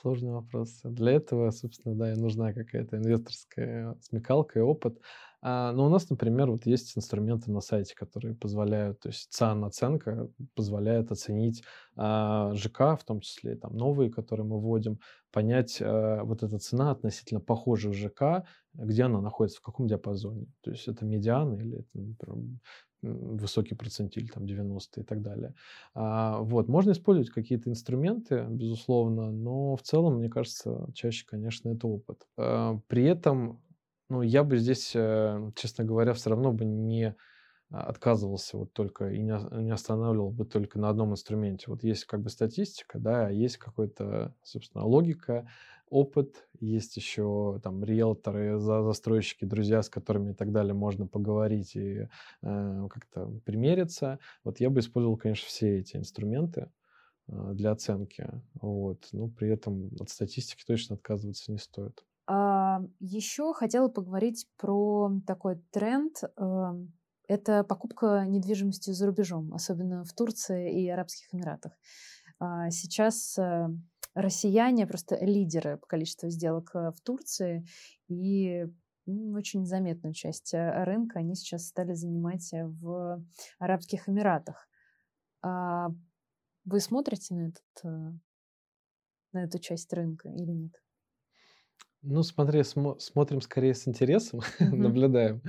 Сложный 0.01 0.33
вопрос. 0.33 0.81
Для 0.85 1.13
этого, 1.13 1.51
собственно, 1.51 1.95
да, 1.95 2.13
и 2.13 2.17
нужна 2.17 2.53
какая-то 2.53 2.97
инвесторская 2.97 3.97
смекалка 4.01 4.61
и 4.61 4.63
опыт. 4.63 5.01
А, 5.43 5.73
но 5.73 5.87
у 5.87 5.89
нас, 5.89 6.09
например, 6.09 6.51
вот 6.51 6.67
есть 6.67 6.97
инструменты 6.97 7.51
на 7.51 7.61
сайте, 7.61 7.95
которые 7.97 8.35
позволяют, 8.35 9.01
то 9.01 9.09
есть 9.09 9.33
ЦАН-оценка 9.33 10.31
позволяет 10.55 11.11
оценить 11.11 11.65
а, 11.97 12.55
ЖК, 12.55 12.97
в 12.99 13.05
том 13.05 13.21
числе 13.21 13.57
там 13.57 13.77
новые, 13.77 14.11
которые 14.11 14.47
мы 14.47 14.61
вводим, 14.61 15.01
понять 15.33 15.83
а, 15.83 16.23
вот 16.23 16.45
эта 16.45 16.59
цена 16.59 16.93
относительно 16.93 17.41
похожих 17.41 17.93
ЖК, 17.93 18.45
где 18.75 19.03
она 19.03 19.21
находится, 19.21 19.59
в 19.59 19.63
каком 19.63 19.89
диапазоне. 19.89 20.47
То 20.61 20.71
есть 20.71 20.87
это 20.87 21.05
медиан 21.05 21.55
или 21.55 21.81
это, 21.81 21.99
например, 21.99 22.61
высокий 23.03 23.75
процентиль, 23.75 24.29
там 24.29 24.47
90 24.47 25.01
и 25.01 25.05
так 25.05 25.23
далее. 25.23 25.55
А, 25.95 26.39
вот, 26.39 26.69
можно 26.69 26.93
использовать 26.93 27.31
какие-то 27.31 27.69
инструменты, 27.69 28.47
безусловно, 28.49 29.33
но 29.33 29.75
в 29.75 29.83
целом, 29.83 30.19
мне 30.19 30.29
кажется, 30.29 30.87
чаще, 30.95 31.27
конечно, 31.27 31.69
это 31.69 31.89
опыт. 31.89 32.29
А, 32.37 32.79
при 32.87 33.05
этом 33.05 33.61
ну, 34.13 34.21
я 34.21 34.45
бы 34.45 34.59
здесь, 34.59 34.93
э, 34.95 35.51
честно 35.57 35.85
говоря, 35.85 36.13
все 36.13 36.31
равно 36.31 36.53
бы 36.53 36.67
не 36.67 37.17
отказывался 37.71 38.59
вот 38.59 38.75
только 38.75 39.09
и 39.11 39.23
не, 39.23 39.73
останавливал 39.73 40.31
бы 40.31 40.45
только 40.45 40.79
на 40.79 40.91
одном 40.91 41.13
инструменте. 41.13 41.65
Вот 41.69 41.83
есть 41.83 42.05
как 42.05 42.21
бы 42.21 42.29
статистика, 42.29 42.99
да, 42.99 43.29
а 43.29 43.31
есть 43.31 43.57
какой-то, 43.57 44.35
собственно, 44.43 44.85
логика, 44.85 45.49
опыт, 45.89 46.47
есть 46.61 46.95
еще 46.99 47.59
там 47.65 47.83
риэлторы, 47.83 48.59
застройщики, 48.59 49.47
друзья, 49.47 49.83
с 49.83 49.89
которыми 49.89 50.33
и 50.33 50.35
так 50.35 50.53
далее 50.53 50.75
можно 50.75 51.07
поговорить 51.07 51.75
и 51.75 52.09
э, 52.43 52.89
как-то 52.91 53.27
примериться. 53.47 54.19
Вот 54.45 54.61
я 54.61 54.69
бы 54.69 54.81
использовал, 54.81 55.17
конечно, 55.17 55.47
все 55.49 55.79
эти 55.79 55.97
инструменты 55.97 56.71
э, 57.29 57.53
для 57.55 57.71
оценки. 57.71 58.29
Вот. 58.61 59.09
Но 59.13 59.29
при 59.29 59.49
этом 59.49 59.91
от 59.99 60.11
статистики 60.11 60.65
точно 60.67 60.97
отказываться 60.97 61.51
не 61.51 61.59
стоит. 61.59 62.05
А, 62.27 62.81
еще 63.01 63.53
хотела 63.53 63.89
поговорить 63.89 64.47
про 64.57 65.11
такой 65.27 65.57
тренд. 65.71 66.23
Эм, 66.37 66.93
это 67.29 67.65
покупка 67.65 68.25
недвижимости 68.27 68.91
за 68.91 69.07
рубежом, 69.07 69.55
особенно 69.55 70.05
в 70.05 70.13
Турции 70.13 70.83
и 70.83 70.89
Арабских 70.89 71.35
Эмиратах. 71.35 71.73
А, 72.39 72.71
сейчас 72.71 73.39
э, 73.39 73.69
россияне 74.15 74.87
просто 74.87 75.17
лидеры 75.25 75.79
по 75.79 75.87
количеству 75.87 76.29
сделок 76.29 76.71
э, 76.75 76.91
в 76.91 77.01
Турции, 77.01 77.67
и 78.09 78.67
очень 79.07 79.67
заметную 79.67 80.15
часть 80.15 80.55
э, 80.55 80.85
рынка 80.85 81.21
они 81.21 81.35
сейчас 81.35 81.67
стали 81.67 81.95
занимать 81.95 82.49
в 82.53 83.25
Арабских 83.59 84.09
Эмиратах. 84.09 84.69
А 85.43 85.89
вы 86.65 86.81
смотрите 86.81 87.35
на, 87.35 87.49
этот, 87.49 88.21
на 89.33 89.45
эту 89.45 89.59
часть 89.59 89.93
рынка 89.93 90.29
или 90.29 90.53
нет? 90.53 90.83
Ну, 92.05 92.23
смотри, 92.25 92.65
смо 92.65 92.97
смотрим 92.99 93.41
скорее 93.41 93.75
с 93.75 93.87
интересом, 93.87 94.41
наблюдаем. 94.59 95.43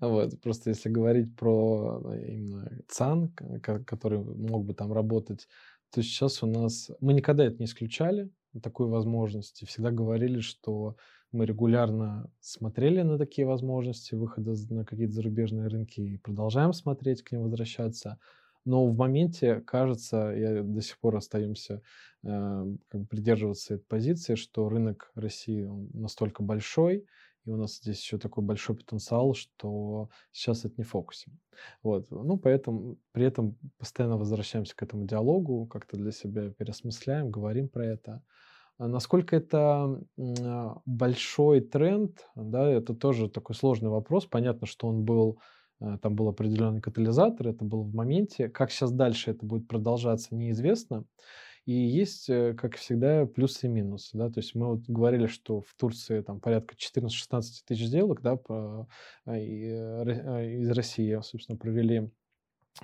Вот, 0.00 0.40
просто 0.40 0.70
если 0.70 0.88
говорить 0.88 1.36
про 1.36 2.02
э, 2.04 2.32
именно 2.32 2.80
ЦАН, 2.88 3.32
который 3.86 4.18
мог 4.24 4.64
бы 4.64 4.74
там 4.74 4.92
работать, 4.92 5.46
то 5.90 6.02
сейчас 6.02 6.42
у 6.42 6.46
нас 6.46 6.90
мы 7.00 7.14
никогда 7.14 7.44
это 7.44 7.58
не 7.58 7.66
исключали, 7.66 8.28
такую 8.60 8.88
возможность, 8.88 9.62
и 9.62 9.66
всегда 9.66 9.92
говорили, 9.92 10.40
что 10.40 10.96
мы 11.30 11.46
регулярно 11.46 12.32
смотрели 12.40 13.02
на 13.02 13.16
такие 13.16 13.46
возможности 13.46 14.16
выхода 14.16 14.54
на 14.70 14.84
какие-то 14.84 15.12
зарубежные 15.12 15.68
рынки 15.68 16.00
и 16.00 16.16
продолжаем 16.18 16.72
смотреть, 16.72 17.22
к 17.22 17.30
ним 17.30 17.42
возвращаться. 17.42 18.18
Но 18.70 18.86
в 18.86 18.96
моменте, 18.96 19.62
кажется, 19.62 20.32
я 20.36 20.62
до 20.62 20.80
сих 20.80 20.96
пор 21.00 21.16
остаемся 21.16 21.82
э, 22.22 22.66
придерживаться 23.10 23.74
этой 23.74 23.84
позиции, 23.84 24.36
что 24.36 24.68
рынок 24.68 25.10
России 25.16 25.68
настолько 25.92 26.44
большой, 26.44 27.04
и 27.44 27.50
у 27.50 27.56
нас 27.56 27.78
здесь 27.78 28.00
еще 28.00 28.16
такой 28.16 28.44
большой 28.44 28.76
потенциал, 28.76 29.34
что 29.34 30.08
сейчас 30.30 30.64
это 30.64 30.74
не 30.76 30.84
фокусе. 30.84 31.32
Вот. 31.82 32.12
Ну, 32.12 32.36
поэтому 32.36 32.96
при 33.10 33.24
этом 33.24 33.58
постоянно 33.76 34.16
возвращаемся 34.16 34.76
к 34.76 34.82
этому 34.84 35.04
диалогу, 35.04 35.66
как-то 35.66 35.96
для 35.96 36.12
себя 36.12 36.50
переосмысляем, 36.50 37.28
говорим 37.28 37.68
про 37.68 37.84
это. 37.84 38.22
А 38.78 38.86
насколько 38.86 39.34
это 39.34 40.00
а, 40.16 40.80
большой 40.86 41.60
тренд, 41.60 42.24
да, 42.36 42.70
это 42.70 42.94
тоже 42.94 43.28
такой 43.28 43.56
сложный 43.56 43.90
вопрос. 43.90 44.26
Понятно, 44.26 44.68
что 44.68 44.86
он 44.86 45.04
был 45.04 45.40
там 46.02 46.14
был 46.14 46.28
определенный 46.28 46.80
катализатор, 46.80 47.48
это 47.48 47.64
было 47.64 47.82
в 47.82 47.94
моменте. 47.94 48.48
Как 48.48 48.70
сейчас 48.70 48.92
дальше 48.92 49.30
это 49.30 49.44
будет 49.46 49.66
продолжаться, 49.66 50.34
неизвестно. 50.34 51.04
И 51.66 51.72
есть, 51.72 52.28
э, 52.28 52.54
как 52.54 52.76
всегда, 52.76 53.26
плюсы 53.26 53.66
и 53.66 53.70
минусы. 53.70 54.16
Да? 54.16 54.30
То 54.30 54.40
есть 54.40 54.54
мы 54.54 54.66
вот 54.66 54.82
говорили, 54.88 55.26
что 55.26 55.60
в 55.60 55.74
Турции 55.76 56.20
там 56.22 56.40
порядка 56.40 56.74
14-16 56.74 57.64
тысяч 57.66 57.86
сделок 57.86 58.22
да, 58.22 58.36
по, 58.36 58.88
э, 59.26 59.38
из 59.38 60.70
России, 60.70 61.18
собственно, 61.22 61.58
провели. 61.58 62.10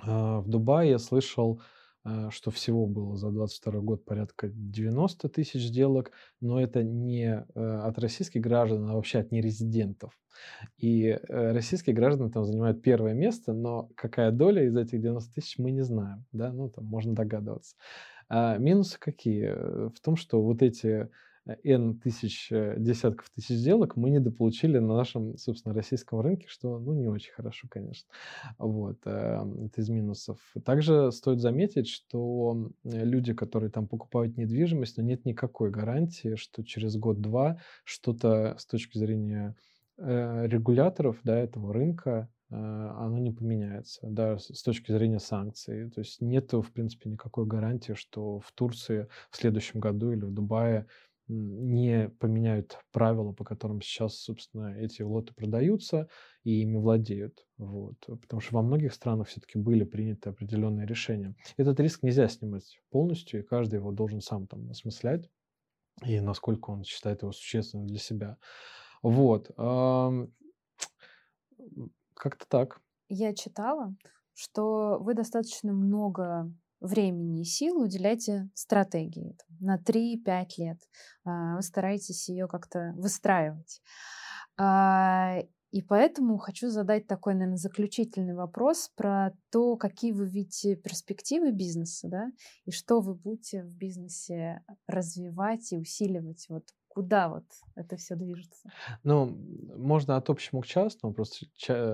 В 0.03 0.43
Дубае 0.47 0.91
я 0.91 0.99
слышал 0.99 1.59
Э, 1.59 1.63
что 2.31 2.51
всего 2.51 2.85
было 2.85 3.15
за 3.15 3.31
22 3.31 3.79
год 3.81 4.05
порядка 4.05 4.49
90 4.49 5.29
тысяч 5.29 5.61
сделок, 5.67 6.11
но 6.41 6.61
это 6.61 6.83
не 6.83 7.45
э, 7.55 7.79
от 7.83 7.99
российских 7.99 8.41
граждан, 8.41 8.85
а 8.89 8.95
вообще 8.95 9.19
от 9.19 9.31
нерезидентов. 9.31 10.13
И 10.77 11.07
э, 11.07 11.51
российские 11.51 11.95
граждане 11.95 12.31
там 12.31 12.45
занимают 12.45 12.81
первое 12.81 13.13
место, 13.13 13.53
но 13.53 13.89
какая 13.95 14.31
доля 14.31 14.63
из 14.65 14.75
этих 14.77 15.01
90 15.01 15.33
тысяч 15.33 15.57
мы 15.57 15.71
не 15.71 15.81
знаем, 15.81 16.25
да, 16.31 16.51
ну 16.53 16.69
там 16.69 16.85
можно 16.85 17.13
догадываться. 17.13 17.75
А 18.29 18.57
минусы 18.57 18.99
какие? 18.99 19.51
В 19.89 19.99
том, 20.01 20.15
что 20.15 20.41
вот 20.41 20.61
эти 20.61 21.09
N 21.63 21.99
тысяч, 21.99 22.51
э, 22.51 22.75
десятков 22.77 23.29
тысяч 23.29 23.55
сделок 23.55 23.95
мы 23.95 24.09
недополучили 24.09 24.77
на 24.79 24.95
нашем, 24.95 25.37
собственно, 25.37 25.73
российском 25.73 26.19
рынке, 26.19 26.47
что, 26.47 26.79
ну, 26.79 26.93
не 26.93 27.07
очень 27.07 27.31
хорошо, 27.33 27.67
конечно. 27.69 28.09
Вот, 28.57 28.99
эм, 29.05 29.65
это 29.65 29.81
из 29.81 29.89
минусов. 29.89 30.39
Также 30.65 31.11
стоит 31.11 31.39
заметить, 31.39 31.87
что 31.87 32.71
люди, 32.83 33.33
которые 33.33 33.69
там 33.71 33.87
покупают 33.87 34.37
недвижимость, 34.37 34.97
но 34.97 35.03
нет 35.03 35.25
никакой 35.25 35.71
гарантии, 35.71 36.35
что 36.35 36.63
через 36.63 36.95
год-два 36.97 37.59
что-то 37.83 38.55
с 38.57 38.65
точки 38.65 38.97
зрения 38.97 39.55
э, 39.97 40.47
регуляторов 40.47 41.19
да, 41.23 41.37
этого 41.37 41.73
рынка 41.73 42.29
э, 42.49 42.55
оно 42.55 43.17
не 43.19 43.31
поменяется, 43.31 43.99
да, 44.03 44.37
с 44.37 44.61
точки 44.63 44.91
зрения 44.91 45.19
санкций. 45.19 45.89
То 45.89 45.99
есть 45.99 46.21
нет, 46.21 46.53
в 46.53 46.71
принципе, 46.71 47.09
никакой 47.09 47.45
гарантии, 47.45 47.93
что 47.93 48.39
в 48.39 48.51
Турции 48.53 49.07
в 49.31 49.37
следующем 49.37 49.79
году 49.79 50.11
или 50.11 50.23
в 50.23 50.31
Дубае 50.31 50.87
не 51.27 52.09
поменяют 52.19 52.79
правила, 52.91 53.31
по 53.33 53.43
которым 53.43 53.81
сейчас, 53.81 54.17
собственно, 54.17 54.73
эти 54.77 55.01
лоты 55.01 55.33
продаются 55.33 56.07
и 56.43 56.61
ими 56.61 56.77
владеют. 56.77 57.45
Вот. 57.57 57.97
Потому 58.05 58.39
что 58.39 58.55
во 58.55 58.61
многих 58.61 58.93
странах 58.93 59.27
все-таки 59.27 59.57
были 59.57 59.83
приняты 59.83 60.29
определенные 60.29 60.87
решения. 60.87 61.35
Этот 61.57 61.79
риск 61.79 62.03
нельзя 62.03 62.27
снимать 62.27 62.79
полностью, 62.89 63.41
и 63.41 63.43
каждый 63.43 63.75
его 63.75 63.91
должен 63.91 64.21
сам 64.21 64.47
там 64.47 64.69
осмыслять, 64.69 65.29
и 66.05 66.19
насколько 66.21 66.69
он 66.69 66.83
считает 66.83 67.21
его 67.23 67.31
существенным 67.31 67.87
для 67.87 67.99
себя. 67.99 68.37
Вот. 69.01 69.47
Как-то 72.13 72.47
так. 72.47 72.81
Я 73.09 73.33
читала, 73.33 73.95
что 74.33 74.97
вы 74.99 75.13
достаточно 75.13 75.73
много 75.73 76.51
времени 76.79 77.41
и 77.41 77.45
сил 77.45 77.81
уделяйте 77.81 78.49
стратегии 78.53 79.35
на 79.59 79.77
3-5 79.77 80.45
лет. 80.57 80.77
А, 81.23 81.55
вы 81.55 81.61
стараетесь 81.61 82.29
ее 82.29 82.47
как-то 82.47 82.93
выстраивать. 82.95 83.81
А, 84.57 85.39
и 85.71 85.81
поэтому 85.81 86.37
хочу 86.37 86.69
задать 86.69 87.07
такой, 87.07 87.33
наверное, 87.33 87.57
заключительный 87.57 88.33
вопрос 88.33 88.89
про 88.95 89.33
то, 89.51 89.75
какие 89.75 90.13
вы 90.13 90.27
видите 90.27 90.75
перспективы 90.75 91.51
бизнеса, 91.51 92.07
да, 92.07 92.31
и 92.65 92.71
что 92.71 93.01
вы 93.01 93.15
будете 93.15 93.63
в 93.63 93.71
бизнесе 93.71 94.63
развивать 94.87 95.73
и 95.73 95.77
усиливать. 95.77 96.45
Вот 96.47 96.63
куда 96.87 97.29
вот 97.29 97.43
это 97.75 97.97
все 97.97 98.15
движется? 98.15 98.71
Ну, 99.03 99.27
можно 99.75 100.15
от 100.15 100.29
общего 100.29 100.61
к 100.61 100.65
частному, 100.65 101.13
просто 101.13 101.45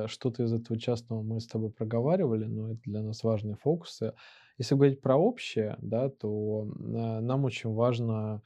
что-то 0.07 0.43
из 0.43 0.53
этого 0.53 0.79
частного 0.79 1.23
мы 1.23 1.41
с 1.41 1.47
тобой 1.47 1.71
проговаривали, 1.71 2.45
но 2.45 2.71
это 2.71 2.81
для 2.85 3.01
нас 3.01 3.23
важные 3.23 3.55
фокусы. 3.55 4.13
Если 4.57 4.75
говорить 4.75 5.01
про 5.01 5.15
общее, 5.15 5.77
да, 5.81 6.09
то 6.09 6.67
а, 6.69 7.21
нам 7.21 7.45
очень 7.45 7.73
важно 7.73 8.41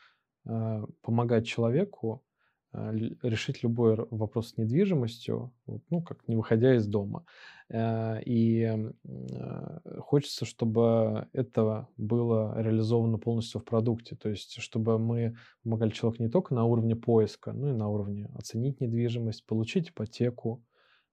а, 0.46 0.86
помогать 1.02 1.46
человеку 1.46 2.24
а, 2.72 2.94
решить 2.94 3.62
любой 3.64 3.96
вопрос 4.10 4.52
с 4.52 4.58
недвижимостью, 4.58 5.54
ну, 5.90 6.02
как 6.02 6.26
не 6.28 6.36
выходя 6.36 6.76
из 6.76 6.88
дома. 6.88 7.26
И 7.70 8.74
хочется, 10.00 10.46
чтобы 10.46 11.28
это 11.34 11.90
было 11.98 12.58
реализовано 12.62 13.18
полностью 13.18 13.60
в 13.60 13.66
продукте, 13.66 14.16
то 14.16 14.30
есть 14.30 14.62
чтобы 14.62 14.98
мы 14.98 15.36
помогали 15.64 15.90
человеку 15.90 16.24
не 16.24 16.30
только 16.30 16.54
на 16.54 16.64
уровне 16.64 16.96
поиска, 16.96 17.52
но 17.52 17.72
и 17.72 17.74
на 17.74 17.90
уровне 17.90 18.30
оценить 18.36 18.80
недвижимость, 18.80 19.46
получить 19.46 19.90
ипотеку, 19.90 20.64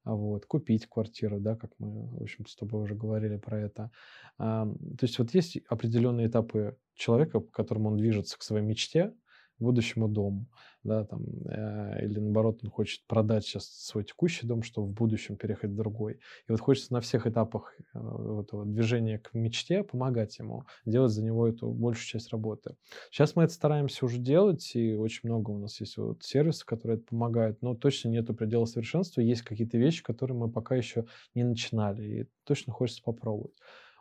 вот, 0.04 0.46
купить 0.46 0.86
квартиру, 0.86 1.40
да, 1.40 1.56
как 1.56 1.72
мы, 1.78 2.08
в 2.18 2.22
общем 2.22 2.46
с 2.46 2.56
тобой 2.56 2.82
уже 2.82 2.94
говорили 2.94 3.36
про 3.36 3.60
это. 3.60 3.90
А, 4.38 4.66
то 4.66 5.06
есть 5.06 5.18
вот 5.18 5.32
есть 5.34 5.58
определенные 5.68 6.28
этапы 6.28 6.76
человека, 6.94 7.40
по 7.40 7.50
которым 7.50 7.86
он 7.86 7.96
движется 7.96 8.38
к 8.38 8.42
своей 8.42 8.64
мечте, 8.64 9.14
будущему 9.58 10.08
дому, 10.08 10.46
да, 10.82 11.04
там, 11.04 11.24
э, 11.46 12.04
или 12.04 12.18
наоборот, 12.18 12.60
он 12.62 12.70
хочет 12.70 13.06
продать 13.06 13.44
сейчас 13.44 13.66
свой 13.66 14.04
текущий 14.04 14.46
дом, 14.46 14.62
чтобы 14.62 14.88
в 14.88 14.92
будущем 14.92 15.36
переехать 15.36 15.70
в 15.70 15.76
другой. 15.76 16.14
И 16.48 16.52
вот 16.52 16.60
хочется 16.60 16.92
на 16.92 17.00
всех 17.00 17.26
этапах 17.26 17.74
э, 17.94 17.98
этого 17.98 18.66
движения 18.66 19.18
к 19.18 19.32
мечте 19.34 19.82
помогать 19.82 20.38
ему, 20.38 20.64
делать 20.84 21.12
за 21.12 21.24
него 21.24 21.48
эту 21.48 21.70
большую 21.70 22.06
часть 22.06 22.30
работы. 22.30 22.76
Сейчас 23.10 23.36
мы 23.36 23.44
это 23.44 23.52
стараемся 23.52 24.04
уже 24.04 24.18
делать, 24.18 24.74
и 24.74 24.94
очень 24.94 25.28
много 25.28 25.50
у 25.50 25.58
нас 25.58 25.80
есть 25.80 25.96
вот 25.96 26.22
сервисов, 26.22 26.66
которые 26.66 26.98
это 26.98 27.06
помогают, 27.06 27.62
но 27.62 27.74
точно 27.74 28.08
нету 28.08 28.34
предела 28.34 28.64
совершенства, 28.64 29.20
есть 29.20 29.42
какие-то 29.42 29.78
вещи, 29.78 30.02
которые 30.02 30.36
мы 30.36 30.50
пока 30.50 30.74
еще 30.74 31.06
не 31.34 31.44
начинали, 31.44 32.02
и 32.02 32.28
точно 32.44 32.72
хочется 32.72 33.02
попробовать. 33.02 33.54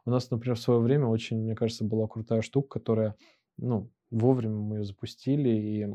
У 0.05 0.09
нас, 0.09 0.29
например, 0.29 0.57
в 0.57 0.61
свое 0.61 0.79
время 0.79 1.07
очень, 1.07 1.37
мне 1.37 1.55
кажется, 1.55 1.85
была 1.85 2.07
крутая 2.07 2.41
штука, 2.41 2.67
которая, 2.79 3.15
ну, 3.57 3.89
вовремя 4.13 4.55
мы 4.55 4.77
ее 4.77 4.83
запустили, 4.83 5.49
и 5.49 5.87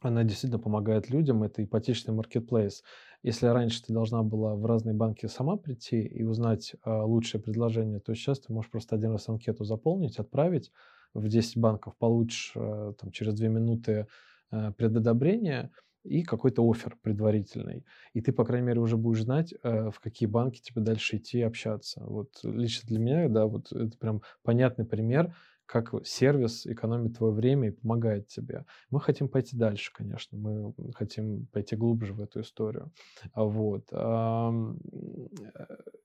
она 0.00 0.24
действительно 0.24 0.62
помогает 0.62 1.10
людям. 1.10 1.42
Это 1.42 1.64
ипотечный 1.64 2.14
маркетплейс. 2.14 2.82
Если 3.22 3.46
раньше 3.46 3.82
ты 3.82 3.92
должна 3.92 4.22
была 4.22 4.54
в 4.54 4.64
разные 4.66 4.94
банки 4.94 5.26
сама 5.26 5.56
прийти 5.56 6.00
и 6.02 6.22
узнать 6.22 6.74
э, 6.84 6.90
лучшее 6.90 7.40
предложение, 7.40 8.00
то 8.00 8.14
сейчас 8.14 8.40
ты 8.40 8.52
можешь 8.52 8.70
просто 8.70 8.94
один 8.96 9.12
раз 9.12 9.28
анкету 9.28 9.64
заполнить, 9.64 10.18
отправить 10.18 10.70
в 11.14 11.28
10 11.28 11.56
банков, 11.56 11.96
получишь 11.98 12.52
э, 12.54 12.92
там, 13.00 13.10
через 13.10 13.34
2 13.34 13.48
минуты 13.48 14.06
э, 14.50 14.72
предодобрение 14.76 15.70
и 16.04 16.22
какой-то 16.22 16.68
офер 16.68 16.96
предварительный. 17.02 17.84
И 18.12 18.20
ты, 18.20 18.32
по 18.32 18.44
крайней 18.44 18.66
мере, 18.66 18.80
уже 18.80 18.96
будешь 18.96 19.22
знать, 19.22 19.54
э, 19.62 19.90
в 19.90 19.98
какие 20.00 20.28
банки 20.28 20.60
тебе 20.60 20.82
дальше 20.82 21.16
идти 21.16 21.42
общаться. 21.42 22.04
Вот 22.04 22.30
лично 22.42 22.88
для 22.88 22.98
меня, 22.98 23.28
да, 23.28 23.46
вот 23.46 23.72
это 23.72 23.96
прям 23.98 24.22
понятный 24.42 24.84
пример, 24.84 25.34
как 25.66 25.92
сервис 26.06 26.66
экономит 26.66 27.18
твое 27.18 27.32
время 27.32 27.68
и 27.68 27.72
помогает 27.72 28.28
тебе. 28.28 28.64
Мы 28.90 29.00
хотим 29.00 29.28
пойти 29.28 29.56
дальше, 29.56 29.92
конечно, 29.92 30.38
мы 30.38 30.72
хотим 30.94 31.46
пойти 31.46 31.76
глубже 31.76 32.14
в 32.14 32.20
эту 32.20 32.40
историю. 32.40 32.92
А 33.32 33.44
вот. 33.44 33.92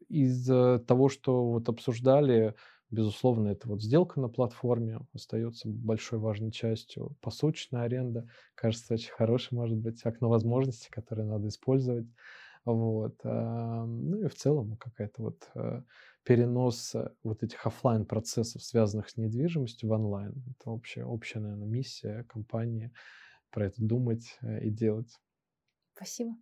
Из 0.09 0.45
того, 0.85 1.09
что 1.09 1.45
вот 1.45 1.69
обсуждали, 1.69 2.55
безусловно, 2.89 3.49
это 3.49 3.69
вот 3.69 3.81
сделка 3.81 4.19
на 4.19 4.27
платформе 4.27 4.99
остается 5.13 5.69
большой 5.69 6.19
важной 6.19 6.51
частью. 6.51 7.15
Посуточная 7.21 7.83
аренда, 7.83 8.27
кажется, 8.55 8.95
очень 8.95 9.11
хороший, 9.11 9.53
может 9.53 9.77
быть, 9.77 10.03
окно 10.03 10.27
возможностей, 10.27 10.89
которое 10.91 11.23
надо 11.23 11.47
использовать. 11.47 12.07
Вот. 12.65 13.15
Ну 13.23 14.21
и 14.23 14.27
в 14.27 14.35
целом 14.35 14.77
какая-то 14.77 15.21
вот 15.23 15.49
э, 15.55 15.81
перенос 16.23 16.95
э, 16.95 17.11
вот 17.23 17.43
этих 17.43 17.65
офлайн 17.65 18.05
процессов, 18.05 18.63
связанных 18.63 19.09
с 19.09 19.17
недвижимостью, 19.17 19.89
в 19.89 19.91
онлайн. 19.91 20.43
Это 20.51 20.69
общая, 20.69 21.05
общая, 21.05 21.39
наверное, 21.39 21.67
миссия 21.67 22.23
компании 22.25 22.91
про 23.49 23.65
это 23.65 23.83
думать 23.83 24.37
э, 24.41 24.63
и 24.63 24.69
делать. 24.69 25.19
Спасибо. 25.95 26.35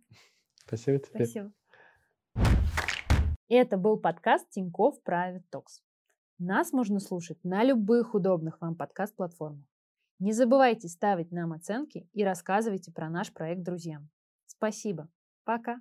Спасибо 0.66 0.98
тебе. 0.98 1.26
Спасибо. 1.26 1.52
Это 3.48 3.76
был 3.76 3.98
подкаст 3.98 4.48
Тинькофф 4.50 4.96
Private 5.04 5.44
Talks. 5.52 5.82
Нас 6.38 6.72
можно 6.72 7.00
слушать 7.00 7.42
на 7.42 7.64
любых 7.64 8.14
удобных 8.14 8.60
вам 8.60 8.76
подкаст-платформах. 8.76 9.66
Не 10.20 10.32
забывайте 10.32 10.88
ставить 10.88 11.32
нам 11.32 11.52
оценки 11.52 12.08
и 12.12 12.24
рассказывайте 12.24 12.92
про 12.92 13.10
наш 13.10 13.32
проект 13.32 13.62
друзьям. 13.62 14.08
Спасибо. 14.46 15.08
Пока. 15.44 15.80